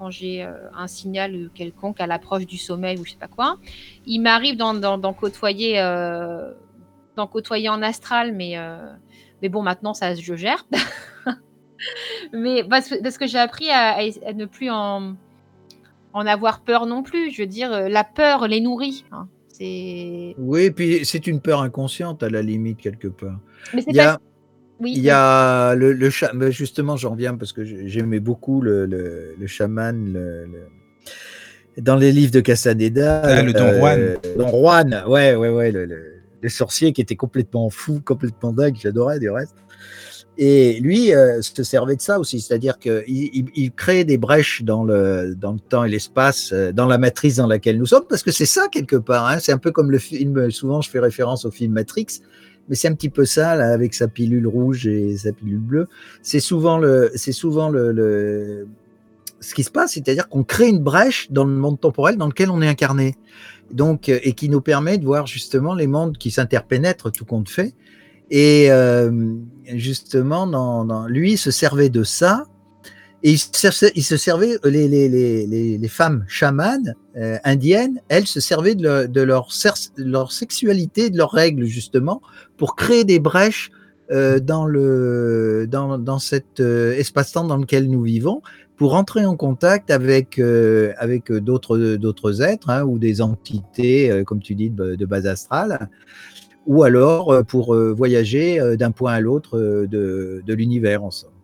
[0.00, 3.58] quand j'ai euh, un signal quelconque à l'approche du sommeil ou je sais pas quoi.
[4.06, 6.52] Il m'arrive d'en côtoyer, euh,
[7.30, 8.78] côtoyer en astral, mais, euh,
[9.42, 10.66] mais bon, maintenant, ça, je gère.
[12.32, 13.98] mais parce, que j'ai appris à,
[14.34, 15.14] ne plus en,
[16.12, 17.30] en avoir peur non plus.
[17.30, 19.04] Je veux dire, la peur les nourrit.
[19.12, 19.28] Hein.
[19.48, 20.34] C'est...
[20.38, 23.38] Oui, puis c'est une peur inconsciente à la limite, quelque part.
[23.74, 24.20] Mais c'est pas
[24.82, 29.46] il y a le, le justement, j'en reviens parce que j'aimais beaucoup le, le, le
[29.46, 30.16] chaman
[31.76, 33.22] dans les livres de Castaneda.
[33.22, 34.00] Ah, le Don Juan.
[34.00, 39.18] Euh, Don Juan, ouais, ouais, ouais, le, sorcier qui était complètement fou, complètement dingue, j'adorais
[39.18, 39.56] du reste.
[40.38, 44.62] Et lui euh, se servait de ça aussi, c'est-à-dire qu'il il, il, crée des brèches
[44.62, 48.06] dans le, dans le temps et l'espace, euh, dans la matrice dans laquelle nous sommes,
[48.08, 49.26] parce que c'est ça quelque part.
[49.26, 52.22] Hein, c'est un peu comme le film, souvent je fais référence au film Matrix
[52.70, 55.88] mais c'est un petit peu ça avec sa pilule rouge et sa pilule bleue.
[56.22, 58.68] C'est souvent le, c'est souvent le,
[59.40, 62.48] ce qui se passe, c'est-à-dire qu'on crée une brèche dans le monde temporel dans lequel
[62.48, 63.16] on est incarné,
[63.72, 67.48] donc euh, et qui nous permet de voir justement les mondes qui s'interpénètrent tout compte
[67.48, 67.74] fait.
[68.30, 69.10] Et euh,
[69.74, 72.44] justement, dans, lui se servait de ça
[73.24, 76.94] Et il se, servait, les, les, les, les, femmes chamanes
[77.42, 82.22] indiennes, elles se servaient de, leur, de leur, sexualité, de leurs règles justement,
[82.56, 83.72] pour créer des brèches
[84.10, 88.42] dans, le, dans, dans cet espace-temps dans lequel nous vivons
[88.80, 94.24] pour entrer en contact avec, euh, avec d'autres, d'autres êtres hein, ou des entités, euh,
[94.24, 95.90] comme tu dis, de, base astrale,
[96.66, 101.34] ou alors euh, pour voyager d'un point à l'autre de, de l'univers ensemble.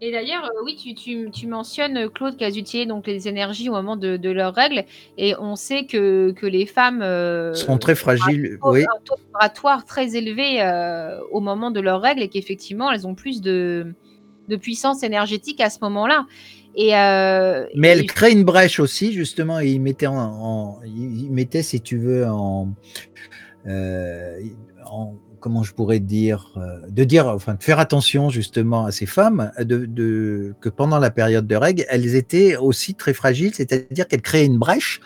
[0.00, 3.94] Et d'ailleurs, oui, tu, tu, tu, mentionnes, Claude, qu'elles utilisaient donc les énergies au moment
[3.94, 4.84] de, de leurs règles,
[5.18, 7.04] et on sait que, que les femmes
[7.54, 10.60] sont très fragiles, ont un taux vibratoire très élevé
[11.30, 13.94] au moment de leurs règles, et qu'effectivement, elles ont plus de,
[14.48, 16.26] de puissance énergétique à ce moment-là.
[16.74, 21.62] Et euh, Mais elle crée une brèche aussi, justement, et il mettait, en, il mettait
[21.62, 22.72] si tu veux, en,
[23.66, 24.38] euh,
[24.86, 29.06] en comment je pourrais dire, euh, de dire, enfin, de faire attention justement à ces
[29.06, 34.06] femmes, de, de, que pendant la période de règles, elles étaient aussi très fragiles, c'est-à-dire
[34.06, 35.00] qu'elles créaient une brèche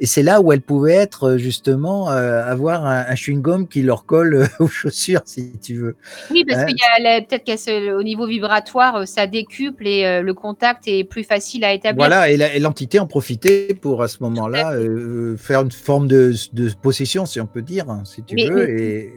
[0.00, 3.82] et c'est là où elles pouvaient être euh, justement euh, avoir un, un chewing-gum qui
[3.82, 5.96] leur colle euh, aux chaussures, si tu veux.
[6.30, 10.84] Oui, parce hein qu'il y a peut-être qu'au niveau vibratoire, ça décuple et le contact
[10.86, 12.06] est plus facile à établir.
[12.06, 14.72] Voilà, et l'entité en profitait pour à ce moment-là
[15.36, 18.68] faire une forme de, de, possession, si on peut dire, hein, si tu veux.
[18.68, 19.12] Et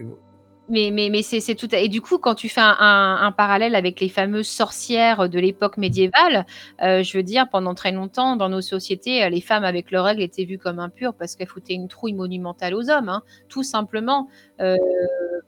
[0.72, 1.73] mais, mais, mais c'est tout.
[1.76, 6.45] Et du coup, quand tu fais un, parallèle avec les fameuses sorcières de l'époque médiévale,
[6.81, 10.22] euh, je veux dire, pendant très longtemps, dans nos sociétés, les femmes avec leurs règles
[10.22, 14.30] étaient vues comme impures parce qu'elles foutaient une trouille monumentale aux hommes, hein, tout simplement
[14.61, 14.77] euh,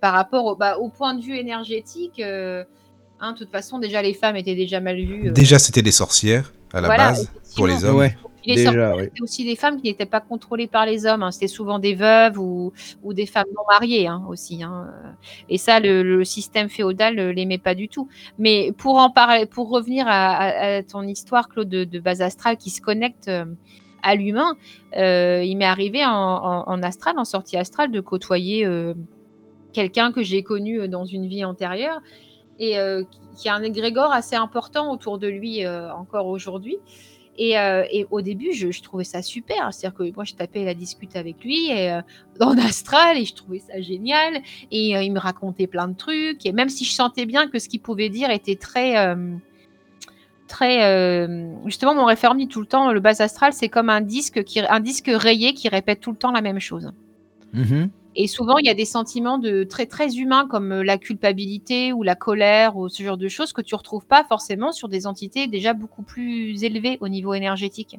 [0.01, 2.19] par rapport au, bah, au, point de vue énergétique.
[2.19, 2.63] Euh,
[3.19, 5.31] hein, de toute façon, déjà, les femmes étaient déjà mal vues.
[5.31, 7.97] Déjà, c'était des sorcières à la base pour les hommes.
[7.97, 8.17] Ouais.
[8.45, 11.23] C'était aussi des femmes qui n'étaient pas contrôlées par les hommes.
[11.23, 11.31] Hein.
[11.31, 14.63] C'était souvent des veuves ou, ou des femmes non mariées hein, aussi.
[14.63, 14.87] Hein.
[15.49, 18.07] Et ça, le, système féodal ne l'aimait pas du tout.
[18.37, 22.81] Mais pour en parler, pour revenir à, ton histoire, Claude, de, base astrale qui se
[22.81, 23.45] connecte euh,
[24.01, 24.55] à l'humain,
[24.97, 28.93] euh, il m'est arrivé en, astral, en sortie astrale, de côtoyer euh,
[29.73, 32.01] quelqu'un que j'ai connu dans une vie antérieure
[32.59, 32.77] et
[33.35, 36.77] qui a un égrégore assez important autour de lui encore aujourd'hui.
[37.39, 39.73] Euh, et, au début, je, trouvais ça super.
[39.73, 42.01] C'est-à-dire que moi, je tapais la discute avec lui et, euh,
[42.39, 44.41] dans l'astral et je trouvais ça génial.
[44.72, 46.45] Et euh, il me racontait plein de trucs.
[46.45, 49.15] Et même si je sentais bien que ce qu'il pouvait dire était très.
[50.47, 51.27] très
[51.65, 54.80] justement, mon référent tout le temps le bas astral, c'est comme un disque, qui, un
[54.80, 56.91] disque rayé qui répète tout le temps la même chose.
[57.53, 57.85] Mmh
[58.15, 61.94] et souvent, il y a des sentiments de très très humains comme euh, la culpabilité
[61.94, 65.07] ou la colère ou ce genre de choses que tu retrouves pas forcément sur des
[65.07, 67.98] entités déjà beaucoup plus élevées au niveau énergétique.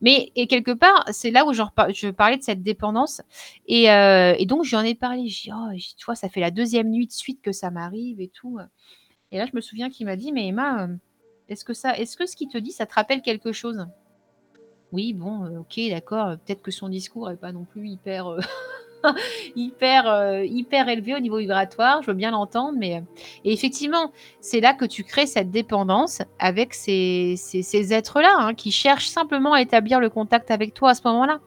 [0.00, 3.22] Mais et quelque part, c'est là où je, parlais de cette dépendance.
[3.68, 5.28] Et, euh, et donc, j'en ai parlé.
[5.28, 8.20] J'ai dit, oh, tu vois, ça fait la deuxième nuit de suite que ça m'arrive
[8.20, 8.58] et tout.
[9.30, 10.96] Et là, je me souviens qu'il m'a dit, mais Emma, euh,
[11.48, 13.86] est-ce que, ça, est-ce que ce qu'il te dit, ça te rappelle quelque chose?
[14.90, 16.36] Oui, bon, ok, d'accord.
[16.44, 18.36] Peut-être que son discours n'est pas non plus hyper.
[19.56, 23.00] hyper, euh, hyper élevé au niveau vibratoire, je veux bien l'entendre, mais euh,
[23.44, 28.70] et effectivement, c'est là que tu crées cette dépendance avec ces, ces, êtres-là hein, qui
[28.70, 31.40] cherchent simplement à établir le contact avec toi à ce moment-là.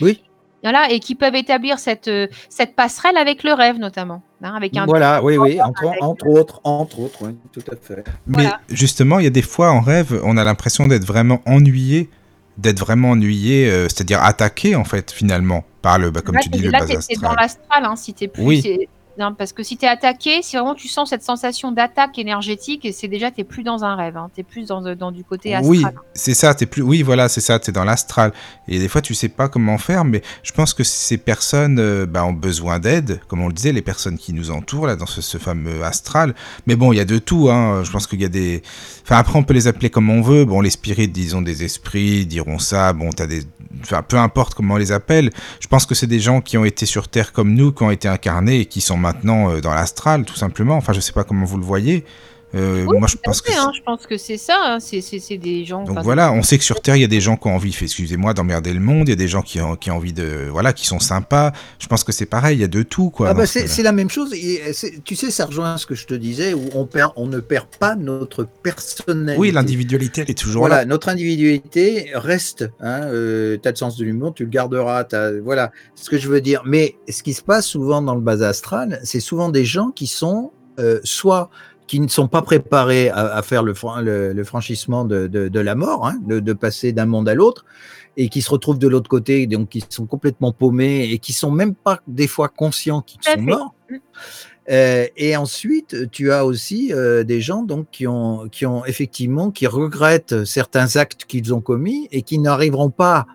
[0.00, 0.22] Oui.
[0.62, 4.22] Voilà, et qui peuvent établir cette, euh, cette passerelle avec le rêve notamment.
[4.42, 8.04] Hein, avec un voilà, oui, oui, entre, entre autres, entre autres, oui, tout à fait.
[8.26, 12.10] Mais justement, il y a des fois en rêve, on a l'impression d'être vraiment ennuyé
[12.58, 16.60] d'être vraiment ennuyé, euh, c'est-à-dire attaqué en fait finalement par le, bah, comme tu dis,
[16.60, 17.02] le bas astral.
[17.02, 18.42] c'est dans l'astral, hein, si t'es plus.
[18.42, 18.88] Oui.
[19.18, 22.86] Non, parce que si tu es attaqué, si vraiment tu sens cette sensation d'attaque énergétique,
[22.92, 25.54] c'est déjà tu plus dans un rêve, hein, tu es plus dans, dans, du côté
[25.54, 25.70] astral.
[25.70, 28.32] Oui, c'est ça, plus oui, voilà, c'est ça, tu es dans l'astral.
[28.68, 32.04] Et des fois tu sais pas comment faire, mais je pense que ces personnes euh,
[32.06, 35.06] bah, ont besoin d'aide, comme on le disait, les personnes qui nous entourent là dans
[35.06, 36.34] ce, fameux astral.
[36.66, 37.84] Mais bon, il y a de tout hein.
[37.84, 38.62] Je pense qu'il y a des
[39.02, 40.44] enfin après on peut les appeler comme on veut.
[40.44, 42.92] Bon, les spirites disons des esprits diront ça.
[42.92, 43.42] Bon, tu des
[43.82, 45.30] enfin peu importe comment on les appelle,
[45.60, 47.90] je pense que c'est des gens qui ont été sur Terre comme nous, qui ont
[47.90, 50.76] été incarnés et qui sont maintenant euh, dans l'astral, tout simplement.
[50.76, 52.04] Enfin, je sais pas comment vous le voyez.
[52.54, 54.56] Euh, moi, je pense, que hein, je pense que c'est ça.
[54.64, 54.78] Hein.
[54.80, 55.84] C'est des gens.
[55.84, 57.76] Donc voilà, on sait que sur Terre, il y a des gens qui ont envie,
[57.80, 59.08] excusez-moi, d'emmerder le monde.
[59.08, 61.52] Il y a des gens qui ont, qui ont envie de, voilà, qui sont sympas.
[61.78, 62.58] Je pense que c'est pareil.
[62.58, 63.30] Il y a de tout, quoi.
[63.30, 64.32] Ah bah c'est la même chose.
[64.32, 64.62] Et
[65.04, 67.66] tu sais, ça rejoint ce que je te disais, où on perd, on ne perd
[67.78, 69.40] pas notre personnalité.
[69.40, 70.84] Oui, l'individualité, elle est toujours voilà, là.
[70.84, 72.68] notre individualité reste.
[72.80, 75.04] Hein, euh, as le sens de l'humour, tu le garderas.
[75.12, 76.62] As, voilà, ce que je veux dire.
[76.64, 80.06] Mais ce qui se passe souvent dans le bas astral, c'est souvent des gens qui
[80.06, 81.50] sont euh, soit
[81.86, 83.74] qui ne sont pas préparés à, faire le,
[84.32, 87.64] le, franchissement de, de, la mort, hein, de, passer d'un monde à l'autre,
[88.16, 91.50] et qui se retrouvent de l'autre côté, donc qui sont complètement paumés et qui sont
[91.50, 93.74] même pas des fois conscients qu'ils sont morts.
[94.68, 99.52] Euh, et ensuite, tu as aussi euh, des gens donc qui ont, qui ont effectivement
[99.52, 103.26] qui regrettent certains actes qu'ils ont commis et qui n'arriveront pas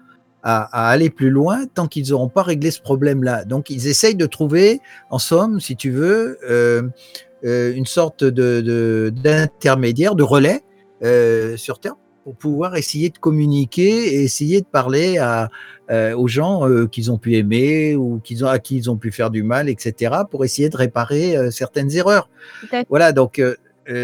[0.44, 3.45] à, aller plus loin tant qu'ils n'auront pas réglé ce problème-là.
[3.45, 6.84] Donc, ils essayent de trouver, en somme, si tu veux, euh,
[7.43, 10.61] une sorte de d'intermédiaire, de, relais
[11.57, 15.49] sur Terre pour pouvoir essayer de communiquer et essayer de parler à,
[15.89, 18.97] euh, aux gens euh, qu'ils ont pu aimer ou qu'ils ont, à qui ils ont
[18.97, 22.30] pu faire du mal, etc., pour essayer de réparer euh, certaines erreurs.
[22.89, 23.41] Voilà, donc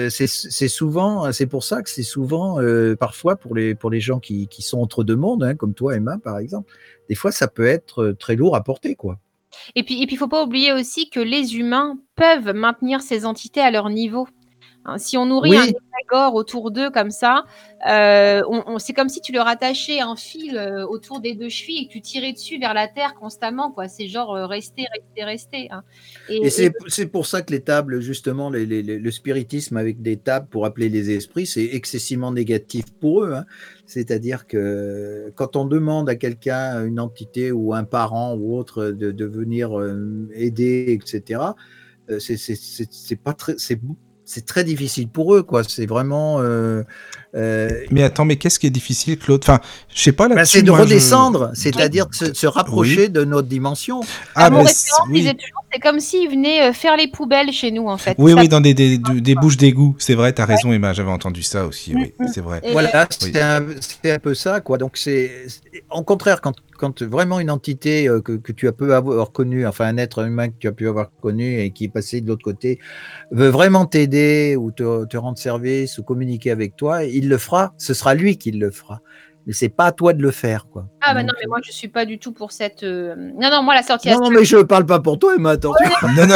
[0.09, 2.59] c'est souvent, c'est pour ça que c'est souvent,
[2.99, 5.95] parfois pour les, pour les gens qui, qui sont entre deux mondes, hein, comme toi,
[5.95, 6.69] Emma, par exemple,
[7.07, 9.19] des fois ça peut être très lourd à porter, quoi.
[9.75, 13.25] Et puis, et puis, il faut pas oublier aussi que les humains peuvent maintenir ces
[13.25, 14.27] entités à leur niveau.
[14.87, 17.43] Hein, si on nourrit un égrégore autour d'eux comme ça,
[17.89, 21.83] euh, on, c'est comme si tu leur attachais un fil euh, autour des deux chevilles
[21.83, 23.69] et que tu tirais dessus vers la terre constamment.
[23.69, 23.89] Quoi.
[23.89, 25.67] C'est genre euh, rester, rester, rester.
[25.71, 25.83] Hein.
[26.29, 30.87] Et, c'est, pour ça que les tables, justement, le spiritisme avec des tables pour appeler
[30.87, 33.33] les esprits, c'est excessivement négatif pour eux.
[33.33, 33.45] Hein.
[33.87, 39.25] C'est-à-dire que quand on demande à quelqu'un, une entité ou un parent ou autre de,
[39.25, 39.71] venir
[40.33, 41.41] aider, etc.,
[42.19, 43.79] c'est, c'est, pas très, c'est
[44.27, 45.63] c'est très difficile pour eux, quoi.
[45.63, 46.41] C'est vraiment.
[46.41, 46.83] Euh,
[47.35, 49.41] euh, mais attends, mais qu'est-ce qui est difficile, Claude?
[49.43, 49.59] Enfin,
[49.93, 50.35] je sais pas là.
[50.35, 54.01] Ben, c'est de redescendre, c'est-à-dire de se, rapprocher de notre dimension.
[54.35, 57.87] Ah, mon référent disait toujours, c'est comme s'ils venaient euh, faire les poubelles chez nous,
[57.87, 58.15] en fait.
[58.17, 59.95] Oui, oui, dans des, des, des, bouches d'égout.
[59.99, 60.93] C'est vrai, tu as raison, Emma.
[60.93, 61.93] J'avais entendu ça aussi.
[61.93, 62.27] Oui, mm, mm.
[62.33, 62.61] c'est vrai.
[62.71, 63.63] Voilà, c'est un,
[64.05, 64.77] un, peu ça, quoi.
[64.77, 65.31] Donc c'est,
[65.89, 69.67] en contraire, quand quand vraiment une entité euh, que, que, tu as pu avoir connue,
[69.67, 72.27] enfin un être humain que tu as pu avoir connu et qui est passé de
[72.27, 72.79] l'autre côté,
[73.31, 77.73] veut vraiment t'aider ou te, te, rendre service ou communiquer avec toi, il le fera.
[77.77, 79.01] Ce sera lui qui le fera.
[79.45, 80.87] Mais c'est pas à toi de le faire, quoi.
[81.01, 82.83] Ah bah non, mais moi je suis pas du tout pour cette.
[82.83, 84.09] Euh, non, non, moi la sortie.
[84.09, 85.51] Non, non, mais je parle pas pour toi, Emma.
[85.51, 85.85] Attention.
[86.17, 86.35] non, non.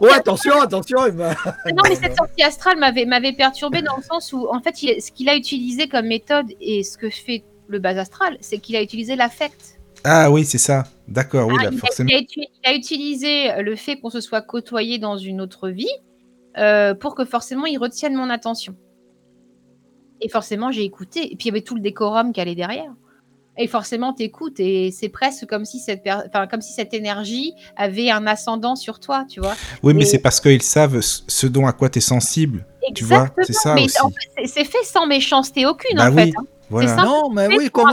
[0.00, 1.30] oh, attention, attention, Emma.
[1.66, 5.12] non, mais cette sortie astrale m'avait m'avait perturbé dans le sens où, en fait, ce
[5.12, 8.82] qu'il a utilisé comme méthode et ce que fait le bas astral, c'est qu'il a
[8.82, 9.78] utilisé l'affect.
[10.02, 10.82] Ah oui, c'est ça.
[11.06, 12.10] D'accord, oui, ah, il, forcément.
[12.12, 15.86] A, il, a, utilisé le fait qu'on se soit côtoyé dans une autre vie
[16.58, 18.76] euh, pour que forcément il retienne mon attention.
[20.24, 21.32] Et forcément, j'ai écouté.
[21.32, 22.90] Et puis il y avait tout le décorum qui allait derrière.
[23.58, 24.58] Et forcément, tu écoutes.
[24.58, 26.02] Et c'est presque comme si, cette
[26.50, 29.54] comme si cette énergie avait un ascendant sur toi, tu vois.
[29.82, 32.66] Oui, mais c'est parce qu'ils savent ce dont à quoi tu es sensible.
[32.88, 32.94] Exactement.
[32.96, 33.98] Tu vois, c'est ça mais aussi.
[34.46, 36.32] c'est fait sans méchanceté aucune, bah en fait.
[36.36, 36.44] Hein.
[36.70, 37.92] Non, mais oui, comme,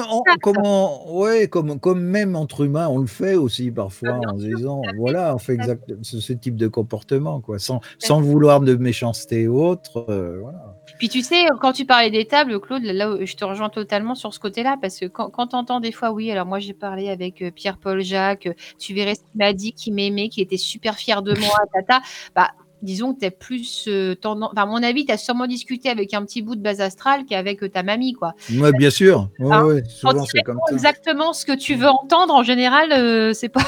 [1.10, 5.38] ouais, comme, comme même entre humains, on le fait aussi parfois en disant, voilà, on
[5.38, 10.06] fait exact, ce, type de comportement, quoi, sans, sans vouloir de méchanceté ou autre.
[10.10, 10.78] Euh, voilà.
[11.02, 14.36] Puis tu sais, quand tu parlais des tables, Claude, là, je te rejoins totalement sur
[14.36, 17.10] ce côté-là, parce que quand, quand tu entends des fois, oui, alors moi j'ai parlé
[17.10, 18.48] avec euh, Pierre-Paul Jacques,
[18.78, 22.04] tu verrais ce qu'il m'a dit, qu'il m'aimait, qu'il était super fier de moi, tata,
[22.36, 22.52] bah
[22.84, 24.52] disons que tu es plus euh, tendance.
[24.52, 27.26] Enfin, à mon avis, tu as sûrement discuté avec un petit bout de base astrale
[27.26, 28.36] qu'avec euh, ta mamie, quoi.
[28.52, 29.28] Oui, bien sûr.
[29.40, 30.76] Ouais, hein, souvent, c'est comme ça.
[30.76, 33.66] exactement ce que tu veux entendre, en général, euh, c'est pas.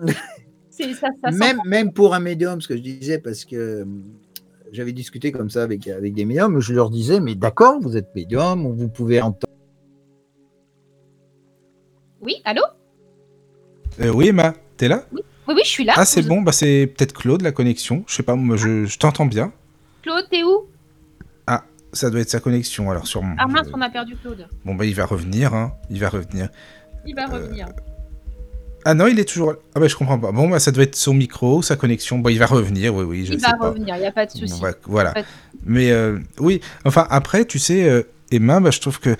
[0.70, 3.86] ça, ça même, même pour un médium, ce que je disais, parce que
[4.72, 8.14] j'avais discuté comme ça avec, avec des médiums, je leur disais, mais d'accord, vous êtes
[8.14, 9.52] médium, vous pouvez entendre.
[12.20, 12.62] Oui, allô?
[13.98, 15.04] Oui, Emma, t'es là?
[15.12, 15.22] Oui.
[15.48, 15.92] Oui, oui, je suis là.
[15.96, 18.04] Ah, c'est bon, bah c'est peut-être Claude, la connexion.
[18.08, 19.52] Je sais pas, moi, je, t'entends bien.
[20.02, 20.66] Claude, t'es où?
[21.46, 23.36] Ah, ça doit être sa connexion, alors sûrement.
[23.38, 24.48] Ah mince, on a perdu Claude.
[24.64, 25.72] Bon, bah il va revenir, hein.
[25.88, 26.48] Il va revenir.
[27.06, 27.68] Il va revenir.
[28.88, 29.54] Ah non, il est toujours.
[29.74, 30.30] Ah bah je comprends pas.
[30.30, 32.20] Bon, bah ça doit être son micro, sa connexion.
[32.20, 33.26] Bon, il va revenir, oui, oui.
[33.26, 34.60] Je il va revenir, il n'y a pas de souci.
[34.62, 35.12] Bah, voilà.
[35.64, 39.16] Mais euh, oui, enfin, après, tu sais, euh, Emma, bah, je trouve que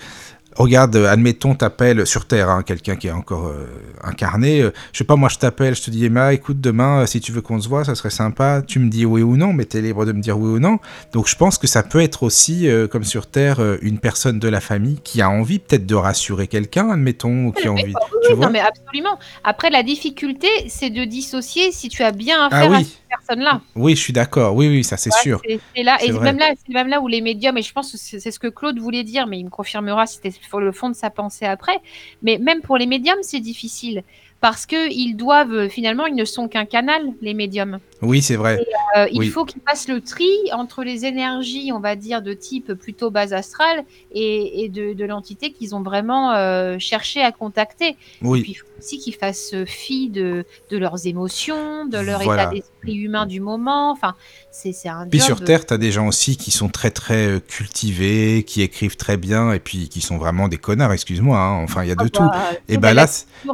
[0.57, 3.67] regarde, admettons, t'appelles sur Terre, hein, quelqu'un qui est encore euh,
[4.03, 4.61] incarné.
[4.61, 7.21] Euh, je sais pas, moi je t'appelle, je te dis Emma, écoute, demain, euh, si
[7.21, 8.61] tu veux qu'on se voit, ça serait sympa.
[8.65, 10.79] Tu me dis oui ou non, mais t'es libre de me dire oui ou non.
[11.13, 14.61] Donc je pense que ça peut être aussi, comme sur Terre, une personne de la
[14.61, 17.93] famille qui a envie peut-être de rassurer quelqu'un, admettons, qui a envie.
[18.29, 19.17] Oui, non, mais absolument.
[19.43, 23.61] Après, la difficulté, c'est de dissocier si tu as bien affaire ah, à cette personne-là.
[23.75, 24.55] Oui, je suis d'accord.
[24.55, 25.41] Oui, oui, ça c'est sûr.
[25.75, 27.97] C'est là, et même là, c'est même là où les médiums, et je pense que
[27.97, 30.95] c'est ce que Claude voulait dire, mais il me confirmera si c'était le fond de
[30.95, 31.79] sa pensée après.
[32.21, 34.03] Mais même pour les médiums, c'est difficile
[34.39, 37.79] parce qu'ils doivent, finalement, ils ne sont qu'un canal, les médiums.
[38.01, 38.63] Oui, c'est vrai.
[38.95, 42.73] Euh, il faut qu'ils fassent le tri entre les énergies, on va dire, de type
[42.73, 47.95] plutôt base astrale et, de, l'entité qu'ils ont vraiment euh, cherché à contacter.
[48.21, 48.39] Oui.
[48.39, 52.47] Et puis, il faut aussi qu'ils fassent fi de, de, leurs émotions, de leur état
[52.47, 53.91] d'esprit humain du moment.
[53.91, 54.15] Enfin,
[54.51, 57.39] c'est un Puis sur Terre, tu as des gens aussi qui sont très, très euh,
[57.39, 61.37] cultivés, qui écrivent très bien et puis qui sont vraiment des connards, excuse-moi.
[61.37, 61.63] Hein.
[61.63, 62.23] Enfin, il y a de ah tout.
[62.23, 63.05] Bah, et ben là,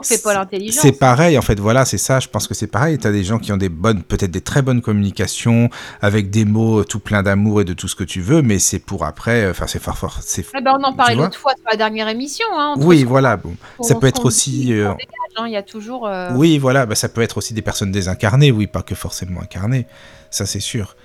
[0.02, 2.20] c'est pareil, en fait, voilà, c'est ça.
[2.20, 2.98] Je pense que c'est pareil.
[2.98, 5.70] Tu as des gens qui ont des bonnes, peut-être des très bonnes communications,
[6.02, 8.80] avec des mots tout plein d'amour et de tout ce que tu veux, mais c'est
[8.80, 9.50] pour après.
[9.50, 10.20] Enfin, c'est fort, fort.
[10.54, 12.46] Ah bah, on en parlait l'autre fois sur la dernière émission.
[12.54, 13.38] Hein, oui, voilà.
[13.38, 13.56] Bon.
[13.82, 14.74] Ça peut être aussi.
[14.74, 14.94] Euh,
[15.38, 16.08] hein, il y a toujours.
[16.08, 16.86] Euh, oui, voilà.
[16.86, 19.88] Bah, ça peut être aussi des personnes désincarnées, oui, pas que forcément incarnées.
[20.30, 20.96] Ça, c'est sûr.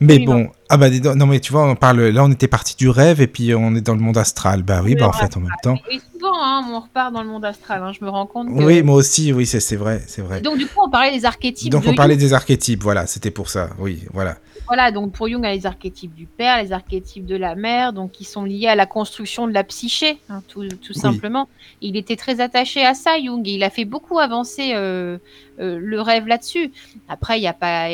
[0.00, 2.88] Mais bon, ah bah non mais tu vois, on parle là, on était parti du
[2.88, 4.62] rêve et puis on est dans le monde astral.
[4.62, 5.78] Bah oui, bah en fait en même temps.
[5.88, 7.82] Oui, souvent, hein, on repart dans le monde astral.
[7.82, 8.48] Hein, je me rends compte.
[8.50, 10.40] Oui, moi aussi, oui, c'est vrai, c'est vrai.
[10.40, 11.72] Donc du coup, on parlait des archétypes.
[11.72, 13.70] Donc on parlait des archétypes, voilà, c'était pour ça.
[13.78, 14.36] Oui, voilà.
[14.68, 17.54] Voilà, donc pour Jung, il y a les archétypes du père, les archétypes de la
[17.54, 21.48] mère, donc qui sont liés à la construction de la psyché, hein, tout, tout simplement.
[21.80, 25.16] Il était très attaché à ça, Jung, et il a fait beaucoup avancer euh,
[25.58, 26.70] euh, le rêve là-dessus.
[27.08, 27.88] Après, il y a pas.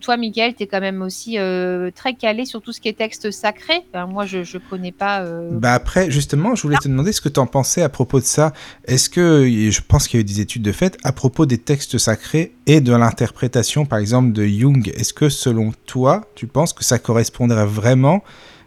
[0.00, 2.96] Toi, Michael, tu es quand même aussi euh, très calé sur tout ce qui est
[2.96, 3.82] texte sacré.
[4.08, 5.24] moi, je ne connais pas.
[5.50, 8.24] Bah après, justement, je voulais te demander ce que tu en pensais à propos de
[8.24, 8.52] ça.
[8.84, 11.58] Est-ce que, je pense qu'il y a eu des études de fait, à propos des
[11.58, 16.72] textes sacrés et de l'interprétation, par exemple, de Jung, est-ce que selon toi, tu penses
[16.72, 18.22] que ça correspondrait vraiment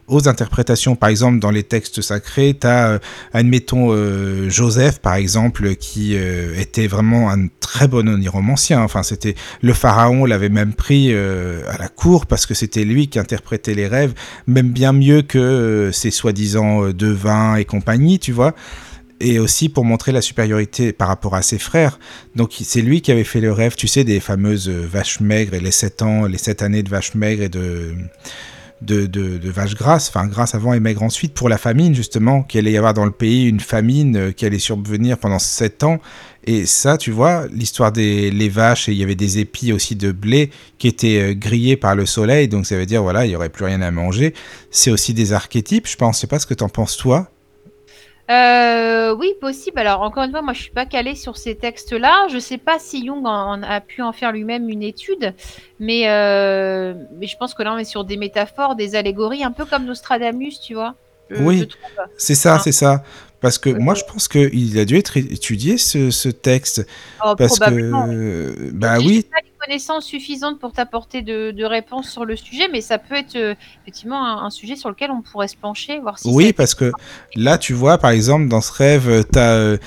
[0.07, 2.99] aux interprétations, par exemple dans les textes sacrés, tu as, euh,
[3.33, 8.81] admettons, euh, Joseph, par exemple, qui euh, était vraiment un très bon oniromancien.
[8.81, 13.19] Enfin, c'était le pharaon l'avait même pris à la cour parce que c'était lui qui
[13.19, 14.13] interprétait les rêves,
[14.47, 18.53] même bien mieux que ses soi-disant devins et compagnie, tu vois
[19.23, 21.99] et aussi pour montrer la supériorité par rapport à ses frères.
[22.35, 25.59] Donc c'est lui qui avait fait le rêve, tu sais, des fameuses vaches maigres et
[25.59, 27.95] les sept ans, les sept années de vaches maigres et de
[28.83, 32.71] de, vaches grasses, enfin grasses avant et maigres ensuite, pour la famine justement, qu'il allait
[32.71, 35.99] y avoir dans le pays une famine euh, qui allait survenir pendant sept ans.
[36.45, 39.95] Et ça, tu vois, l'histoire des les vaches, et il y avait des épis aussi
[39.95, 43.29] de blé qui étaient euh, grillés par le soleil, donc ça veut dire, voilà, il
[43.29, 44.33] n'y aurait plus rien à manger.
[44.71, 47.29] C'est aussi des archétypes, je pense, je sais pas ce que tu en penses toi.
[48.31, 49.79] Euh, oui, possible.
[49.79, 52.27] Alors, encore une fois, moi, je suis pas calée sur ces textes-là.
[52.31, 55.33] Je sais pas si Jung a pu en faire lui-même une étude,
[55.79, 59.51] mais, euh, mais je pense que là, on est sur des métaphores, des allégories, un
[59.51, 60.95] peu comme Nostradamus, tu vois.
[61.31, 61.67] oui,
[62.17, 62.59] c'est ça, hein?
[62.59, 63.03] c'est ça.
[63.41, 66.87] Parce que moi, je pense qu'il a dû être étudié ce, texte.
[67.25, 69.25] Oh, parce que, bah oui
[69.65, 74.43] connaissances suffisantes pour t'apporter de, réponses sur le sujet, mais ça peut être euh, effectivement
[74.43, 76.91] un, sujet sur lequel on pourrait se pencher, voir si Oui, parce que
[77.35, 79.77] là, tu vois, par exemple, dans ce rêve, euh, tu as, euh,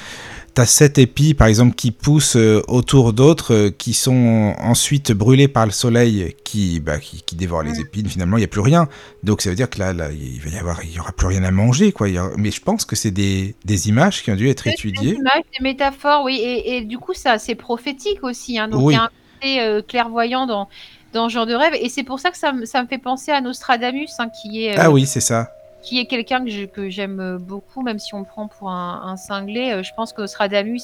[0.64, 2.36] sept épis, par exemple, qui poussent
[2.66, 7.80] autour d'autres, qui sont ensuite brûlés par le soleil, qui, bah, qui, dévorent les mm.
[7.80, 8.08] épines.
[8.08, 8.88] Finalement, il n'y a plus rien.
[9.22, 11.26] Donc, ça veut dire que là, là il va y avoir, il y aura plus
[11.26, 12.08] rien à manger, quoi.
[12.38, 15.12] Mais je pense que c'est des, des, images qui ont dû être étudiées.
[15.12, 16.40] Des images, des métaphores, oui.
[16.42, 18.58] Et, du coup, ça, c'est prophétique aussi.
[18.58, 18.68] Hein.
[18.68, 18.94] Donc, oui.
[18.94, 19.10] il y a un
[19.44, 20.68] euh, clairvoyant dans,
[21.12, 21.74] dans ce genre de rêve.
[21.80, 24.78] Et c'est pour ça que ça, me fait penser à Nostradamus, hein, qui est.
[24.78, 25.55] ah oui, c'est ça
[25.86, 26.44] qui est quelqu'un
[26.74, 29.70] que, j'aime beaucoup, même si on prend pour un, cinglé.
[29.70, 30.82] Euh, je pense que Nostradamus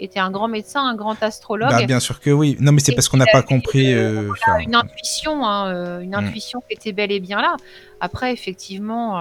[0.00, 1.70] était un grand médecin, un grand astrologue.
[1.70, 2.56] Bah, bien sûr que oui.
[2.58, 3.94] Non, mais c'est parce qu'on n'a pas compris.
[3.94, 4.28] Euh,
[4.60, 6.14] une intuition, hein, une mm.
[6.14, 7.56] intuition qui était bel et bien là.
[8.00, 9.20] Après, effectivement.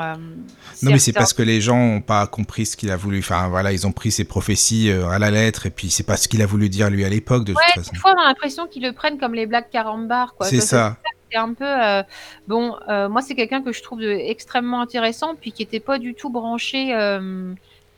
[0.81, 3.19] non, mais c'est parce que les gens n'ont pas compris ce qu'il a voulu.
[3.19, 6.27] Enfin, voilà, ils ont pris ses prophéties à la lettre, et puis c'est pas ce
[6.27, 7.43] qu'il a voulu dire lui à l'époque.
[7.43, 7.95] De ouais, toute façon.
[7.97, 10.33] fois, on a l'impression qu'ils le prennent comme les blagues carambar.
[10.41, 10.97] C'est ça
[11.37, 12.03] un peu euh,
[12.47, 12.75] bon.
[12.87, 16.29] Euh, moi, c'est quelqu'un que je trouve extrêmement intéressant, puis qui était pas du tout
[16.29, 17.53] branché, euh,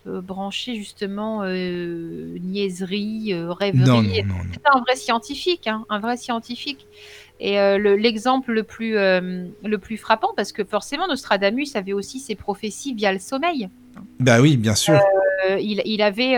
[0.06, 4.26] branché justement niaiserie, rêverie.
[4.54, 6.88] C'était un vrai scientifique, hein, un vrai scientifique.
[7.40, 12.94] Et l'exemple le plus le plus frappant, parce que forcément Nostradamus avait aussi ses prophéties
[12.94, 13.70] via le sommeil.
[14.20, 15.00] Bah oui, bien sûr.
[15.60, 16.36] il, il, avait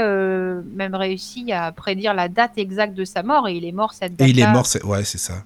[0.74, 4.16] même réussi à prédire la date exacte de sa mort et il est mort cette
[4.16, 4.28] date.
[4.28, 5.44] Et il est mort, ouais, c'est ça.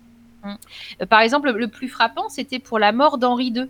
[1.02, 3.68] Euh, par exemple, le plus frappant, c'était pour la mort d'Henri II.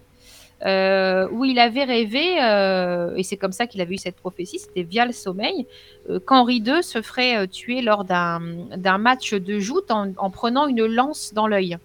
[0.65, 4.57] Euh, où il avait rêvé, euh, et c'est comme ça qu'il avait eu cette prophétie,
[4.57, 5.67] c'était via le sommeil,
[6.25, 11.45] qu'Henri II se ferait tuer lors d'un match de joute en, prenant une lance dans
[11.45, 11.77] l'œil.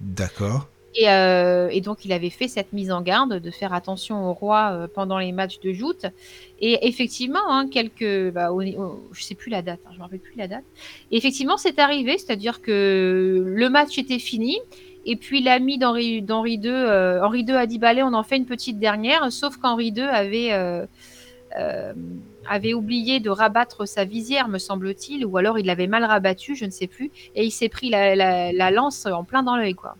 [0.00, 0.68] D'accord.
[0.98, 4.72] Euh, et, donc, il avait fait cette mise en garde de faire attention au roi
[4.72, 6.06] euh, pendant les matchs de joute.
[6.60, 8.50] Et effectivement, hein, quelques, bah,
[9.12, 10.64] sais plus la date, hein, je me rappelle plus la date.
[11.10, 14.58] Effectivement, c'est arrivé, c'est-à-dire que le match était fini.
[15.06, 18.44] Et puis l'ami d'Henri II, euh, Henri II a dit allez, on en fait une
[18.44, 19.32] petite dernière.
[19.32, 20.02] Sauf qu'Henri II
[22.46, 26.66] avait oublié de rabattre sa visière, me semble-t-il, ou alors il l'avait mal rabattu, je
[26.66, 29.96] ne sais plus, et il s'est pris la, la, lance en plein dans l'œil, quoi.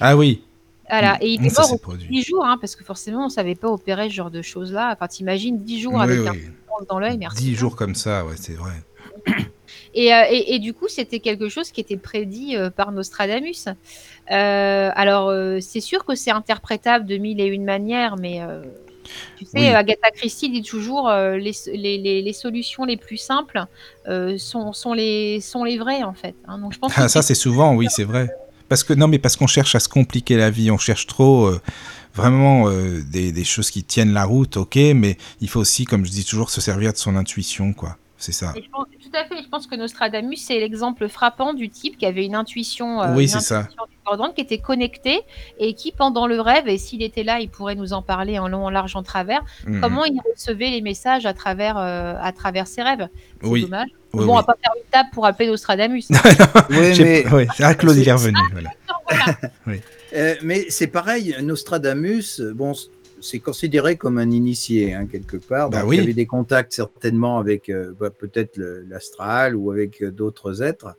[0.00, 0.42] Ah oui.
[0.90, 3.54] Voilà, et il est mort au 10 jours, hein, parce que forcément, on ne savait
[3.54, 4.92] pas opérer ce genre de choses-là.
[4.92, 6.34] Enfin, t'imagines 10 jours avec un
[6.88, 7.44] dans l'œil, merci.
[7.44, 8.72] 10 jours comme ça, ouais, c'est vrai.
[9.94, 13.68] Euh, et, et, du coup, c'était quelque chose qui était prédit euh, par Nostradamus.
[14.30, 15.30] Euh, alors,
[15.60, 18.40] c'est sûr que c'est interprétable de mille et une manières, mais
[19.36, 23.66] Tu sais, Agatha Christie dit toujours les, les, les, solutions les plus simples
[24.38, 26.36] sont, sont, les, sont les vraies en fait.
[26.48, 26.56] Hein.
[26.56, 28.30] Donc je pense ah, ça c'est souvent, oui, c'est vrai.
[28.72, 31.44] Parce que non, mais parce qu'on cherche à se compliquer la vie, on cherche trop
[31.44, 31.60] euh,
[32.14, 36.10] vraiment des, des, choses qui tiennent la route, ok, mais il faut aussi, comme je
[36.10, 37.98] dis toujours, se servir de son intuition, quoi.
[38.22, 38.54] C'est ça.
[38.54, 39.42] tout à fait.
[39.42, 43.26] Je pense que Nostradamus, c'est l'exemple frappant du type qui avait une intuition, euh, oui,
[43.26, 43.66] c'est ça.
[44.36, 45.22] qui était connecté
[45.58, 48.46] et qui, pendant le rêve, et s'il était là, il pourrait nous en parler en
[48.46, 49.80] long, en large, en travers, mhm.
[49.80, 53.08] comment il recevait les messages à travers, euh, à travers ses rêves.
[53.42, 53.62] C'est oui.
[53.62, 53.88] dommage.
[54.12, 56.06] bon, on va pas faire une table pour appeler Nostradamus.
[56.70, 57.24] oui, mais...
[57.32, 58.38] oui, ah, Claude, il est revenu.
[58.52, 58.70] voilà.
[59.66, 59.80] oui.
[60.14, 62.72] euh, mais c'est pareil, Nostradamus, bon,
[63.22, 65.70] c'est considéré comme un initié, hein, quelque part.
[65.70, 68.58] Bah il y avait des contacts certainement avec euh, bah, peut-être
[68.88, 70.96] l'astral ou avec euh, d'autres êtres.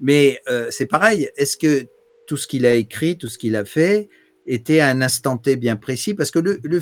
[0.00, 1.86] Mais euh, c'est pareil, est-ce que
[2.26, 4.08] tout ce qu'il a écrit, tout ce qu'il a fait,
[4.46, 6.14] était à un instant T bien précis?
[6.14, 6.80] Parce que le, le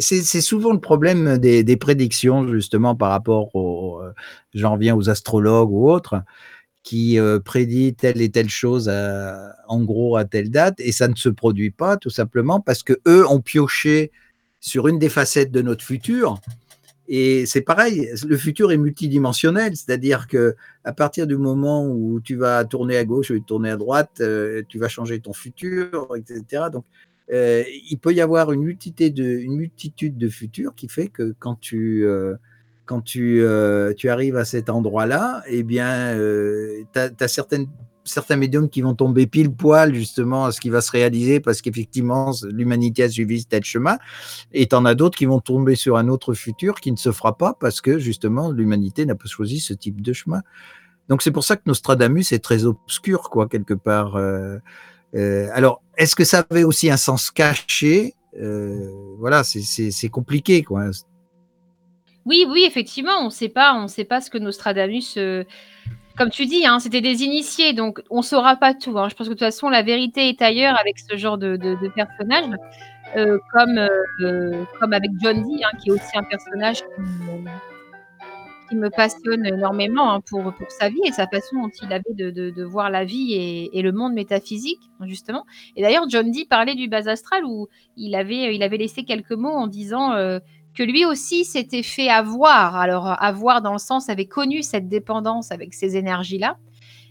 [0.00, 4.00] c'est souvent le problème des, des, prédictions, justement, par rapport aux,
[4.54, 6.22] j'en viens aux astrologues ou autres
[6.88, 8.90] qui euh, prédit telle et telle chose
[9.68, 12.94] en gros à telle date et ça ne se produit pas tout simplement parce que
[13.06, 14.10] eux ont pioché
[14.58, 16.40] sur une des facettes de notre futur
[17.06, 22.36] et c'est pareil le futur est multidimensionnel c'est-à-dire que à partir du moment où tu
[22.36, 26.68] vas tourner à gauche ou tourner à droite euh, tu vas changer ton futur etc
[26.72, 26.86] donc
[27.30, 31.34] euh, il peut y avoir une multitude de, une multitude de futurs qui fait que
[31.38, 32.06] quand tu
[32.88, 37.66] quand tu, euh, tu arrives à cet endroit-là, eh bien, euh, tu as, certaines,
[38.04, 41.60] certains médiums qui vont tomber pile poil justement à ce qui va se réaliser parce
[41.60, 43.98] qu'effectivement, l'humanité a suivi tel chemin.
[44.52, 47.12] Et tu en as d'autres qui vont tomber sur un autre futur qui ne se
[47.12, 50.40] fera pas parce que justement, l'humanité n'a pas choisi ce type de chemin.
[51.10, 54.16] Donc, c'est pour ça que Nostradamus est très obscur, quoi, quelque part.
[54.16, 54.58] Euh,
[55.12, 58.14] alors, est-ce que ça avait aussi un sens caché?
[59.18, 60.90] Voilà, c'est compliqué, quoi.
[62.28, 65.44] Oui, oui, effectivement, on ne sait pas, on sait pas ce que Nostradamus, euh,
[66.18, 68.98] comme tu dis, hein, c'était des initiés, donc on ne saura pas tout.
[68.98, 69.08] Hein.
[69.08, 71.56] Je pense que de toute façon, la vérité est ailleurs avec ce genre de,
[71.94, 72.44] personnage,
[73.16, 73.78] euh, comme,
[74.20, 76.82] euh, comme avec John Dee, hein, qui est aussi un personnage
[78.68, 82.90] qui me, passionne énormément pour, sa vie et sa façon dont il avait de, voir
[82.90, 85.46] la vie et, le monde métaphysique, justement.
[85.76, 89.66] Et d'ailleurs, John Dee parlait du bas astral où il avait laissé quelques mots en
[89.66, 90.12] disant
[90.82, 92.76] lui aussi s'était fait avoir.
[92.76, 96.58] Alors, avoir dans le sens, avait connu cette dépendance avec ces énergies-là.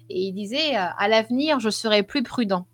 [0.10, 2.68] Et il disait, euh, à l'avenir, je serai plus prudent.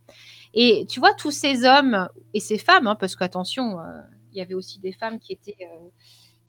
[0.54, 3.84] Et tu vois, tous ces hommes et ces femmes, hein, parce qu'attention, euh,
[4.32, 5.90] il y avait aussi des femmes qui étaient, euh,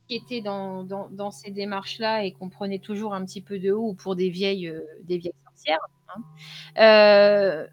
[0.09, 4.15] qui étaient dans, ces démarches-là et qu'on prenait toujours un petit peu de haut pour
[4.15, 4.73] des vieilles,
[5.05, 5.79] des vieilles sorcières.
[6.77, 7.66] Hein.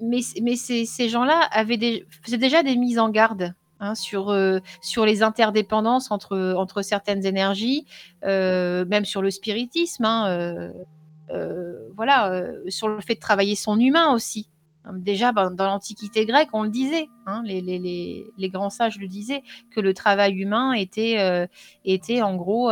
[0.00, 4.30] mais mais ces, ces gens-là avaient des, faisaient déjà des mises en garde Hein, sur,
[4.30, 7.86] euh, sur les interdépendances entre, entre certaines énergies,
[8.24, 10.72] euh, même sur le spiritisme, hein,
[11.30, 14.50] euh, voilà, sur le fait de travailler son humain aussi.
[14.94, 18.98] Déjà, ben, dans l'Antiquité grecque, on le disait, hein, les, les, les, les, grands sages
[18.98, 21.48] le disaient, que le travail humain était,
[21.84, 22.70] était en gros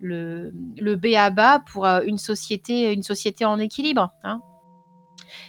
[0.00, 4.12] le, le B à bas pour une société, une société en équilibre.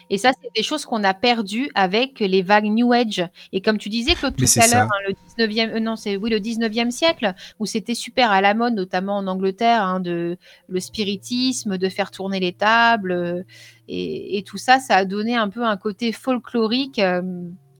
[0.10, 3.28] Et ça, c'est des choses qu'on a perdues avec les vagues New Age.
[3.52, 6.30] Et comme tu disais, Claude, tout à l'heure, hein, le 19e, euh, non, c'est oui,
[6.30, 10.38] le 19e siècle, où c'était super à la mode, notamment en Angleterre, hein, de
[10.68, 13.44] le spiritisme, de faire tourner les tables, euh,
[13.88, 17.22] et, tout ça, ça a donné un peu un côté folklorique euh,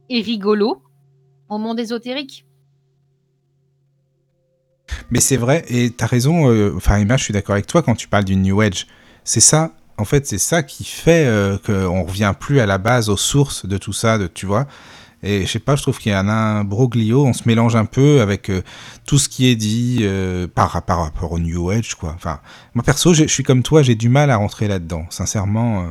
[0.10, 0.82] et rigolo
[1.50, 2.46] au monde ésotérique.
[5.10, 7.96] Mais c'est vrai, et tu as raison, enfin, Emma, je suis d'accord avec toi quand
[7.96, 8.88] tu parles du New Age.
[9.24, 13.10] C'est ça, en fait, c'est ça qui fait euh, qu'on revient plus à la base,
[13.10, 14.68] aux sources de tout ça, de, tu vois.
[15.24, 17.86] Et je sais pas, je trouve qu'il y a un broglio, on se mélange un
[17.86, 18.62] peu avec euh,
[19.06, 22.14] tout ce qui est dit euh, par, par, rapport au New Age, quoi.
[22.16, 22.42] Enfin,
[22.76, 25.06] moi perso, je suis comme toi, j'ai du mal à rentrer là-dedans.
[25.10, 25.88] Sincèrement,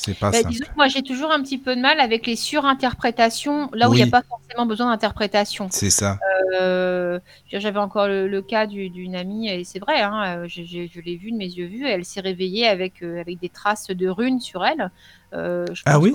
[0.00, 3.68] c'est pas bah, disons moi, j'ai toujours un petit peu de mal avec les surinterprétations,
[3.74, 5.68] là où il n'y a pas forcément besoin d'interprétation.
[5.70, 6.18] C'est ça.
[6.58, 7.20] Euh,
[7.52, 11.36] j'avais encore le, cas d'une amie, et c'est vrai, hein, euh, je l'ai vu de
[11.36, 14.90] mes yeux vus, elle s'est réveillée avec, euh, avec des traces de runes sur elle.
[15.32, 16.14] ah oui?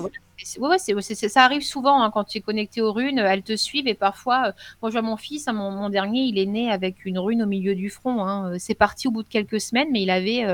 [0.59, 3.93] Ouais, ça arrive souvent hein, quand tu es connecté aux runes, elles te suivent et
[3.93, 4.51] parfois,
[4.81, 7.45] moi je vois mon fils, hein, mon, dernier, il est né avec une rune au
[7.45, 8.51] milieu du front.
[8.59, 10.45] C'est parti au bout de quelques semaines, mais il avait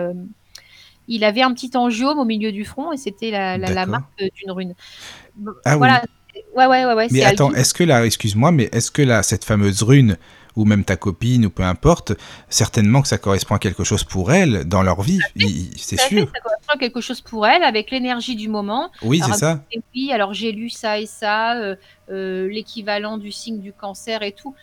[1.11, 4.73] il avait un petit angiome au milieu du front et c'était la, marque d'une rune.
[5.65, 6.01] Ah voilà.
[6.03, 6.09] oui.
[6.55, 9.83] Ouais, ouais, ouais, Mais attends, est-ce que là, excuse-moi, mais est-ce que là, cette fameuse
[9.83, 10.17] rune,
[10.55, 12.13] ou même ta copine, ou peu importe,
[12.49, 15.19] certainement que ça correspond à quelque chose pour elle dans leur vie,
[15.77, 16.29] c'est sûr.
[16.33, 18.91] ça correspond de quelque chose pour elle, avec l'énergie du moment.
[19.01, 19.63] Oui, c'est ça.
[19.93, 21.75] Oui, alors j'ai lu ça et ça, euh,
[22.09, 24.55] euh, l'équivalent du signe du cancer et tout.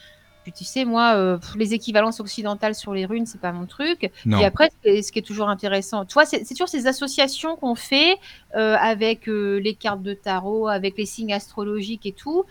[0.48, 4.10] Puis tu sais, moi, euh, les équivalences occidentales sur les runes, c'est pas mon truc.
[4.24, 4.40] Non.
[4.40, 8.16] Et après, ce qui est toujours intéressant, tu vois, c'est toujours ces associations qu'on fait
[8.56, 12.44] euh, avec euh, les cartes de tarot, avec les signes astrologiques et tout.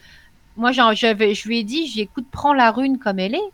[0.57, 3.49] Moi, je lui ai dit, j'ai écoute, prends la rune comme elle est,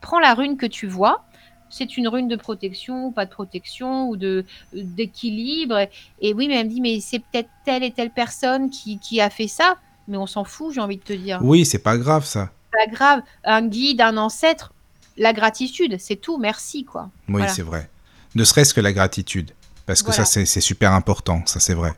[0.00, 1.22] prends la rune que tu vois.
[1.70, 5.86] C'est une rune de protection ou pas de protection ou de d'équilibre.
[6.20, 9.20] Et oui, mais elle me dit, mais c'est peut-être telle et telle personne qui, qui
[9.20, 9.76] a fait ça.
[10.08, 12.50] Mais on s'en fout, j'ai envie de te dire Oui, c'est pas grave ça.
[12.74, 14.72] Pas grave, un guide, un ancêtre,
[15.16, 17.10] la gratitude, c'est tout, merci quoi.
[17.28, 17.48] Oui, Voilà.
[17.48, 17.88] c'est vrai.
[18.34, 19.52] Ne serait-ce que la gratitude.
[19.86, 20.24] Parce que Voilà.
[20.24, 21.92] ça, c'est super important, ça c'est vrai.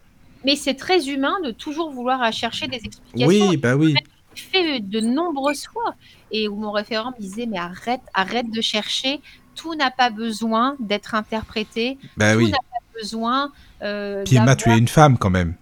[0.45, 3.27] Mais c'est très humain de toujours vouloir chercher des explications.
[3.27, 3.95] Oui, bah oui.
[4.35, 5.95] fait de nombreuses fois.
[6.31, 9.21] Et où mon référent me disait, mais arrête, arrête de chercher.
[9.55, 11.97] Tout n'a pas besoin d'être interprété.
[12.17, 12.51] Bah tout oui.
[12.51, 13.51] n'a pas besoin.
[13.83, 15.55] euh, Puis Emma, tu es une femme quand même.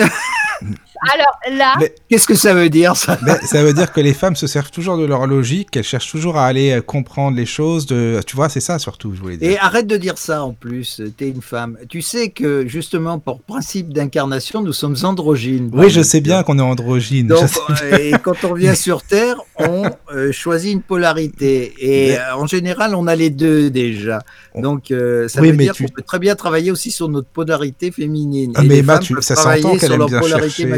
[1.12, 3.18] Alors là, Mais- Qu'est-ce que ça veut dire ça?
[3.22, 6.10] Ben, ça veut dire que les femmes se servent toujours de leur logique, qu'elles cherchent
[6.10, 7.86] toujours à aller euh, comprendre les choses.
[7.86, 8.20] De...
[8.26, 9.50] Tu vois, c'est ça surtout, je voulais dire.
[9.52, 11.78] Et arrête de dire ça en plus, t'es une femme.
[11.88, 15.70] Tu sais que justement, pour principe d'incarnation, nous sommes androgynes.
[15.72, 17.28] Oui, je sais bien qu'on est androgyne.
[17.28, 17.48] Donc,
[17.82, 19.84] euh, et quand on vient sur Terre, on
[20.14, 21.72] euh, choisit une polarité.
[21.78, 24.20] Et Mais- euh, en général, on a les deux déjà.
[24.54, 27.08] Donc, euh, ça Oui, veut mais dire tu- qu'on peut très bien travailler aussi sur
[27.08, 28.52] notre polarité féminine.
[28.56, 30.72] Ah, et mais Emma, tu- ça s'entend qu'elle aime bien chercher.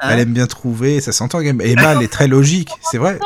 [0.00, 1.40] Hein Elle aime bien trouver, ça s'entend.
[1.40, 1.62] Emma,
[1.94, 3.18] elle est très logique, c'est vrai.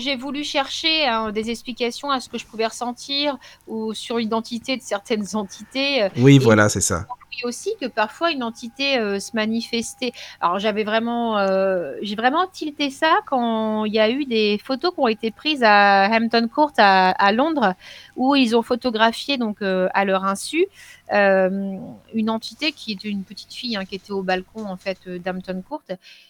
[0.00, 3.36] j'ai- voulu chercher hein, des explications à ce que je pouvais ressentir
[3.66, 6.04] ou sur l'identité de certaines entités.
[6.04, 7.06] euh, Oui, Et- voilà, c'est ça.
[7.44, 10.12] Aussi que parfois une entité euh, se manifestait.
[10.40, 14.94] Alors j'avais vraiment, euh, j'ai vraiment tilté ça quand il y a eu des photos
[14.94, 17.74] qui ont été prises à Hampton Court à, Londres,
[18.16, 20.66] où ils ont photographié donc euh, à leur insu
[21.12, 25.60] une entité qui était une petite fille hein, qui était au balcon en fait d'Hampton
[25.68, 25.82] Court.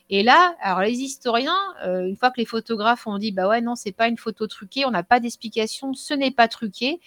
[0.09, 3.75] Et là, alors les historiens, une fois que les photographes ont dit bah ouais non
[3.75, 6.99] c'est pas une photo truquée, on n'a pas d'explication, ce n'est pas truqué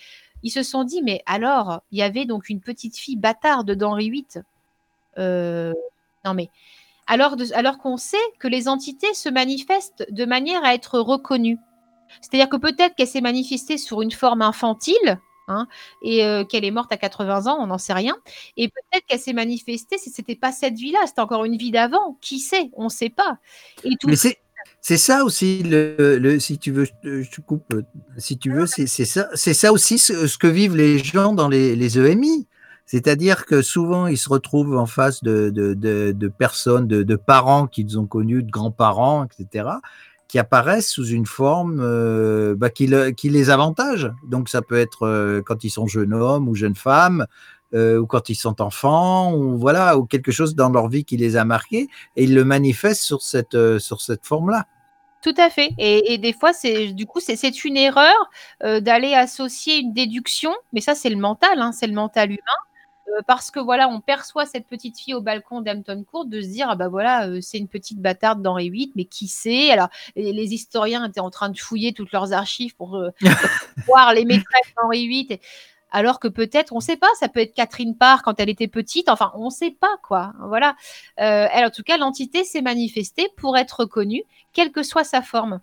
[0.43, 4.09] ils se sont dit, mais alors, il y avait donc une petite fille bâtarde d'Henri
[4.09, 4.43] VIII.
[5.17, 5.73] Euh,
[6.25, 6.49] non mais,
[7.07, 7.35] alors,
[7.79, 11.59] qu'on sait que les entités se manifestent de manière à être reconnues.
[12.21, 15.67] C'est-à-dire que peut-être qu'elle s'est manifestée sur une forme infantile, hein,
[16.01, 18.15] et euh, qu'elle est morte à 80 ans, on n'en sait rien.
[18.55, 22.17] Et peut-être qu'elle s'est manifestée, c'était pas cette vie-là, c'était encore une vie d'avant.
[22.21, 22.69] Qui sait?
[22.73, 23.37] On ne sait pas.
[24.81, 27.83] C'est ça aussi le, si tu veux je te- coupe euh,
[28.17, 31.99] si tu veux c'est ça ça aussi ce, que vivent les gens dans les, les
[31.99, 32.47] EMI
[32.85, 37.97] c'est-à-dire que souvent ils se retrouvent en face de, de, de, personnes de, parents qu'ils
[37.97, 39.69] ont connus de grands-parents etc
[40.27, 45.07] qui apparaissent sous une forme euh, bah, qui, qui les avantage donc ça peut être
[45.07, 47.25] euh, quand ils sont jeunes hommes ou jeunes femmes
[47.73, 51.17] euh, ou quand ils sont enfants, ou voilà, ou quelque chose dans leur vie qui
[51.17, 54.65] les a marqués, et ils le manifestent sur cette, euh, sur cette forme-là.
[55.21, 55.69] Tout à fait.
[55.77, 58.13] Et, et des fois, c'est du coup, c'est- une erreur
[58.63, 62.39] euh, d'aller associer une déduction, mais ça, c'est le mental, hein, c'est le mental humain.
[63.09, 66.47] euh, parce que voilà, on perçoit cette petite fille au balcon d'Hampton Court de se
[66.47, 69.71] dire ah bah voilà, euh, c'est une petite bâtarde d'Henri VIII, mais qui sait?
[69.71, 72.97] Alors les, les historiens étaient en train de fouiller toutes leurs archives pour
[73.87, 75.27] voir les maîtresses d'Henri VIII.
[75.33, 75.41] et-
[75.93, 78.67] alors que peut-être, on ne sait pas, ça peut être Catherine Parr quand elle était
[78.67, 80.33] petite, enfin, on ne sait pas quoi.
[80.39, 80.75] Voilà.
[81.21, 85.21] Euh, elle, en tout cas, l'entité s'est manifestée pour être reconnue, quelle que soit sa
[85.21, 85.61] forme.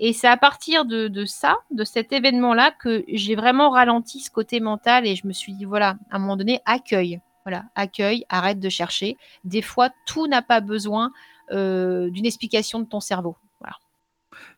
[0.00, 4.60] Et c'est à partir de, ça, de cet événement-là, que j'ai vraiment ralenti ce côté
[4.60, 7.20] mental et je me suis dit, voilà, à un moment donné, accueille.
[7.44, 9.16] Voilà, accueille, arrête de chercher.
[9.44, 11.12] Des fois, tout n'a pas besoin
[11.50, 13.36] euh, d'une explication de ton cerveau.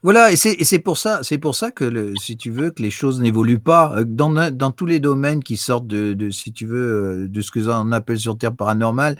[0.03, 0.33] Voilà.
[0.33, 3.59] Et c'est pour ça, c'est pour ça que si tu veux que les choses n'évoluent
[3.61, 7.29] pas euh, dans dans tous les domaines qui sortent de, de si tu veux euh,
[7.29, 9.17] de ce que on appelle sur Terre paranormal.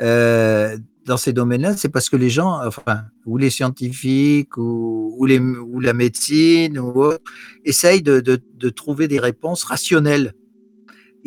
[0.00, 0.76] Euh,
[1.06, 5.38] dans ces domaines-là, c'est parce que les gens, enfin, ou les scientifiques, ou, ou les
[5.38, 7.22] ou la médecine, ou autre,
[7.64, 10.32] essayent de, de, de trouver des réponses rationnelles.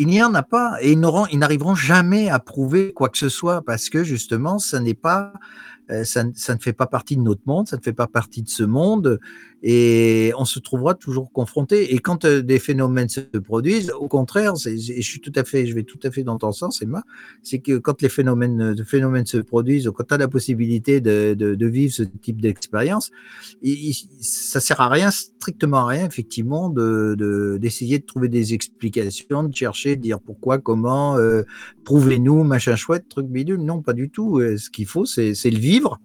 [0.01, 3.61] Il n'y en a pas, et ils n'arriveront jamais à prouver quoi que ce soit
[3.61, 5.33] parce que justement, ça n'est pas,
[6.03, 8.41] ça, ne- ça ne fait pas partie de notre monde, ça ne fait pas partie
[8.43, 9.19] de ce monde,
[9.61, 11.93] et on se trouvera toujours confronté.
[11.93, 15.65] Et quand euh, des phénomènes se produisent, au contraire, c'est- je suis tout à fait,
[15.65, 17.03] je vais tout à fait dans ton sens, Emma,
[17.43, 21.35] c'est que quand les phénomènes, de phénomènes se produisent, quand tu as la possibilité de,
[21.67, 23.11] vivre ce type d'expérience,
[24.21, 29.43] ça sert à rien, strictement à rien, effectivement, de de- d'essayer de, trouver des explications,
[29.43, 31.43] de chercher, de dire pourquoi, comment, euh,
[31.83, 33.57] prouvez-nous, machin chouette, truc bidule.
[33.61, 34.39] Non, pas du tout.
[34.39, 35.99] Euh, Ce qu'il faut, c'est le vivre.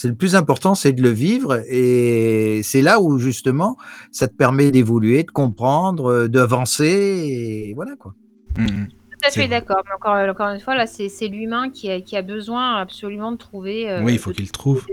[0.00, 1.62] C'est le plus important, c'est de le vivre.
[1.68, 3.76] Et c'est là où, justement,
[4.10, 6.86] ça te permet d'évoluer, de comprendre, euh, d'avancer.
[6.86, 8.14] Et voilà, quoi.
[8.56, 8.88] Mhm.
[8.88, 9.82] tout à fait d'accord.
[9.84, 13.36] Mais encore, encore une fois, là, c'est l'humain qui a, qui a besoin absolument de
[13.36, 14.00] trouver.
[14.02, 14.86] oui, il faut qu'il trouve.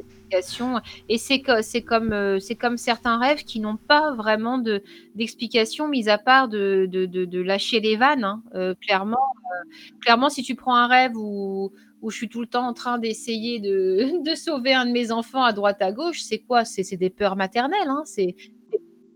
[1.09, 4.83] Et c'est c'est comme, euh, c'est comme certains rêves qui n'ont pas vraiment de
[5.15, 8.23] d'explication, mis à part de, de, de, lâcher les vannes.
[8.23, 8.43] Hein.
[8.55, 9.69] Euh, clairement, euh,
[10.01, 11.71] clairement, si tu prends un rêve où,
[12.01, 15.11] où je suis tout le temps en train d'essayer de, de sauver un de mes
[15.11, 16.65] enfants à droite à gauche, c'est quoi?
[16.65, 17.87] C'est des peurs maternelles.
[17.87, 18.03] Hein.
[18.05, 18.35] C'est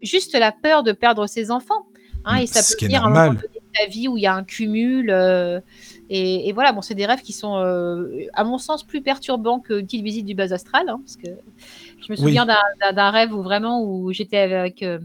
[0.02, 1.88] juste la peur de perdre ses enfants.
[2.24, 4.28] Hein, et ça peut venir à un moment donné de ta vie où il y
[4.28, 5.10] a un cumul.
[6.14, 9.86] Et, voilà, bon, c'est des rêves qui sont, euh, à mon sens, plus perturbants qu'une
[9.86, 10.90] petite visite du bas astral.
[10.90, 11.30] Hein, parce que
[12.06, 15.00] je me souviens d'un rêve où vraiment où j'étais avec, euh,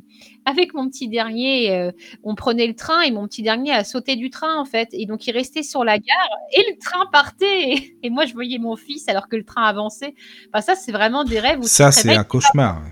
[0.46, 1.90] avec mon petit dernier, euh,
[2.22, 4.88] on prenait le train et mon petit dernier a sauté du train en fait.
[4.92, 7.92] Et donc il restait sur la gare et le train partait.
[8.02, 10.14] Et, moi je voyais mon fils alors que le train avançait.
[10.52, 12.82] Enfin, ça, c'est vraiment des rêves où Ça, c'est un cauchemar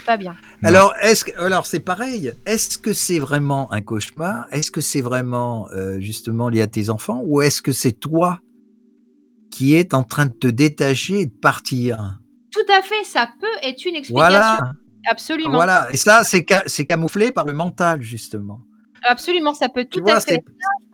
[0.00, 0.36] pas bien.
[0.62, 2.32] Alors, est-ce que, alors c'est pareil.
[2.46, 4.46] Est-ce que c'est vraiment un cauchemar?
[4.50, 7.22] Est-ce que c'est vraiment euh, justement lié à tes enfants?
[7.24, 8.40] Ou est-ce que c'est toi
[9.50, 12.18] qui est en train de te détacher et de partir?
[12.50, 14.14] Tout à fait, ça peut être une explication.
[14.14, 14.72] Voilà.
[15.06, 15.52] Absolument.
[15.52, 16.44] Voilà, et ça, c'est
[16.86, 18.60] camouflé par le mental, justement.
[19.04, 20.42] Absolument, ça peut tout à fait.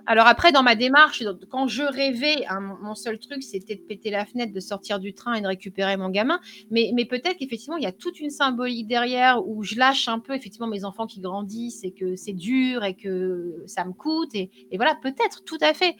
[0.06, 4.10] Alors après, dans ma démarche, quand je rêvais, hein, mon seul truc, c'était de péter
[4.10, 6.40] la fenêtre, de sortir du train et de récupérer mon gamin.
[6.72, 10.18] Mais, mais peut-être qu'effectivement, il y a toute une symbolique derrière où je lâche un
[10.18, 14.34] peu, effectivement, mes enfants qui grandissent et que c'est dur et que ça me coûte.
[14.34, 15.94] Et, voilà, peut-être, tout à fait.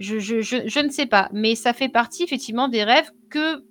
[0.00, 1.28] Je, je, ne sais pas.
[1.32, 3.62] Mais ça fait partie, effectivement, des rêves que,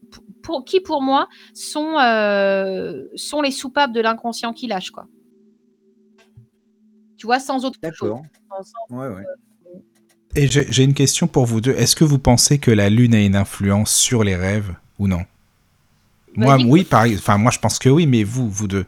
[0.42, 5.08] pour, qui, pour moi, sont, euh, sont les soupapes de l'inconscient qui lâche, quoi.
[7.18, 8.10] Tu vois, sans autre chose.
[8.10, 8.24] D'accord.
[8.90, 9.24] Ouais, ouais.
[10.36, 11.74] Et j'ai une question pour vous deux.
[11.74, 15.22] Est-ce que vous pensez que la Lune a une influence sur les rêves ou non?
[16.36, 17.16] Moi, oui, pareil.
[17.16, 18.86] Enfin, moi, je pense que oui, mais vous, vous deux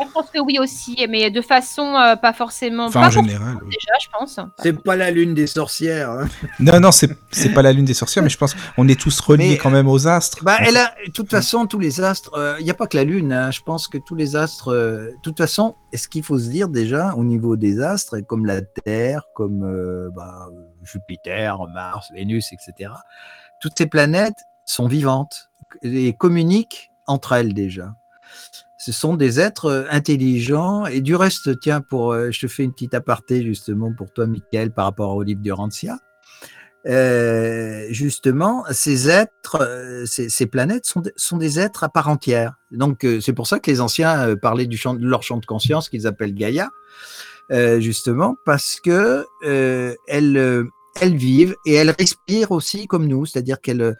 [0.00, 2.86] moi, je pense que oui aussi, mais de façon euh, pas forcément.
[2.86, 3.58] Enfin, en général.
[3.64, 4.40] Déjà, je pense.
[4.58, 6.10] C'est pas la lune des sorcières.
[6.10, 6.28] Hein.
[6.60, 7.08] Non, non, c'est
[7.54, 10.06] pas la lune des sorcières, mais je pense qu'on est tous reliés quand même aux
[10.06, 10.42] astres.
[10.42, 12.96] Bah, elle a, de toute façon, tous les astres, il euh, n'y a pas que
[12.96, 13.32] la lune.
[13.32, 13.50] Hein.
[13.50, 16.68] je pense que tous les astres, euh, de toute façon, est-ce qu'il faut se dire
[16.68, 20.48] déjà au niveau des astres, comme la Terre, comme bah,
[20.82, 22.92] Jupiter, Mars, Vénus, etc.
[23.60, 25.50] Toutes ces planètes sont vivantes
[25.82, 27.94] et communiquent entre elles déjà
[28.80, 30.86] ce sont des êtres euh, intelligents.
[30.86, 34.26] Et du reste, tiens, pour, euh, je te fais une petite aparté justement pour toi,
[34.26, 35.98] Michael, par rapport au livre d'Urantia.
[36.86, 42.54] Euh, justement, ces êtres, ces, planètes sont, sont, des êtres à part entière.
[42.70, 45.90] Donc, c'est pour ça que les anciens parlaient du champ, de leur champ de conscience
[45.90, 46.70] qu'ils appellent Gaïa,
[47.80, 49.26] justement, parce que
[50.08, 50.64] elles,
[51.02, 53.98] elles vivent et elles respirent aussi comme nous, c'est-à-dire qu'elles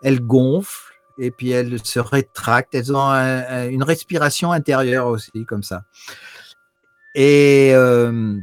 [0.00, 2.74] elles gonflent et puis elles se rétractent.
[2.74, 5.84] Elles ont une respiration intérieure aussi, comme ça.
[7.14, 8.38] Et euh,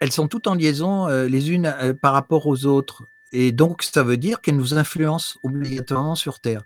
[0.00, 3.04] elles sont toutes en liaison euh, les unes euh, par rapport aux autres.
[3.32, 6.62] Et donc, ça veut dire qu'elles nous influencent obligatoirement sur Terre.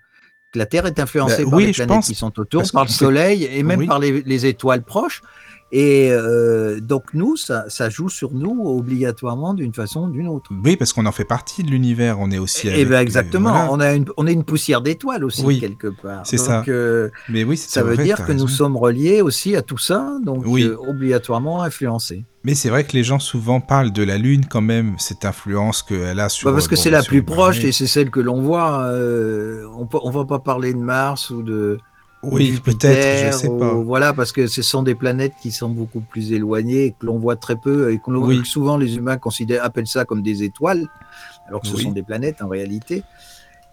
[0.54, 3.62] La Terre est influencée bah par les planètes qui sont autour, par le Soleil et
[3.62, 5.22] même par les, étoiles proches.
[5.70, 10.50] Et euh, donc nous, ça, ça, joue sur nous obligatoirement d'une façon ou d'une autre.
[10.64, 12.68] Oui, parce qu'on en fait partie de l'univers, on est aussi.
[12.68, 16.22] Et, ben exactement, on, a une, on est une poussière d'étoiles aussi quelque part.
[16.24, 16.64] C'est ça.
[16.68, 20.46] Euh, Mais oui, ça veut dire que nous sommes reliés aussi à tout ça, donc
[20.46, 22.24] euh, obligatoirement influencés.
[22.44, 25.82] Mais c'est vrai que les gens souvent parlent de la Lune quand même, cette influence
[25.82, 26.48] qu'elle a sur.
[26.48, 28.86] Bah parce que c'est la plus proche et c'est celle que l'on voit.
[28.86, 31.78] on ne va pas parler de Mars ou de
[32.22, 33.74] oui, peut-être, je sais pas.
[33.74, 37.18] voilà, parce que ce sont des planètes qui sont beaucoup plus éloignées et que l'on
[37.18, 40.86] voit très peu et que souvent les humains considèrent, appellent ça comme des étoiles,
[41.46, 43.04] alors que ce sont des planètes en réalité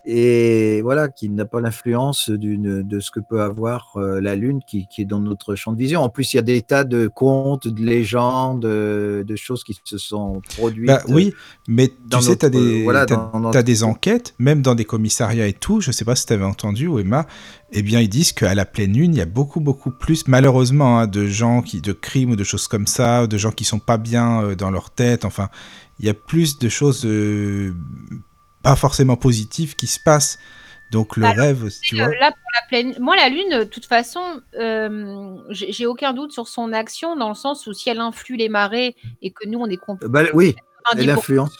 [0.06, 4.88] et voilà, qui n'a pas l'influence de ce que peut avoir euh, la Lune qui,
[4.88, 6.02] qui, est dans notre champ de vision.
[6.02, 9.98] En plus, il y a des tas de contes, de légendes, de choses qui se
[9.98, 10.88] sont produites.
[10.88, 11.34] Bah, oui,
[11.68, 13.06] mais tu sais, tu as, des, voilà,
[13.54, 16.46] as, des enquêtes, même dans des commissariats et tout, je sais pas si tu avais
[16.46, 17.26] entendu, Emma,
[17.72, 21.00] eh bien, ils disent qu'à la pleine lune, il y a beaucoup, beaucoup plus, malheureusement,
[21.00, 23.80] hein, de gens qui, de crimes ou de choses comme ça, de gens qui sont
[23.80, 25.26] pas bien euh, dans leur tête.
[25.26, 25.50] Enfin,
[26.00, 27.74] il y a plus de choses euh,
[28.66, 30.40] pas forcément positif qui se passe.
[30.90, 32.08] Donc le bah, rêve, tu vois.
[32.08, 32.96] Là, pour la pleine...
[33.00, 37.36] Moi, la Lune, de toute façon, euh, j'ai aucun doute sur son action, dans le
[37.36, 40.20] sens où si elle influe les marées et que nous, on est complètement.
[40.20, 40.56] Bah, oui,
[40.98, 41.56] elle influence,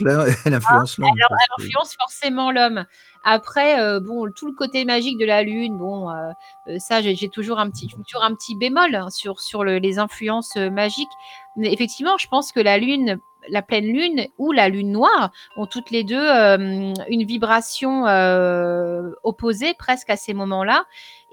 [0.46, 1.12] elle influence l'homme.
[1.16, 2.86] Elle, influence forcément l'homme.
[3.24, 7.60] Après, euh, bon, tout le côté magique de la Lune, bon, euh, ça, j'ai toujours
[7.60, 11.08] un petit, toujours un petit bémol hein, sur, sur le, les influences magiques.
[11.56, 13.20] Mais effectivement, je pense que la Lune
[13.50, 19.12] la pleine lune ou la lune noire ont toutes les deux euh, une vibration euh,
[19.24, 20.86] opposée presque à ces moments-là.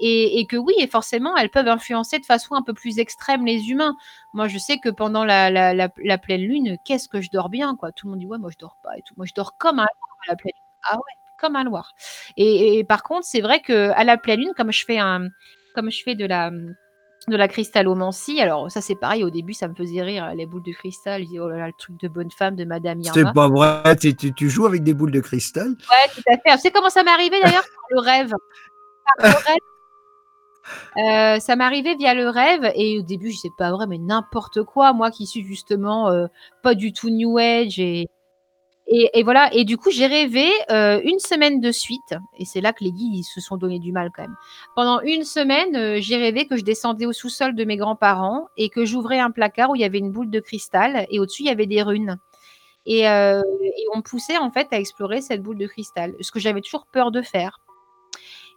[0.05, 3.71] Et, que oui, et forcément, elles peuvent influencer de façon un peu plus extrême les
[3.71, 3.95] humains.
[4.35, 7.93] Moi, je sais que pendant la, pleine lune, qu'est-ce que je dors bien, quoi.
[7.93, 9.15] Tout le monde dit, ouais, moi, je dors pas et tout.
[9.17, 10.91] Moi, je dors comme un loir à la pleine lune.
[10.91, 11.03] Ah ouais,
[11.39, 11.95] comme un loir.
[12.37, 15.29] Et, par contre, c'est vrai que à la pleine lune, comme je fais un,
[15.77, 16.51] comme je fais de la
[17.29, 18.41] de la cristallomancie.
[18.41, 21.29] Alors ça c'est pareil, au début ça me faisait rire, les boules de cristal, je
[21.29, 23.13] dis oh là là, le truc de bonne femme de Madame Irma.
[23.15, 25.69] C'est pas vrai, tu, tu, joues avec des boules de cristal?
[25.69, 26.57] Ouais, tout à fait.
[26.57, 28.33] Tu sais comment ça m'est arrivé d'ailleurs le rêve?
[29.19, 29.59] le rêve.
[30.97, 34.63] Euh, ça m'arrivait via le rêve et au début je sais pas vrai mais n'importe
[34.63, 36.29] quoi moi qui suis justement euh,
[36.63, 38.09] pas du tout new age et
[38.89, 42.73] et, voilà, et du coup, j'ai rêvé euh, une semaine de suite, et c'est là
[42.73, 44.37] que les guides se sont donné du mal quand même.
[44.75, 48.69] Pendant une semaine, euh, j'ai rêvé que je descendais au sous-sol de mes grands-parents et
[48.69, 51.47] que j'ouvrais un placard où il y avait une boule de cristal et au-dessus il
[51.47, 52.19] y avait des runes.
[52.85, 53.41] Et, euh,
[53.95, 57.13] on poussait en fait à explorer cette boule de cristal, ce que j'avais toujours peur
[57.13, 57.61] de faire.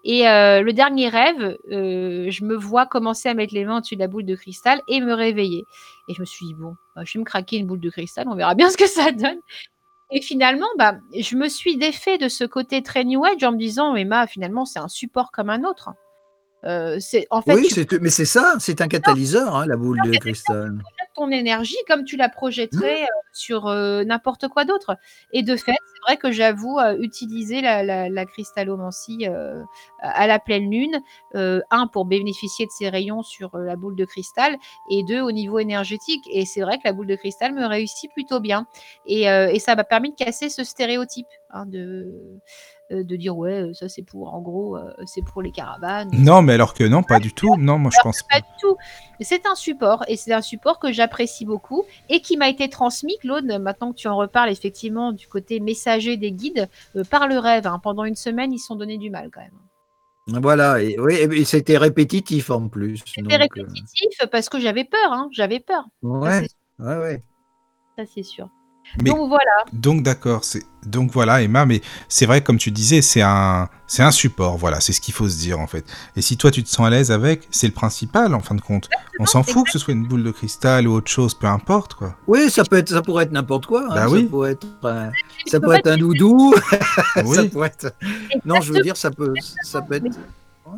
[0.03, 4.07] Et le dernier rêve, je me vois commencer à mettre les mains au-dessus de la
[4.07, 5.63] boule de cristal et me réveiller.
[6.07, 8.35] Et je me suis dit, bon, je vais me craquer une boule de cristal, on
[8.35, 9.39] verra bien ce que ça donne.
[10.11, 13.57] Et finalement, bah, je me suis défait de ce côté très New Age en me
[13.57, 15.89] disant, Emma, finalement, c'est un support comme un autre.
[16.65, 17.67] Euh, en fait, oui,
[18.01, 20.79] mais c'est ça, c'est un catalyseur, hein, la boule de cristal
[21.15, 23.05] ton énergie comme tu la projetterais mmh.
[23.05, 24.97] euh, sur euh, n'importe quoi d'autre.
[25.33, 29.27] Et de fait, c'est vrai que j'avoue euh, utiliser la, cristallomancie
[30.01, 30.99] à la pleine lune,
[31.33, 34.57] un pour bénéficier de ses rayons sur la boule de cristal,
[34.89, 36.27] et deux au niveau énergétique.
[36.31, 38.67] Et c'est vrai que la boule de cristal me réussit plutôt bien.
[39.05, 42.11] Et, et ça m'a permis de casser ce stéréotype hein, de
[42.91, 46.41] de dire ouais euh, ça c'est pour en gros euh, c'est pour les caravanes non
[46.41, 48.77] mais alors que non pas du tout non moi je pense pas, du tout
[49.21, 53.17] c'est un support et c'est un support que j'apprécie beaucoup et qui m'a été transmis
[53.19, 56.69] Claude maintenant que tu en reparles effectivement du côté messager des guides
[57.09, 57.79] par le rêve hein.
[57.81, 59.51] pendant une semaine ils sont donnés du mal quand même
[60.27, 63.03] voilà, et, oui, et c'était répétitif en plus.
[63.05, 65.85] C'était répétitif parce que j'avais peur, hein, j'avais peur.
[66.01, 66.47] Ouais,
[66.79, 67.23] ouais, ouais.
[67.95, 68.49] Ça c'est sûr
[68.97, 69.65] donc voilà.
[69.73, 74.03] Donc d'accord, c'est donc voilà Emma, mais c'est vrai comme tu disais, c'est un c'est
[74.03, 75.85] un support, voilà, c'est ce qu'il faut se dire en fait.
[76.15, 78.61] Et si toi tu te sens à l'aise avec, c'est le principal en fin de
[78.61, 78.89] compte.
[79.19, 81.95] On s'en fout que ce soit une boule de cristal ou autre chose, peu importe
[81.95, 82.15] quoi.
[82.27, 83.85] Oui, ça peut être, ça pourrait être n'importe quoi.
[83.89, 83.95] Hein.
[83.95, 84.23] Bah oui.
[84.25, 85.09] Ça pourrait être, euh,
[85.45, 86.53] ça peut être un doudou.
[87.25, 87.51] oui.
[88.45, 89.33] Non, je veux dire, ça peut,
[89.63, 90.17] ça peut être.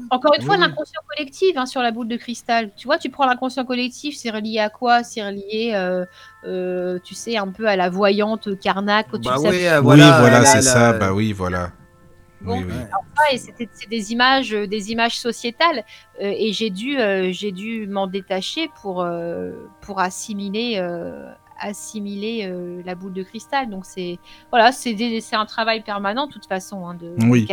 [0.09, 2.71] Encore une fois, l'inconscient collectif hein, sur la boule de cristal.
[2.75, 5.03] Tu vois, tu prends l'inconscient collectif, c'est relié à quoi?
[5.03, 6.05] C'est relié, euh,
[6.45, 9.07] euh, tu sais, un peu à la voyante Karnak.
[9.23, 10.93] Bah oui, voilà, c'est ça.
[10.93, 11.71] Bah oui, voilà.
[12.45, 13.37] oui, oui.
[13.39, 15.83] c'est des images, euh, des images sociétales,
[16.19, 16.97] et j'ai dû,
[17.31, 19.07] j'ai dû m'en détacher pour,
[19.81, 20.81] pour assimiler,
[21.59, 22.51] assimiler
[22.85, 23.69] la boule de cristal.
[23.69, 24.19] Donc c'est,
[24.51, 27.47] voilà, c'est un travail permanent de toute façon hein, de, oui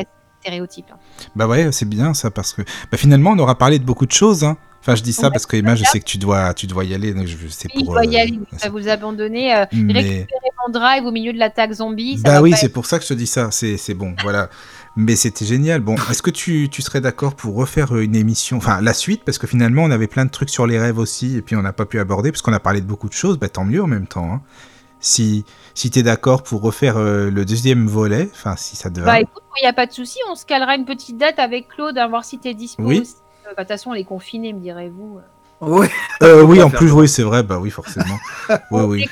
[0.44, 0.90] stéréotypes.
[0.92, 0.98] Hein.
[1.34, 4.12] Bah ouais, c'est bien ça parce que bah, finalement on aura parlé de beaucoup de
[4.12, 4.44] choses.
[4.44, 4.56] Hein.
[4.84, 6.92] Enfin, je dis ça parce que Emma, je sais que tu dois, tu dois y
[6.92, 7.14] aller.
[7.14, 7.84] Donc je, c'est pour.
[7.84, 8.38] dois y euh, aller.
[8.52, 9.54] Je vais vous abandonner.
[9.54, 10.26] Euh, Récupérer
[10.66, 12.20] mon drive au milieu de l'attaque zombie.
[12.22, 13.50] bah oui, c'est pour ça que je te dis ça.
[13.50, 14.50] C'est, c'est bon, voilà.
[14.94, 15.80] Mais c'était génial.
[15.80, 19.38] Bon, est-ce que tu, tu serais d'accord pour refaire une émission, enfin la suite, parce
[19.38, 21.72] que finalement on avait plein de trucs sur les rêves aussi, et puis on n'a
[21.72, 23.38] pas pu aborder, parce qu'on a parlé de beaucoup de choses.
[23.38, 24.30] Bah tant mieux en même temps.
[24.34, 24.42] Hein.
[25.04, 25.44] Si,
[25.74, 29.04] si tu es d'accord pour refaire euh, le deuxième volet, enfin si ça te va.
[29.04, 31.68] Bah écoute, il n'y a pas de souci, on se calera une petite date avec
[31.68, 32.82] Claude, à voir si tu es dispo.
[32.82, 33.00] Oui.
[33.00, 35.20] Euh, bah, de toute façon, on est confinés, me direz-vous.
[35.60, 35.88] Oui,
[36.22, 38.16] euh, oui en plus, oui, c'est vrai, bah oui, forcément.
[38.70, 39.06] oui, oui.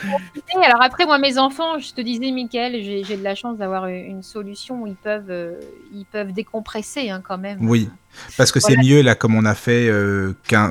[0.64, 4.22] Alors après, moi, mes enfants, je te disais, Mickaël, j'ai de la chance d'avoir une
[4.22, 5.58] solution où ils peuvent,
[5.92, 7.58] ils peuvent décompresser hein, quand même.
[7.60, 7.90] Oui,
[8.36, 9.90] parce que c'est mieux là, comme on a fait,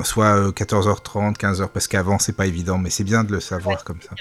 [0.04, 4.00] soit 14h30, 15h, parce qu'avant, c'est pas évident, mais c'est bien de le savoir comme
[4.00, 4.14] ça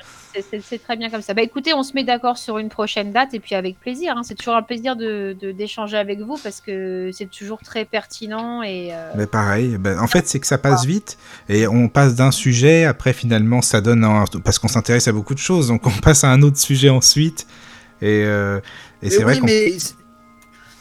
[0.62, 1.34] c'est très bien comme ça.
[1.34, 4.14] Bah écoutez, on se met d'accord sur une prochaine date et puis avec plaisir.
[4.16, 4.22] Hein.
[4.24, 8.90] C'est toujours un plaisir de d'échanger avec vous parce que c'est toujours très pertinent et.
[8.94, 9.78] Euh, Mais pareil.
[9.78, 11.18] Ben, en fait, c'est que ça passe vite
[11.50, 14.06] et on passe d'un sujet après finalement ça donne
[14.44, 17.48] parce qu'on s'intéresse à beaucoup de choses donc on passe à un autre sujet ensuite
[18.02, 18.60] et, euh,
[19.02, 19.74] et c'est vrai mais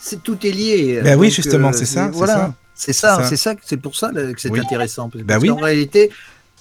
[0.01, 1.01] c'est tout est lié.
[1.03, 2.09] Ben oui, justement, euh, c'est ça.
[2.09, 2.55] Voilà.
[2.75, 5.11] C'est ça, c'est ça, c'est pour ça que c'est intéressant.
[5.11, 5.51] Parce, ben oui.
[5.51, 6.11] réalité,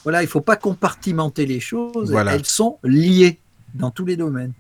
[0.04, 2.14] voilà, il ne faut pas compartimenter les choses.
[2.14, 3.40] Elles sont liées
[3.74, 4.52] dans tous les domaines.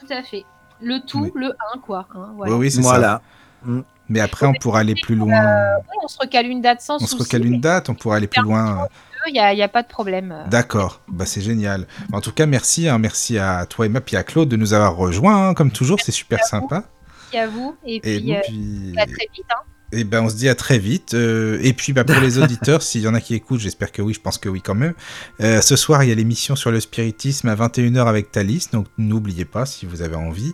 [0.00, 0.44] Tout à fait.
[0.80, 2.06] Le tout, le un, quoi.
[2.14, 3.20] Hein, oui, oui c'est ça.
[3.64, 3.80] Mm.
[4.10, 5.34] Mais après, on pourra aller plus loin.
[5.34, 8.28] Euh, on se recale une date sans On se recale une date, on pourra aller
[8.28, 8.86] plus loin.
[9.26, 10.34] Il n'y a, a, pas de problème.
[10.48, 11.86] D'accord, bah, c'est génial.
[12.12, 12.88] En tout cas, merci.
[12.88, 15.48] Hein, merci à toi, Emma, puis à Claude de nous avoir rejoints.
[15.48, 16.84] Hein, comme toujours, c'est super sympa.
[17.32, 17.76] Merci à vous.
[17.84, 18.40] Et, puis, euh,
[18.96, 19.46] à très vite.
[19.90, 21.14] Et eh ben, on se dit à très vite.
[21.14, 24.02] Euh, et puis, bah, pour les auditeurs, s'il y en a qui écoutent, j'espère que
[24.02, 24.92] oui, je pense que oui quand même.
[25.40, 28.86] Euh, ce soir, il y a l'émission sur le spiritisme à 21h avec Thalys, donc
[28.98, 30.52] n'oubliez pas si vous avez envie.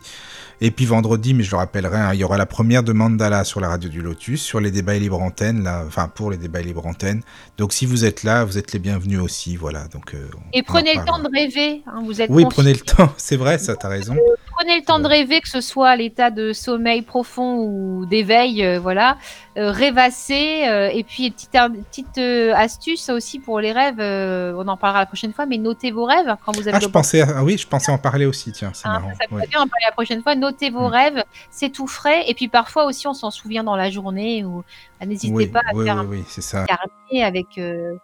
[0.60, 3.44] Et puis vendredi, mais je le rappellerai, hein, il y aura la première de Mandala
[3.44, 6.62] sur la radio du Lotus, sur les débats libre antenne, là, enfin pour les débats
[6.62, 7.22] libre antenne.
[7.58, 9.86] Donc si vous êtes là, vous êtes les bienvenus aussi, voilà.
[9.88, 11.82] Donc euh, et prenez le temps de rêver.
[11.86, 12.30] Hein, vous êtes.
[12.30, 13.12] Oui, prenez le temps.
[13.16, 14.14] C'est vrai, ça, t'as raison.
[14.14, 18.06] Euh, prenez le temps de rêver, que ce soit à l'état de sommeil profond ou
[18.06, 19.18] d'éveil, euh, voilà.
[19.56, 20.90] Rêvasser.
[20.92, 22.18] et puis petite petite
[22.54, 24.00] astuce aussi pour les rêves.
[24.00, 26.76] on en parlera la prochaine fois, mais notez vos rêves quand vous avez.
[26.76, 28.52] Ah, je pensais, ah oui, je pensais en parler aussi.
[28.52, 29.12] Tiens, c'est ah, marrant.
[29.20, 30.34] Ça pourrait bien en parler la prochaine fois
[30.70, 30.92] vos mm.
[30.92, 32.28] rêves, c'est tout frais.
[32.28, 34.44] Et puis parfois aussi, on s'en souvient dans la journée.
[34.44, 34.64] Ou
[35.00, 36.64] ah, n'hésitez pas à faire un ça.
[36.64, 37.94] carnet avec euh,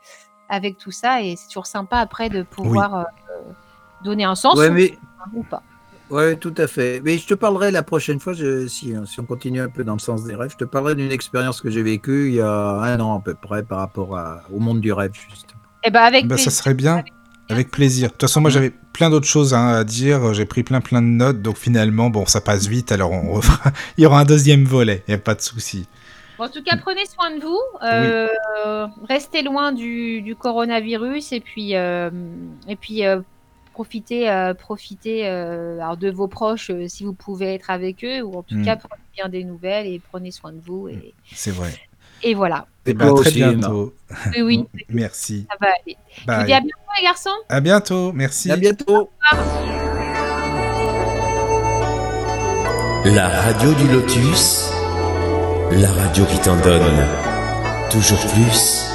[0.48, 1.22] avec tout ça.
[1.22, 3.04] Et c'est toujours sympa après de pouvoir euh,
[4.04, 4.58] donner un sens
[5.34, 5.62] ou, pas.
[6.10, 7.00] Oui, tout à fait.
[7.04, 9.94] Mais je te parlerai la prochaine fois, je, si, si, on continue un peu dans
[9.94, 12.50] le sens des rêves, je te parlerai d'une expérience que j'ai vécue il y a
[12.50, 14.18] un an à peu près par rapport
[14.52, 15.60] au monde du rêve, justement.
[15.82, 17.02] Et eh ben avec bah, ça serait bien.
[17.50, 18.08] Avec plaisir.
[18.08, 20.34] De toute façon, moi, j'avais plein d'autres choses hein, à dire.
[20.34, 21.42] J'ai pris plein, plein de notes.
[21.42, 22.92] Donc, finalement, bon, ça passe vite.
[22.92, 23.72] Alors, on refera...
[23.98, 25.02] il y aura un deuxième volet.
[25.08, 25.88] Il n'y a pas de souci.
[26.38, 27.58] en tout cas, prenez soin de vous.
[27.82, 31.32] Euh, restez loin du, coronavirus.
[31.32, 32.10] Et puis, euh,
[32.68, 33.20] et puis euh,
[33.80, 38.20] profitez, profitez alors de vos proches si vous pouvez être avec eux.
[38.22, 38.64] Ou en tout mm.
[38.64, 40.88] cas, prenez bien des nouvelles et prenez soin de vous.
[40.88, 41.14] Et...
[41.32, 41.72] C'est vrai.
[42.22, 42.66] Et voilà.
[42.84, 43.94] Et ben, très bientôt.
[44.42, 45.46] Oui, Merci.
[45.50, 45.96] Ça va aller.
[46.12, 47.30] Je vous dis à bientôt, les garçons.
[47.48, 48.12] À bientôt.
[48.12, 48.50] Merci.
[48.50, 49.10] À bientôt.
[53.06, 54.70] La radio du Lotus,
[55.72, 57.06] la radio qui t'en donne
[57.90, 58.89] toujours plus.